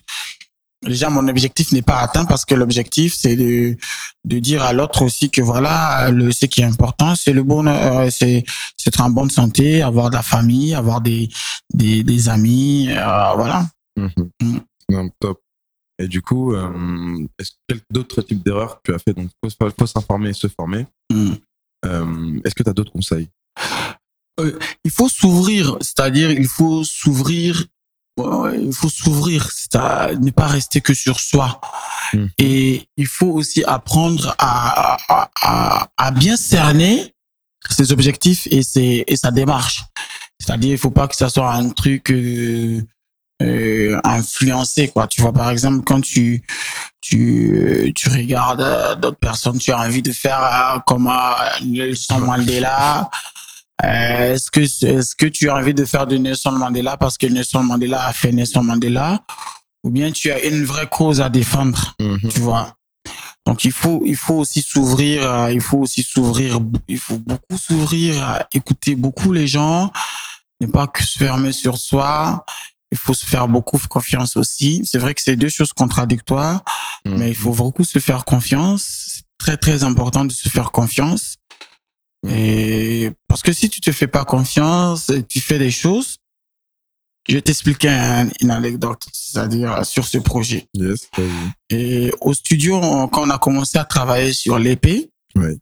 [0.82, 3.76] déjà mon objectif n'est pas atteint parce que l'objectif c'est de
[4.24, 7.98] de dire à l'autre aussi que voilà le ce qui est important c'est le bonheur
[7.98, 8.44] euh, c'est
[8.78, 11.28] c'est être en bonne santé avoir de la famille avoir des
[11.80, 13.66] des, des amis euh, voilà
[13.96, 14.30] Mhm.
[14.42, 14.58] Mm.
[14.90, 15.40] Non, top.
[15.98, 19.12] Et du coup, euh, est-ce quel d'autres types d'erreurs tu as fait?
[19.12, 20.86] Donc, faut, faut s'informer et se former.
[21.12, 21.32] Mm.
[21.84, 23.28] Euh, est-ce que tu as d'autres conseils?
[24.84, 27.64] Il faut s'ouvrir c'est-à-dire il faut s'ouvrir
[28.18, 31.60] il faut s'ouvrir c'est à ne pas rester que sur soi.
[32.12, 32.28] Mhm.
[32.38, 37.14] et il faut aussi apprendre à à, à, à bien cerner
[37.68, 39.84] ses objectifs et ses et sa démarche.
[40.38, 42.80] C'est-à-dire il faut pas que ça soit un truc euh,
[43.42, 45.06] euh, influencé quoi.
[45.06, 46.42] Tu vois par exemple quand tu
[47.00, 51.64] tu euh, tu regardes euh, d'autres personnes tu as envie de faire euh, comme euh,
[51.64, 53.08] Nelson Mandela
[53.84, 57.26] euh, est-ce que est-ce que tu as envie de faire de Nelson Mandela parce que
[57.26, 59.22] Nelson Mandela a fait Nelson Mandela?
[59.84, 61.94] Ou bien tu as une vraie cause à défendre
[62.30, 62.74] tu vois?
[63.46, 67.56] Donc il faut il faut aussi s'ouvrir euh, il faut aussi s'ouvrir il faut beaucoup
[67.56, 69.90] s'ouvrir à écouter beaucoup les gens
[70.60, 72.44] ne pas que se fermer sur soi.
[72.92, 74.82] Il faut se faire beaucoup confiance aussi.
[74.84, 76.62] C'est vrai que c'est deux choses contradictoires
[77.06, 77.16] Mhm.
[77.16, 78.82] mais il faut beaucoup se faire confiance.
[79.06, 81.36] C'est très très important de se faire confiance
[82.28, 86.18] et parce que si tu te fais pas confiance tu fais des choses
[87.28, 91.08] je vais t'expliquer un- une anecdote c'est-à-dire sur ce projet Yes,
[91.70, 95.60] et au studio, on- quand on a commencé à travailler sur l'épée, Oui.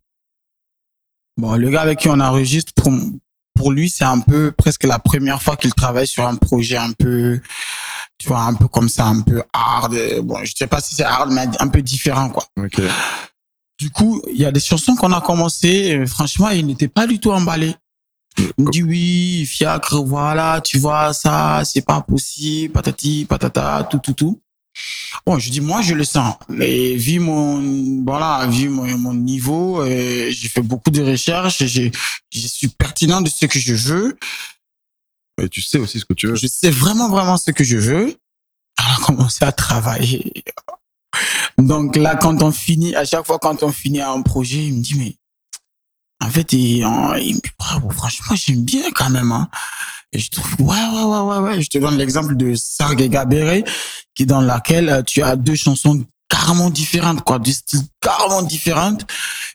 [1.37, 2.93] bon, le gars avec qui on enregistre, pour,
[3.55, 6.93] pour lui, c'est un peu presque la première fois qu'il travaille sur un projet un
[6.93, 7.41] peu,
[8.19, 9.95] tu vois, un peu comme ça, un peu hard.
[10.23, 12.45] Bon, je sais pas si c'est hard, mais un peu différent, quoi.
[12.59, 12.81] Ok.
[13.79, 17.21] Du coup, il y a des chansons qu'on a commencé, franchement, il n'était pas du
[17.21, 17.75] tout emballé.
[18.59, 23.99] Il me dit oui, fiacre, voilà, tu vois, ça, c'est pas possible, patati, patata, tout,
[23.99, 24.41] tout, tout.
[25.27, 26.35] Bon, je dis, moi, je le sens.
[26.49, 31.91] Mais vu mon, voilà, vu mon, mon niveau, euh, j'ai fait beaucoup de recherches, je
[32.31, 34.19] suis pertinent de ce que je veux.
[35.43, 36.35] Et tu sais aussi ce que tu veux.
[36.35, 38.17] Je sais vraiment, vraiment ce que je veux.
[38.77, 40.45] Alors, on a commencé à travailler.
[41.59, 44.83] Donc là, quand on finit, à chaque fois quand on finit un projet, il me
[44.83, 45.17] dit, mais
[46.25, 49.33] en fait, il, il me dit, bravo, franchement, j'aime bien quand même.
[49.33, 49.49] Hein.
[50.13, 51.63] Et je trouve, ouais, ouais, ouais, ouais, ouais.
[51.63, 53.63] Je te donne l'exemple de Sargue Gabere,
[54.15, 59.07] qui dans laquelle euh, tu as deux chansons carrément différentes, quoi, du style carrément différentes.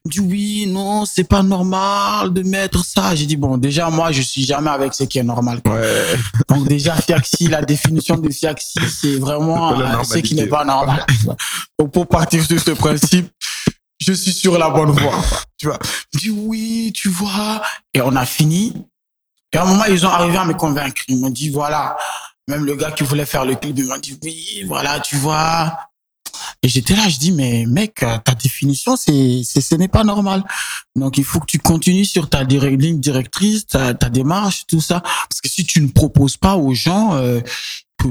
[0.06, 3.16] Il me dit, oui, non, c'est pas normal de mettre ça.
[3.16, 5.62] J'ai dit, bon, déjà, moi, je suis jamais avec ce qui est normal.
[5.64, 5.76] quoi.
[5.76, 6.16] Ouais.
[6.50, 11.06] Donc déjà, Fiaxi, la définition de Fiaxi, c'est vraiment euh, ce qui n'est pas normal.
[11.80, 13.32] Donc pour partir sur ce principe,
[14.00, 15.22] je suis sur la bonne voie.
[15.58, 15.80] Tu vois,
[16.14, 17.62] je dis oui, tu vois.
[17.94, 18.74] Et on a fini.
[19.54, 21.04] Et à un moment, ils ont arrivé à me convaincre.
[21.08, 21.96] Ils m'ont dit, voilà,
[22.48, 25.78] même le gars qui voulait faire le clip, il m'a dit, oui, voilà, tu vois.
[26.62, 30.04] Et j'étais là, je dis, mais mec, euh, ta définition, c'est, c'est, ce n'est pas
[30.04, 30.44] normal.
[30.96, 35.02] Donc, il faut que tu continues sur ta ligne directrice, ta, ta démarche, tout ça.
[35.02, 37.40] Parce que si tu ne proposes pas aux gens, euh,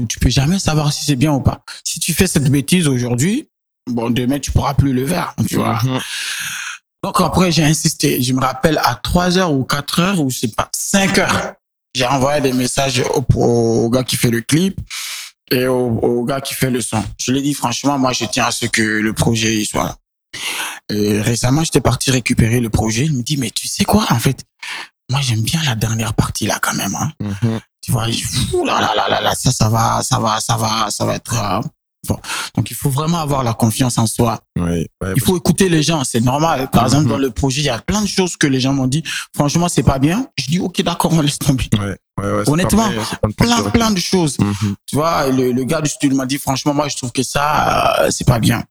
[0.07, 1.63] tu- peux jamais savoir si c'est bien ou pas.
[1.83, 3.49] Si tu fais cette bêtise aujourd'hui,
[3.87, 5.79] bon, demain, tu pourras plus le faire, tu vois.
[5.83, 5.99] Mhm.
[7.03, 8.21] Donc après, j'ai insisté.
[8.23, 11.53] Je me rappelle à 3 heures ou 4 heures ou c'est pas 5 heures.
[11.93, 14.79] J'ai envoyé des messages au, au gars qui fait le clip
[15.51, 17.03] et au, au gars qui fait le son.
[17.17, 19.83] Je lui ai dit franchement, moi je tiens à ce que le projet il soit
[19.85, 19.95] là.
[20.89, 23.05] Et récemment, j'étais parti récupérer le projet.
[23.05, 24.43] Il me dit mais tu sais quoi en fait,
[25.11, 26.95] moi j'aime bien la dernière partie là quand même.
[26.95, 27.11] Hein.
[27.19, 27.59] Mhm.
[27.81, 28.23] Tu vois, je-
[28.65, 31.35] là là là là là, ça ça va, ça va, ça va, ça va être.
[32.55, 34.41] Donc il faut vraiment avoir la confiance en soi.
[34.59, 36.69] Ouais, Il faut écouter les gens, c'est normal.
[36.71, 38.87] Par exemple, dans le projet, il y a plein de choses que les gens m'ont
[38.87, 39.03] dit.
[39.35, 40.27] Franchement, c'est pas bien.
[40.37, 41.69] Je dis, ok, d'accord, on laisse tomber.
[41.79, 41.97] Ouais,
[42.47, 44.37] Honnêtement, permet- Plein, plein de choses.
[44.39, 44.75] Mhm.
[44.85, 48.01] Tu vois, le, le gars du studio m'a dit, franchement, moi, je trouve que ça,
[48.03, 48.63] euh, c'est pas bien.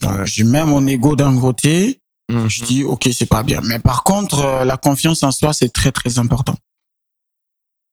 [0.00, 2.00] Donc, je mets mon ego d'un côté.
[2.32, 2.48] Mhm.
[2.48, 3.60] Je dis, ok, c'est pas bien.
[3.64, 6.56] Mais par contre, euh, la confiance en soi, c'est très, très important.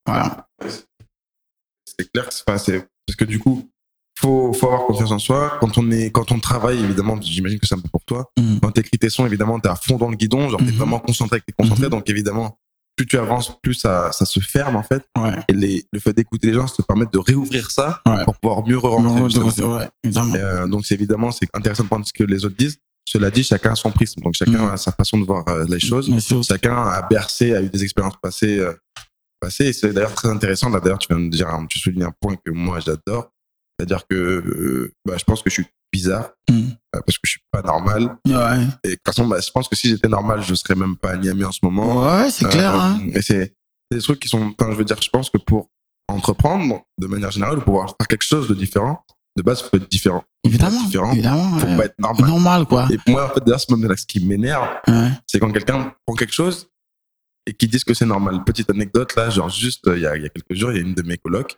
[0.05, 0.47] Voilà.
[1.85, 2.83] c'est clair que c'est pas assez.
[3.05, 3.69] Parce que du coup,
[4.19, 5.57] faut, faut avoir confiance en soi.
[5.61, 8.31] Quand on est, quand on travaille, évidemment, j'imagine que c'est un peu pour toi.
[8.37, 8.59] Mhm.
[8.61, 10.77] Quand t'écris tes sons, évidemment, t'es à fond dans le guidon, genre t'es Mhm.
[10.77, 11.83] vraiment concentré, t'es concentré.
[11.85, 11.89] Mhm.
[11.91, 12.57] Donc évidemment,
[12.95, 15.03] plus tu avances, plus ça, ça se ferme en fait.
[15.17, 15.35] Ouais.
[15.49, 18.23] Et les, le fait d'écouter les gens, ça te permet de réouvrir ça Ouais.
[18.25, 18.79] pour pouvoir mieux
[19.29, 19.77] justement.
[19.77, 19.87] ouais,
[20.35, 22.77] euh, donc c'est évidemment, c'est intéressant de prendre ce que les autres disent.
[23.05, 24.21] Cela dit, chacun a son prisme.
[24.21, 24.69] Donc chacun Mhm.
[24.73, 26.09] a sa façon de voir euh, les choses.
[26.09, 26.43] Bien sûr.
[26.43, 28.57] Chacun a bercé, a eu des expériences passées.
[28.59, 28.73] euh,
[29.39, 29.65] passées.
[29.67, 30.69] Et c'est d'ailleurs très intéressant.
[30.69, 33.29] Là, d'ailleurs, tu viens de dire, tu soulignes un point que moi j'adore.
[33.79, 36.71] C'est-à-dire que euh, bah, je pense que je suis bizarre Mhm.
[36.95, 38.17] euh, parce que je suis pas normal.
[38.27, 38.63] Ouais.
[38.83, 41.11] Et de toute façon, bah, je pense que si j'étais normal, je serais même pas
[41.11, 42.03] à Niamey en ce moment.
[42.05, 42.73] Ouais, c'est clair.
[42.73, 42.99] Euh, hein.
[43.13, 43.53] Et c'est
[43.91, 44.53] des trucs qui sont.
[44.59, 45.69] Enfin, je veux dire, je pense que pour
[46.09, 49.03] entreprendre, de manière générale, ou pouvoir faire quelque chose de différent,
[49.37, 50.23] de base, faut être différent.
[50.43, 50.81] Évidemment.
[50.83, 51.11] Différent.
[51.11, 51.57] Évidemment.
[51.59, 52.29] Faut pas être normal.
[52.29, 52.87] Normal, quoi.
[52.91, 53.59] Et moi, en fait, d'ailleurs,
[53.99, 55.09] ce qui m'énerve, Ouais.
[55.27, 56.69] c'est quand quelqu'un prend quelque chose
[57.45, 58.43] et qui disent que c'est normal.
[58.45, 60.79] Petite anecdote, là, genre juste, il y a, il y a quelques jours, il y
[60.79, 61.57] a une de mes colocs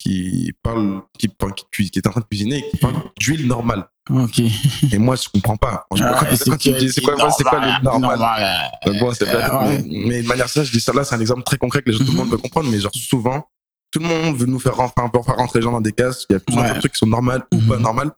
[0.00, 1.28] qui parle, qui,
[1.72, 3.86] qui, qui est en train de cuisiner et qui parle d'huile normale.
[4.08, 4.40] Ok.
[4.40, 5.84] Et moi, je comprends pas.
[5.90, 8.18] Ah, quand, ouais, quand tu me dis, c'est quoi, quoi le normal?
[8.18, 9.84] normal, Donc bon, c'est peut-être, Euh, ouais.
[9.86, 11.90] mais, mais de manière ça, je dis ça là, c'est un exemple très concret que
[11.90, 12.16] les gens, tout le Mhm.
[12.16, 13.46] monde peut comprendre, mais genre souvent,
[13.92, 15.92] tout le monde veut nous faire rentrer, un peu faire rentrer les gens dans des
[15.92, 16.24] cases.
[16.30, 16.78] Il y a plusieurs Ouais.
[16.78, 17.68] trucs qui sont normales ou Mhm.
[17.68, 18.10] pas normales,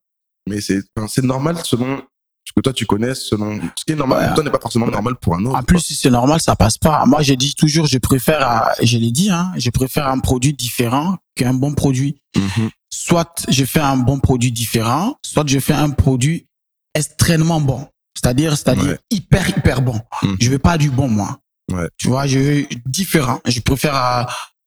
[0.48, 2.00] mais c'est, c'est normal selon
[2.44, 4.35] ce que toi tu connais, selon ce qui est normal Ouais.
[4.35, 5.56] toi n'est pas forcément normal pour un autre.
[5.59, 7.05] En plus, si c'est normal, ça passe pas.
[7.06, 10.52] Moi, j'ai dit toujours, je préfère, à- je l'ai dit, hein, je préfère un produit
[10.52, 12.20] différent qu'un bon produit.
[12.36, 12.70] Mhm.
[12.90, 16.47] Soit je fais un bon produit différent, soit je fais un produit
[16.94, 17.86] extrêmement bon.
[18.14, 18.98] C'est-à-dire, c'est-à-dire Ouais.
[19.10, 19.98] hyper, hyper bon.
[20.23, 20.36] Mhm.
[20.40, 21.39] Je veux pas du bon, moi.
[21.73, 21.89] Ouais.
[21.97, 23.40] Tu vois, je veux différent.
[23.47, 24.27] Je préfère à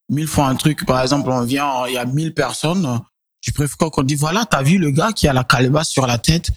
[0.09, 0.85] mille fois un truc.
[0.85, 2.99] Par exemple, on vient, il y a mille personnes.
[3.41, 6.17] Je préfère qu'on dit, voilà, t'as vu le gars qui a la calebasse sur la
[6.17, 6.49] tête?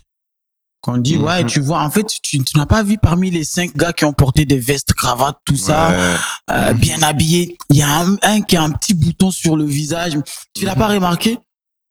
[0.80, 1.24] Qu'on dit, Mhm.
[1.24, 4.04] ouais, tu vois, en fait, tu, tu n'as pas vu parmi les cinq gars qui
[4.04, 6.16] ont porté des vestes, cravates, tout ça, Ouais.
[6.52, 7.58] euh, bien habillés.
[7.70, 10.12] Il y a un, un qui a un petit bouton sur le visage.
[10.54, 10.78] Tu l'as Mhm.
[10.78, 11.38] pas remarqué?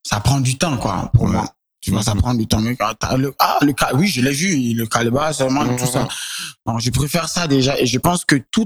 [0.06, 1.32] Ça prend du temps, quoi, pour Ouais.
[1.32, 1.50] moi.
[1.82, 2.22] Tu vois, ça Mhm.
[2.22, 2.62] prend du temps.
[3.00, 5.76] T'as le, ah, le, oui, je l'ai vu, le calebasse, vraiment, Mhm.
[5.78, 6.08] tout ça.
[6.66, 7.78] Donc, je préfère ça déjà.
[7.80, 8.66] Et je pense que tout,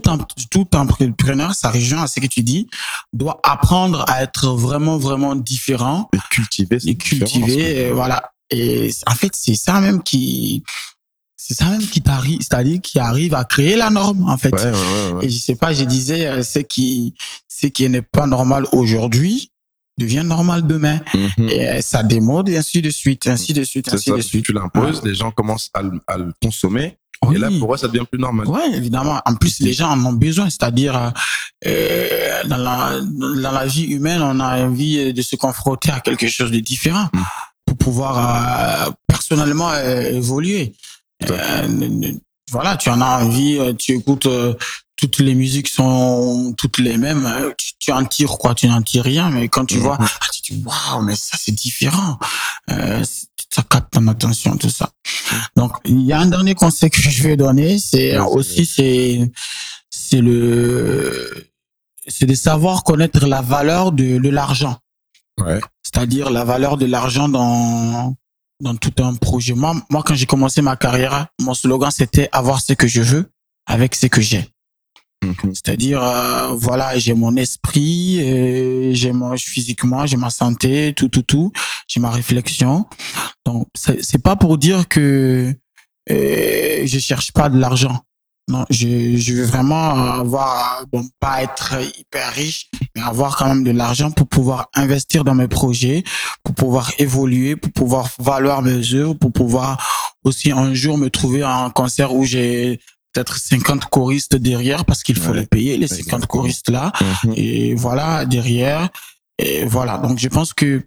[0.49, 2.67] tout entrepreneur, ça rejoint à ce que tu dis,
[3.11, 8.31] doit apprendre à être vraiment, vraiment différent Et cultiver, et cultiver, et voilà.
[8.51, 10.63] Et en fait, c'est ça même qui,
[11.37, 14.51] c'est ça même qui t'arrive, c'est-à-dire qui arrive à créer la norme, en fait.
[14.53, 15.25] Ouais, ouais, ouais, ouais.
[15.25, 17.13] Et je sais pas, je disais, euh, ce qui,
[17.47, 19.51] ce qui n'est pas normal aujourd'hui
[19.97, 20.99] devient normal demain.
[21.13, 21.49] Mhm.
[21.49, 24.45] Et euh, ça démode et ainsi de suite, ainsi de suite, ainsi ça, de suite.
[24.45, 27.35] tu l'imposes, les gens commencent à le, à le consommer, Oui.
[27.35, 28.47] et là, pour eux, ça devient plus normal.
[28.47, 29.21] Ouais, évidemment.
[29.25, 30.49] En plus, les gens en ont besoin.
[30.49, 31.13] C'est-à-dire,
[31.67, 36.27] euh, dans, la, dans la vie humaine, on a envie de se confronter à quelque
[36.27, 37.19] chose de différent Mm.
[37.83, 40.73] Pouvoir euh, personnellement euh, évoluer.
[41.29, 42.11] Euh,
[42.51, 44.27] voilà, tu en as envie, tu écoutes,
[44.97, 47.27] toutes les musiques sont toutes les mêmes.
[47.57, 49.29] Tu, tu en tires quoi Tu n'en tires rien.
[49.29, 49.83] Mais quand tu Mhm.
[49.83, 52.17] vois, ah, tu te dis, waouh, mais ça c'est différent.
[52.71, 53.03] Euh,
[53.53, 54.89] ça capte ton attention, tout ça.
[55.55, 59.31] Donc, il y a un dernier conseil que je vais donner, c'est aussi c'est
[59.89, 61.47] c'est le
[62.07, 64.77] c'est de savoir connaître la valeur de, de l'argent,
[65.39, 65.59] Ouais.
[65.93, 68.15] C'est-à-dire la valeur de l'argent dans
[68.61, 69.53] dans tout un projet.
[69.53, 73.31] Moi, moi quand j'ai commencé ma carrière, mon slogan c'était avoir ce que je veux
[73.65, 74.47] avec ce que j'ai.
[75.23, 75.53] Mhm.
[75.53, 81.21] C'est-à-dire, euh, voilà, j'ai mon esprit, euh, j'ai mon physiquement, j'ai ma santé, tout, tout,
[81.21, 81.51] tout,
[81.87, 82.87] j'ai ma réflexion.
[83.45, 85.53] Donc, c'est c'est pas pour dire que
[86.09, 87.99] euh, je cherche pas de l'argent.
[88.49, 93.63] Non, je, je veux vraiment avoir, bon, pas être hyper riche, mais avoir quand même
[93.63, 96.03] de l'argent pour pouvoir investir dans mes projets,
[96.43, 99.77] pour pouvoir évoluer, pour pouvoir valoir mes œuvres, pour pouvoir
[100.23, 102.79] aussi un jour me trouver à un concert où j'ai
[103.13, 106.27] peut-être 50 choristes derrière parce qu'il faut Ouais, les payer, les 50 exactement.
[106.27, 106.91] choristes là.
[107.23, 107.33] Mhm.
[107.37, 108.89] Et voilà, derrière.
[109.37, 109.97] Et voilà.
[109.97, 110.81] Donc, je pense que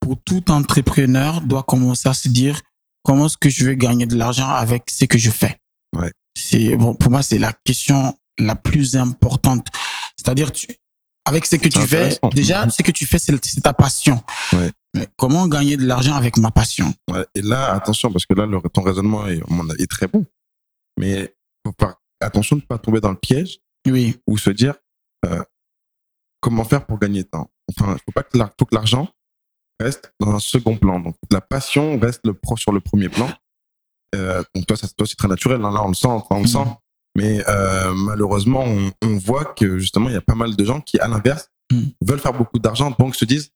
[0.00, 2.60] pour tout entrepreneur doit commencer à se dire
[3.02, 5.58] comment est-ce que je vais gagner de l'argent avec ce que je fais.
[5.96, 6.10] Ouais.
[6.34, 9.66] C'est, bon, pour moi, c'est la question la plus importante.
[10.16, 10.66] C'est-à-dire, tu,
[11.24, 14.22] avec ce que tu fais, déjà, ce que tu fais, c'est ta passion.
[14.52, 14.70] Ouais.
[14.94, 16.92] Mais comment gagner de l'argent avec ma passion?
[17.10, 19.90] Ouais, et là, attention, parce que là, le, ton raisonnement est, à mon avis, est
[19.90, 20.26] très bon.
[20.98, 21.34] Mais
[21.66, 24.18] faut pas, attention de ne pas tomber dans le piège Oui.
[24.26, 24.74] ou se dire
[25.24, 25.42] euh,
[26.40, 27.50] comment faire pour gagner de temps?
[27.70, 28.36] Enfin, il faut pas que
[28.72, 29.08] l'argent
[29.80, 31.00] reste dans un second plan.
[31.00, 33.30] Donc, la passion reste le pro sur le premier plan.
[34.14, 35.64] Euh, donc, toi, ça, toi, c'est très naturel.
[35.64, 35.72] hein.
[35.72, 36.46] Là, on le sent, enfin, on le Mhm.
[36.48, 36.66] sent.
[37.16, 40.80] Mais euh, malheureusement, on, on voit que justement, il y a pas mal de gens
[40.80, 41.90] qui, à l'inverse, Mhm.
[42.02, 43.50] veulent faire beaucoup d'argent, donc se disent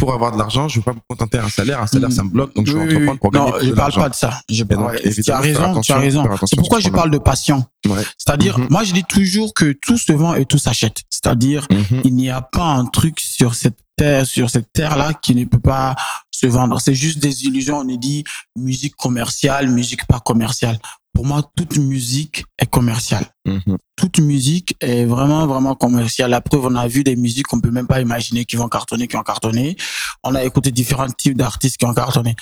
[0.00, 1.80] pour avoir de l'argent, je ne veux pas me contenter d'un salaire.
[1.82, 2.14] Un salaire, Mhm.
[2.14, 4.14] ça me bloque, donc je vais entreprendre pour gagner non, je de parle pas de
[4.14, 4.40] ça.
[4.48, 6.24] Je tu as raison, tu as raison.
[6.46, 7.64] C'est pourquoi je parle de passion.
[7.86, 8.02] Ouais.
[8.18, 8.66] C'est-à-dire, Mhm.
[8.70, 10.98] moi, je dis toujours que tout se vend et tout s'achète.
[11.10, 12.00] C'est-à-dire, Mhm.
[12.04, 15.58] il n'y a pas un truc sur cette terre, sur cette terre-là qui ne peut
[15.60, 15.94] pas
[16.30, 16.80] se vendre.
[16.80, 17.78] C'est juste des illusions.
[17.80, 18.24] On est dit
[18.56, 20.78] musique commerciale, musique pas commerciale.
[21.12, 23.26] Pour moi, toute musique est commerciale.
[23.44, 23.76] Mhm.
[23.96, 26.30] Toute musique est vraiment, vraiment commerciale.
[26.30, 29.08] La preuve, on a vu des musiques qu'on peut même pas imaginer qui vont cartonner,
[29.08, 29.76] qui ont cartonné.
[30.22, 32.36] On a écouté différents types d'artistes qui ont cartonné.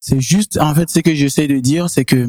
[0.00, 2.28] C'est juste, en fait, ce que j'essaie de dire, c'est que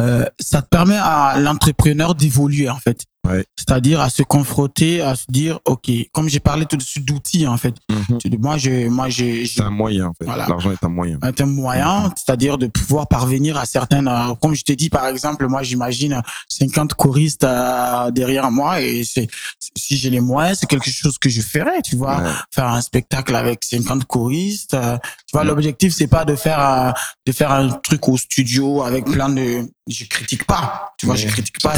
[0.00, 3.04] euh, ça te permet à l'entrepreneur d'évoluer, en fait.
[3.26, 3.44] Ouais.
[3.56, 7.46] C'est-à-dire à se confronter, à se dire, OK, comme j'ai parlé tout de suite d'outils,
[7.46, 7.74] en fait.
[7.90, 8.18] Mhm.
[8.38, 10.24] Moi, je, moi, j'ai, C'est un moyen, en fait.
[10.26, 10.46] Voilà.
[10.48, 11.18] L'argent est un moyen.
[11.22, 15.06] un thème moyen, c'est-à-dire de pouvoir parvenir à certaines, euh, comme je t'ai dit par
[15.08, 19.28] exemple, moi j'imagine 50 choristes euh, derrière moi et c'est
[19.76, 22.18] si j'ai les moyens, c'est quelque chose que je ferais, tu vois.
[22.18, 22.30] Ouais.
[22.50, 24.74] Faire un spectacle avec 50 choristes.
[24.74, 24.96] euh,
[25.26, 25.48] tu vois, Mm.
[25.48, 26.90] l'objectif, c'est pas de faire, euh,
[27.26, 31.26] de faire un truc au studio avec plein de, je critique pas, tu vois, je
[31.26, 31.74] critique pas.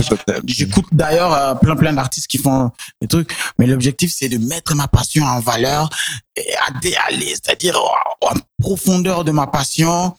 [0.46, 4.74] J'écoute d'ailleurs euh, plein plein d'artistes qui font des trucs, mais l'objectif c'est de mettre
[4.74, 5.88] ma passion en valeur
[6.36, 10.16] et à aller, c'est-à-dire en en profondeur de ma passion,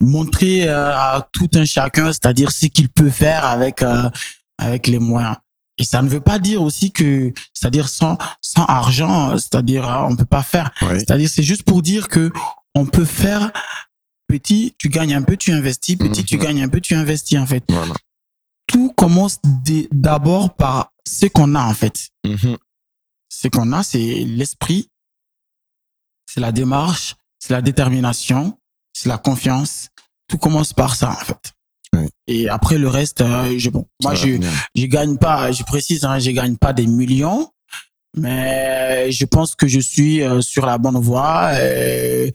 [0.00, 4.08] montrer euh, à tout un chacun, c'est-à-dire ce qu'il peut faire avec euh,
[4.58, 5.36] avec les moyens.
[5.80, 10.16] Et ça ne veut pas dire aussi que, c'est-à-dire sans sans argent, c'est-à-dire euh, on
[10.16, 10.70] peut pas faire.
[10.80, 12.30] C'est-à-dire c'est juste pour dire que
[12.74, 13.50] on peut faire
[14.28, 16.42] petit, tu gagnes un peu, tu investis, petit, tu Mhm.
[16.42, 17.94] gagnes un peu, tu investis en fait Voilà.
[18.68, 19.38] Tout commence
[19.90, 22.10] d'abord par ce qu'on a en fait.
[22.24, 22.56] Mhm.
[23.28, 24.90] Ce qu'on a, c'est l'esprit,
[26.26, 28.58] c'est la démarche, c'est la détermination,
[28.92, 29.88] c'est la confiance.
[30.28, 31.52] Tout commence par ça en fait.
[31.94, 32.08] Oui.
[32.26, 34.38] Et après le reste, euh, je, bon, moi je
[34.74, 37.50] je gagne pas, je précise, hein, je gagne pas des millions,
[38.16, 41.50] mais je pense que je suis euh, sur la bonne voie.
[41.54, 42.30] Euh,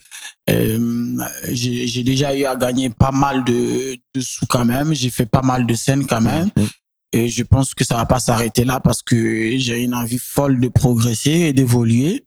[0.50, 1.18] euh,
[1.52, 4.94] j'ai déjà eu à gagner pas mal de, de sous quand même.
[4.94, 6.50] J'ai fait pas mal de scènes quand même.
[6.56, 6.68] Mhm.
[7.16, 10.60] Et je pense que ça va pas s'arrêter là parce que j'ai une envie folle
[10.60, 12.26] de progresser et d'évoluer.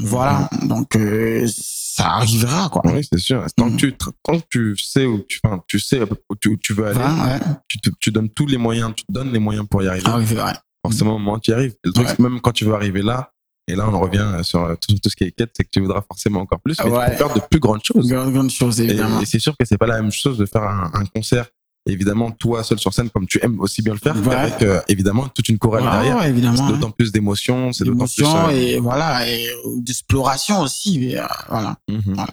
[0.00, 0.48] Voilà.
[0.62, 2.82] Donc, euh, ça arrivera, quoi.
[2.86, 3.44] Oui, c'est sûr.
[3.56, 3.76] Tant Mhm.
[3.76, 3.94] que tu,
[4.24, 6.98] tant que tu sais où tu, enfin, tu sais où tu, où tu veux aller,
[6.98, 7.38] ouais.
[7.68, 10.08] tu, te- tu donnes tous les moyens, tu te donnes les moyens pour y arriver.
[10.08, 10.52] Arriver, ouais.
[10.84, 11.74] Forcément, au moment où tu y arrives.
[11.84, 12.14] Le truc, Ouais.
[12.18, 13.32] même quand tu veux arriver là,
[13.68, 15.70] et là, on en revient sur euh, tout, tout ce qui est quête, c'est que
[15.70, 17.04] tu voudras forcément encore plus, mais Ouais.
[17.04, 18.08] tu peux faire de plus grandes choses.
[18.08, 19.20] Grande, grande chose, Et, évidemment.
[19.20, 21.46] et c'est sûr que c'est pas la même chose de faire un, un concert,
[21.86, 24.34] évidemment, toi seul sur scène, comme tu aimes aussi bien le faire, Ouais.
[24.34, 26.16] avec euh, évidemment toute une chorale Ouais, derrière.
[26.18, 26.70] ouais, C'est hein.
[26.70, 28.24] d'autant plus d'émotion, c'est d'autant plus.
[28.24, 29.46] Euh, et voilà, et
[29.76, 31.04] d'exploration aussi.
[31.10, 31.76] et, euh, voilà.
[31.88, 32.02] mhm.
[32.14, 32.30] Voilà.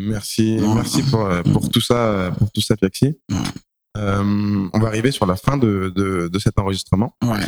[0.00, 3.18] Merci, merci pour, euh, pour tout ça, euh, pour tout ça, Fiaxi.
[3.98, 7.14] Euh, on va arriver sur la fin de, de, de cet enregistrement.
[7.22, 7.44] Ouais.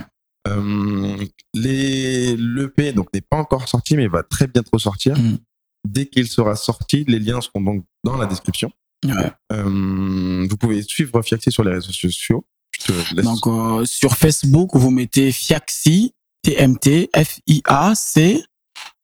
[0.49, 1.17] Euh,
[1.55, 5.19] les l'EP donc n'est pas encore sorti, mais va très bientôt sortir.
[5.19, 5.39] Mm.
[5.87, 8.71] Dès qu'il sera sorti, les liens seront donc dans la description.
[9.05, 9.33] Ouais.
[9.53, 12.45] Euh, vous pouvez suivre Fiaxi sur les réseaux sociaux.
[12.73, 13.25] Je te laisse.
[13.25, 18.45] Donc, euh, sur Facebook, vous mettez Fiaxi, TMT, F-I-A-C,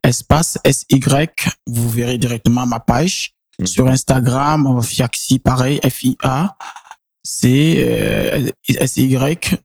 [0.03, 1.49] espace S-Y.
[1.65, 3.33] Vous verrez directement ma page.
[3.59, 3.65] Mhm.
[3.65, 6.86] Sur Instagram, Fiaxi, pareil, F-I-A-C,
[7.45, 9.55] euh, S-Y.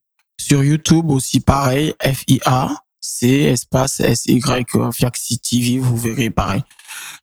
[0.41, 6.63] Sur YouTube aussi, pareil, F-I-A-C, espace S-Y, Fiaxi TV, vous verrez pareil.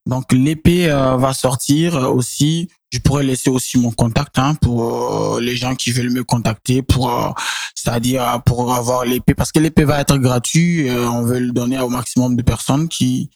[0.05, 2.69] Donc l'épée euh, va sortir aussi.
[2.91, 6.81] Je pourrais laisser aussi mon contact hein, pour euh, les gens qui veulent me contacter
[6.81, 7.35] pour,
[7.75, 10.89] c'est-à-dire pour avoir l'épée parce que l'épée va être gratuit.
[10.89, 13.29] euh, on veut le donner au maximum de personnes qui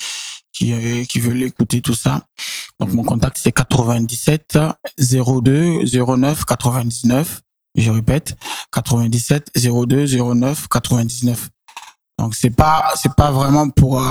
[0.53, 2.21] qui euh, qui veulent écouter tout ça.
[2.79, 4.57] Donc mon contact c'est 97
[4.99, 7.41] 02 09 99.
[7.75, 8.35] Je répète
[8.71, 10.05] 97 02
[10.35, 11.49] 09 99.
[12.19, 14.05] Donc c'est pas c'est pas vraiment pour euh,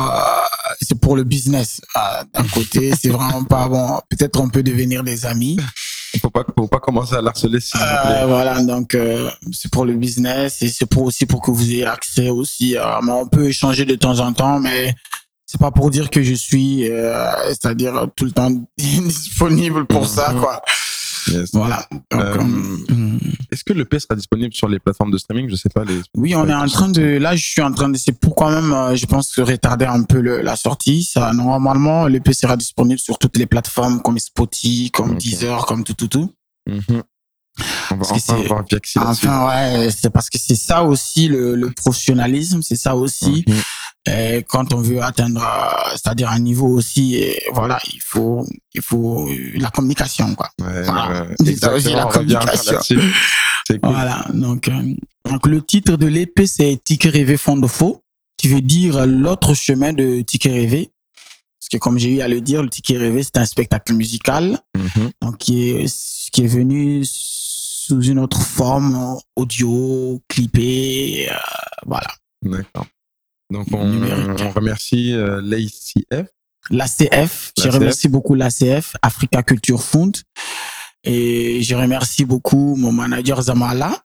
[0.81, 1.81] c'est pour le business.
[1.97, 4.01] Euh, D'un côté, c'est vraiment pas bon.
[4.10, 5.59] Peut-être on peut devenir des amis.
[6.14, 8.27] Il faut pas, faut pas commencer à l'harceler s'il vous Euh, plaît.
[8.27, 11.86] voilà, donc euh, c'est pour le business et c'est pour aussi pour que vous ayez
[11.86, 12.77] accès aussi.
[12.77, 14.94] euh, mais on peut échanger de temps en temps, mais
[15.52, 20.34] c'est pas pour dire que je suis, euh, c'est-à-dire tout le temps disponible pour ça,
[20.40, 20.62] quoi.
[21.28, 21.50] Yes.
[21.52, 21.86] Voilà.
[22.14, 23.18] Euh, euh,
[23.52, 25.48] Est-ce que l'EP sera disponible sur les plateformes de streaming?
[25.50, 25.84] Je sais pas.
[25.84, 26.00] Les...
[26.16, 27.02] Oui, on est en train de.
[27.02, 27.98] Là, je suis en train de.
[27.98, 31.04] C'est pourquoi même, je pense, retarder un peu le, la sortie.
[31.04, 35.18] Ça, normalement, l'EP sera disponible sur toutes les plateformes comme Spotify, comme Ok.
[35.18, 36.32] Deezer, comme tout, tout, tout.
[36.66, 37.02] Mhm.
[37.90, 38.64] On va Parce enfin voir.
[38.96, 43.44] Enfin, ouais, c'est parce que c'est ça aussi le, le professionnalisme, c'est ça aussi.
[43.46, 43.54] Mhm.
[44.06, 45.40] Et quand on veut atteindre,
[45.92, 47.22] c'est-à-dire un niveau aussi,
[47.52, 50.48] voilà, il faut, il faut la communication, quoi.
[50.60, 51.22] Ouais, Voilà.
[51.22, 52.78] ouais, exactement, la communication.
[52.88, 53.78] cool.
[53.82, 54.26] Voilà.
[54.34, 54.94] Donc, euh,
[55.30, 58.02] donc le titre de l'épée, c'est Ticket rêvé fond de faux,
[58.36, 60.90] qui veut dire l'autre chemin de Ticket rêvé?
[61.60, 64.58] Parce que comme j'ai eu à le dire, le Ticket rêvé, c'est un spectacle musical,
[64.76, 65.10] Mhm.
[65.22, 71.34] donc qui est, qui est venu sous une autre forme, audio, clippé, euh,
[71.86, 72.08] voilà.
[72.42, 72.86] D'accord.
[73.52, 76.28] Donc on, remercie euh, l'ACF.
[76.70, 80.12] L'ACF, je remercie beaucoup l'ACF, Africa Culture Fund.
[81.04, 84.02] Et je remercie beaucoup mon manager Zamala.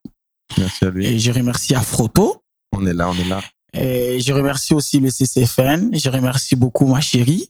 [0.57, 1.05] Merci à lui.
[1.05, 2.43] Et je remercie Afroto.
[2.73, 3.41] On est là, on est là.
[3.73, 5.91] Et je remercie aussi le CCFN.
[5.93, 7.49] Je remercie beaucoup ma chérie.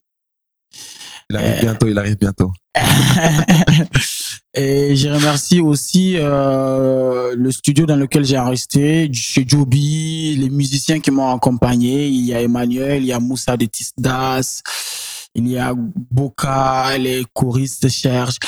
[1.30, 1.62] Il arrive Euh.
[1.62, 2.52] bientôt, il arrive bientôt.
[4.54, 11.00] et je remercie aussi euh, le studio dans lequel j'ai enregistré, chez Joby, les musiciens
[11.00, 12.08] qui m'ont accompagné.
[12.08, 14.62] Il y a Emmanuel, il y a Moussa de Tisdas,
[15.36, 18.40] il y a Boca, les choristes cherchent.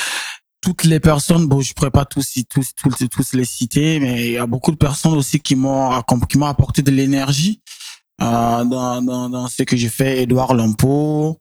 [0.62, 4.32] toutes les personnes, bon, je pourrais pas tous, tous, tous, tous les citer, mais il
[4.32, 7.60] y a beaucoup de personnes aussi qui m'ont, qui m'ont apporté de l'énergie
[8.22, 10.22] euh, dans, dans, dans ce que j'ai fait.
[10.22, 11.38] Edouard Lampo,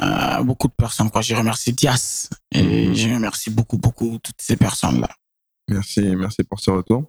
[0.00, 1.10] euh, beaucoup de personnes.
[1.10, 2.94] Quoi, j'ai remercié Dias et Mhm.
[2.94, 5.08] je remercie beaucoup, beaucoup toutes ces personnes-là.
[5.68, 7.04] Merci, merci pour ce retour.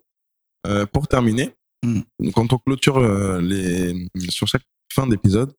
[0.68, 1.54] Euh, pour terminer,
[1.84, 2.02] Mm.
[2.34, 5.54] quand on clôture euh, les, sur chaque fin d'épisode,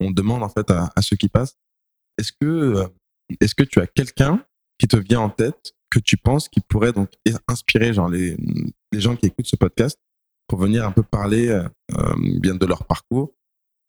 [0.00, 1.56] on demande en fait à, à ceux qui passent,
[2.18, 2.86] est-ce que,
[3.40, 4.42] est-ce que tu as quelqu'un
[4.78, 7.10] qui te vient en tête que tu penses qui pourrait donc
[7.48, 8.36] inspirer genre les,
[8.92, 9.98] les gens qui écoutent ce podcast
[10.46, 11.68] pour venir un peu parler euh,
[12.40, 13.34] bien de leur parcours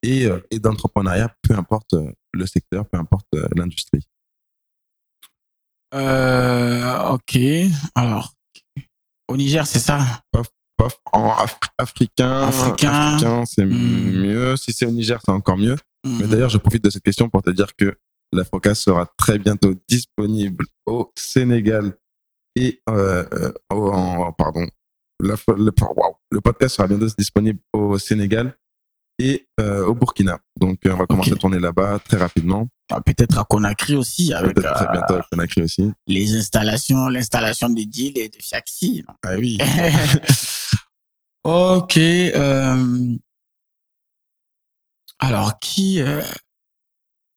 [0.03, 4.05] et, euh, et d'entrepreneuriat, peu importe euh, le secteur, peu importe euh, l'industrie.
[5.93, 7.39] Euh, ok.
[7.95, 8.33] Alors,
[9.27, 9.99] au Niger, c'est ça?
[10.31, 10.47] Pof,
[11.11, 12.91] en af- africain, Africain.
[12.91, 14.21] africain, c'est Mm.
[14.21, 14.57] mieux.
[14.57, 15.75] Si c'est au Niger, c'est encore mieux.
[16.05, 16.29] Mais Mhm.
[16.29, 17.97] d'ailleurs, je profite de cette question pour te dire que
[18.31, 21.97] la Focas sera très bientôt disponible au Sénégal
[22.55, 24.67] et euh, euh, en- pardon,
[25.19, 26.15] la fo- le, wow.
[26.31, 28.55] le podcast sera bientôt disponible au Sénégal
[29.19, 30.39] et euh, au Burkina.
[30.59, 32.67] Donc, euh, on va commencer à tourner là-bas très rapidement.
[32.91, 35.91] Ah, Peut-être à Conakry aussi, avec Peut-être très euh, bientôt avec Conakry aussi.
[36.07, 39.03] les installations, l'installation de deal et de Fiaxi.
[39.23, 39.57] Ah oui.
[41.43, 41.97] ok.
[45.19, 46.01] Alors, qui,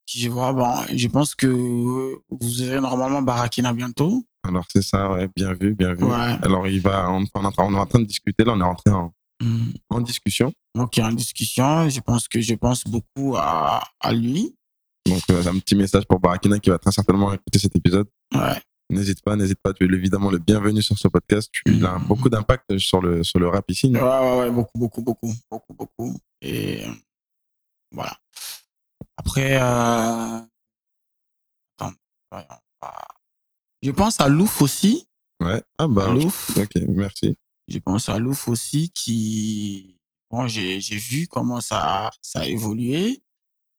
[0.06, 0.52] je vois?
[0.52, 4.24] Bon, je pense que vous aurez normalement Barakina bientôt.
[4.46, 5.28] Alors, c'est ça, ouais.
[5.34, 6.04] Bien vu, bien vu.
[6.04, 6.36] Ouais.
[6.42, 8.44] Alors, il va, on, on est en train- on est en train de discuter.
[8.44, 9.12] Là, on est rentré en,
[9.42, 9.70] Hmm.
[9.88, 10.52] en discussion.
[10.78, 14.54] Ok, en discussion, je pense que je pense beaucoup à, à lui.
[15.06, 18.06] Donc, euh, un petit message pour Barakina qui va très certainement écouter cet épisode.
[18.34, 18.60] Ouais.
[18.90, 19.72] N'hésite pas, n'hésite pas.
[19.72, 21.48] Tu es évidemment le bienvenu sur ce podcast.
[21.52, 21.84] Tu Mhm.
[21.86, 23.88] as beaucoup d'impact sur le, sur le rap ici.
[23.88, 26.16] Ouais, ouais, ouais, beaucoup, beaucoup, beaucoup, beaucoup, beaucoup.
[26.40, 26.92] Et euh,
[27.92, 28.16] voilà.
[29.16, 30.40] Après, euh...
[31.78, 31.92] attends,
[33.82, 35.06] je pense à Louf aussi.
[35.40, 35.62] Ouais.
[35.78, 36.56] Ah bah, Louf.
[36.56, 37.36] ok, merci.
[37.68, 39.96] Je pense à Louf aussi qui,
[40.30, 43.22] bon, j'ai j'ai vu comment ça, ça a évolué.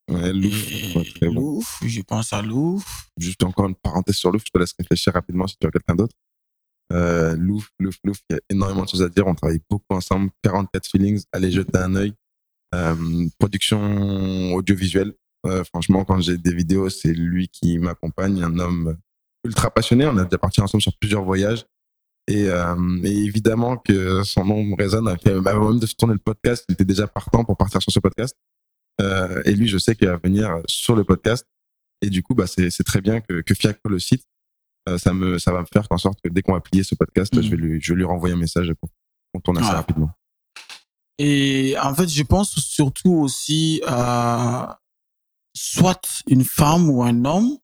[0.10, 1.42] Ouais, Louf, Et ouais, très bon.
[1.42, 3.10] Louf, je pense à Louf.
[3.18, 4.44] Juste encore une parenthèse sur Louf.
[4.46, 6.16] Je te laisse réfléchir rapidement si tu as quelqu'un d'autre.
[6.92, 8.20] Euh, Louf, Louf, Louf.
[8.30, 9.26] Il y a énormément de choses à dire.
[9.28, 10.30] On travaille beaucoup ensemble.
[10.44, 11.24] 44 feelings.
[11.32, 12.14] Allez jeter un œil.
[12.76, 15.14] Euh, production audiovisuelle.
[15.46, 18.44] Euh, franchement, quand j'ai des vidéos, c'est lui qui m'accompagne.
[18.44, 18.98] Un homme
[19.46, 20.06] ultra passionné.
[20.08, 21.66] On a déjà parti ensemble sur plusieurs voyages.
[22.28, 25.08] Et, euh, et évidemment que son nom résonne.
[25.08, 28.00] avec- Avant même de tourner le podcast, il était déjà partant pour partir sur ce
[28.00, 28.36] podcast.
[29.02, 31.46] Euh, et lui, je sais qu'il va venir sur le podcast.
[32.02, 34.24] Et du coup, bah, c'est très bien que, que Fiaco le cite.
[34.90, 36.96] Euh, ça, me, ça va me faire qu'en sorte que dès qu'on va plier ce
[36.96, 37.42] podcast, Mhm.
[37.44, 38.90] je, vais lui, je vais lui renvoyer un message pour
[39.34, 39.76] qu'on tourne assez Ouais.
[39.76, 40.10] rapidement.
[41.20, 44.80] Et en fait, je pense surtout aussi à
[45.56, 47.58] soit une femme ou un homme.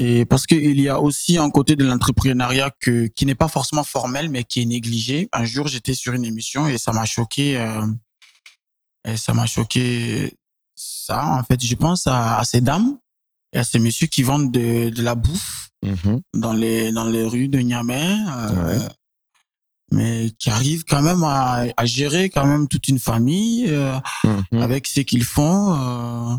[0.00, 3.82] Et parce qu'il y a aussi un côté de l'entrepreneuriat que, qui n'est pas forcément
[3.84, 5.28] formel, mais qui est négligé.
[5.32, 7.58] Un jour, j'étais sur une émission et ça m'a choqué.
[7.58, 7.84] euh,
[9.04, 10.34] et ça m'a choqué
[10.76, 11.34] ça.
[11.38, 12.98] En fait, je pense à, à ces dames
[13.52, 16.20] et à ces messieurs qui vendent de, de la bouffe Mhm.
[16.34, 18.16] dans les, dans les rues de Niamey.
[18.28, 18.88] euh, Ouais.
[19.92, 23.66] Mais qui arrivent quand même à, à gérer quand même toute une famille.
[23.68, 24.60] euh, Mhm.
[24.62, 25.74] avec ce qu'ils font.
[25.74, 26.36] euh,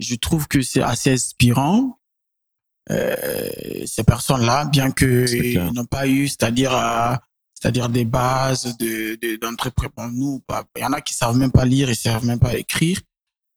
[0.00, 1.98] je trouve que c'est assez inspirant.
[2.90, 3.48] Euh,
[3.86, 5.68] ces personnes-là, bien que C'est clair.
[5.70, 7.14] ils n'ont pas eu, c'est-à-dire, euh,
[7.54, 9.92] c'est-à-dire des bases de de- d'entrepreneurs.
[9.96, 10.42] Bon, nous,
[10.76, 12.98] il y en a qui savent même pas lire, ils savent même pas écrire,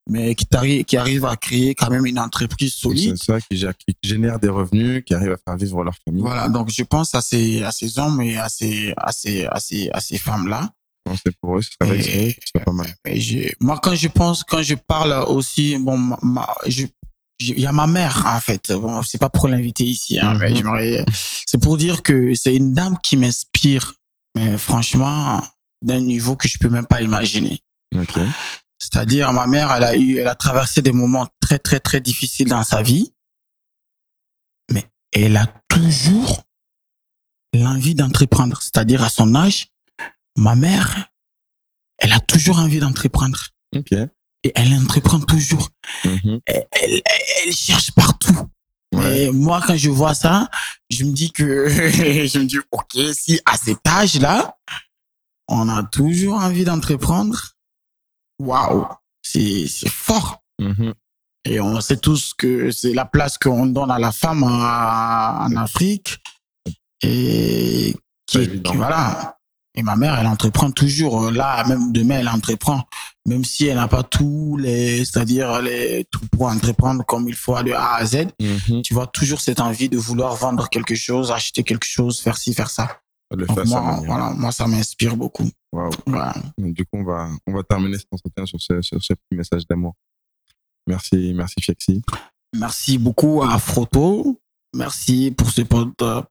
[0.08, 3.16] mais qui t'arrivent, qui arrivent à créer quand même une entreprise solide.
[3.18, 3.58] C'est ça qui,
[4.04, 6.22] génère des revenus, qui arrive à faire vivre leur famille.
[6.22, 6.48] Voilà.
[6.48, 9.90] Donc, je pense à ces à ces hommes et à ces à ces à ces
[9.92, 10.70] à ces femmes-là.
[11.08, 12.88] Non, C'est pour eux, ce serait, Et- ce serait pas mal.
[13.06, 16.86] Et moi, quand je pense, quand je parle aussi, bon, ma, je-
[17.40, 18.72] il y a ma mère, en fait.
[18.72, 21.06] Bon, c'est pas pour l'inviter ici, hein, mais Mhm.
[21.46, 23.94] c'est pour dire que c'est une dame qui m'inspire,
[24.36, 25.42] mais franchement,
[25.82, 27.62] d'un niveau que je peux même pas imaginer.
[27.96, 28.18] Ok.
[28.80, 32.48] C'est-à-dire, ma mère, elle a eu, elle a traversé des moments très, très, très difficiles
[32.50, 33.14] dans sa vie,
[34.72, 36.44] mais elle a toujours
[37.54, 38.62] l'envie d'entreprendre.
[38.62, 39.68] C'est-à-dire, à son âge,
[40.38, 41.10] ma mère,
[41.98, 43.40] elle a toujours envie d'entreprendre.
[43.76, 43.94] Ok.
[44.46, 45.70] Et elle entreprend toujours.
[46.04, 46.40] Mhm.
[46.46, 47.02] Elle, elle,
[47.48, 48.48] elle cherche partout.
[48.94, 49.24] Ouais.
[49.24, 50.48] Et moi, quand je vois ça,
[50.92, 54.56] je me dis que, je me dis, OK, si à cet âge-là,
[55.48, 57.54] on a toujours envie d'entreprendre,
[58.40, 58.86] waouh,
[59.24, 60.44] c'est, fort.
[60.60, 60.94] Mhm.
[61.46, 65.56] Et on sait tous que c'est la place qu'on donne à la femme en, en
[65.56, 66.20] Afrique.
[67.02, 67.96] Et
[68.28, 69.35] qui- voilà.
[69.78, 71.30] Et ma mère, elle entreprend toujours.
[71.32, 72.84] Là, même demain, elle entreprend.
[73.28, 77.60] même si elle n'a pas tous les, c'est-à-dire les tout pour entreprendre comme il faut
[77.64, 78.84] de A à Z, Mhm.
[78.84, 82.54] tu vois toujours cette envie de vouloir vendre quelque chose, acheter quelque chose, faire ci,
[82.54, 83.00] faire ça.
[83.36, 84.04] Le faire moi, manière.
[84.06, 85.50] voilà, moi, ça m'inspire beaucoup.
[86.06, 86.36] Voilà.
[86.60, 89.66] Du coup, on va, on va terminer cet entretien sur ce, sur ce petit message
[89.68, 89.96] d'amour.
[90.88, 92.04] Merci, merci Fiexi.
[92.56, 94.40] Merci beaucoup à Froto.
[94.76, 96.22] Merci pour ce pod- euh,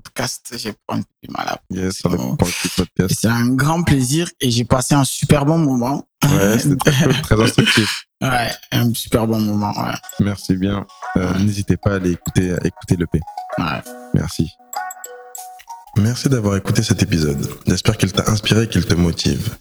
[0.00, 0.54] podcast.
[0.56, 2.36] J'ai pas un peu du mal à Yes, sur le Oh.
[2.36, 3.14] podcast.
[3.20, 6.06] C'est un grand plaisir et j'ai passé un super bon moment.
[6.24, 6.90] Ouais, c'était
[7.22, 8.04] très instructif.
[8.20, 9.72] Ouais, un super bon moment.
[9.80, 9.94] Ouais.
[10.20, 10.86] Merci bien.
[11.16, 13.20] Euh, N'hésitez pas à aller écouter, à écouter l'EP.
[13.58, 13.82] Ouais.
[14.14, 14.50] Merci.
[15.96, 17.48] Merci d'avoir écouté cet épisode.
[17.66, 19.56] J'espère qu'il t'a inspiré et qu'il te motive.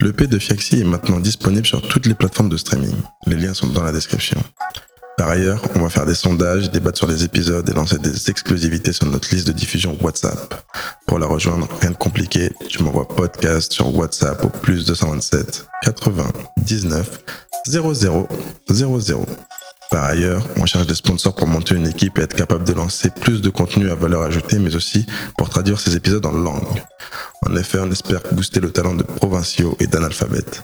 [0.00, 2.94] L'EP de Fiaxi est maintenant disponible sur toutes les plateformes de streaming.
[3.26, 4.40] Les liens sont dans la description.
[5.18, 8.92] Par ailleurs, on va faire des sondages, débattre sur les épisodes et lancer des exclusivités
[8.92, 10.54] sur notre liste de diffusion WhatsApp.
[11.08, 16.24] Pour la rejoindre, rien de compliqué, tu m'envoies podcast sur WhatsApp au plus 227 80
[16.58, 17.20] 19
[17.66, 18.28] 00
[18.70, 19.26] 00.
[19.90, 23.10] Par ailleurs, on cherche des sponsors pour monter une équipe et être capable de lancer
[23.10, 25.04] plus de contenu à valeur ajoutée, mais aussi
[25.36, 26.82] pour traduire ces épisodes en langue.
[27.44, 30.62] En effet, on espère booster le talent de provinciaux et d'analphabètes.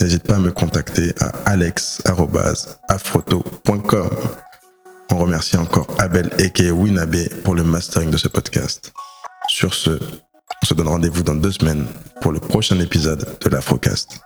[0.00, 4.10] N'hésite pas à me contacter à alex.afroto.com.
[5.10, 8.92] On remercie encore Abel et Winabe pour le mastering de ce podcast.
[9.48, 9.90] Sur ce,
[10.62, 11.86] on se donne rendez-vous dans deux semaines
[12.20, 14.20] pour le prochain épisode de l'Afrocast.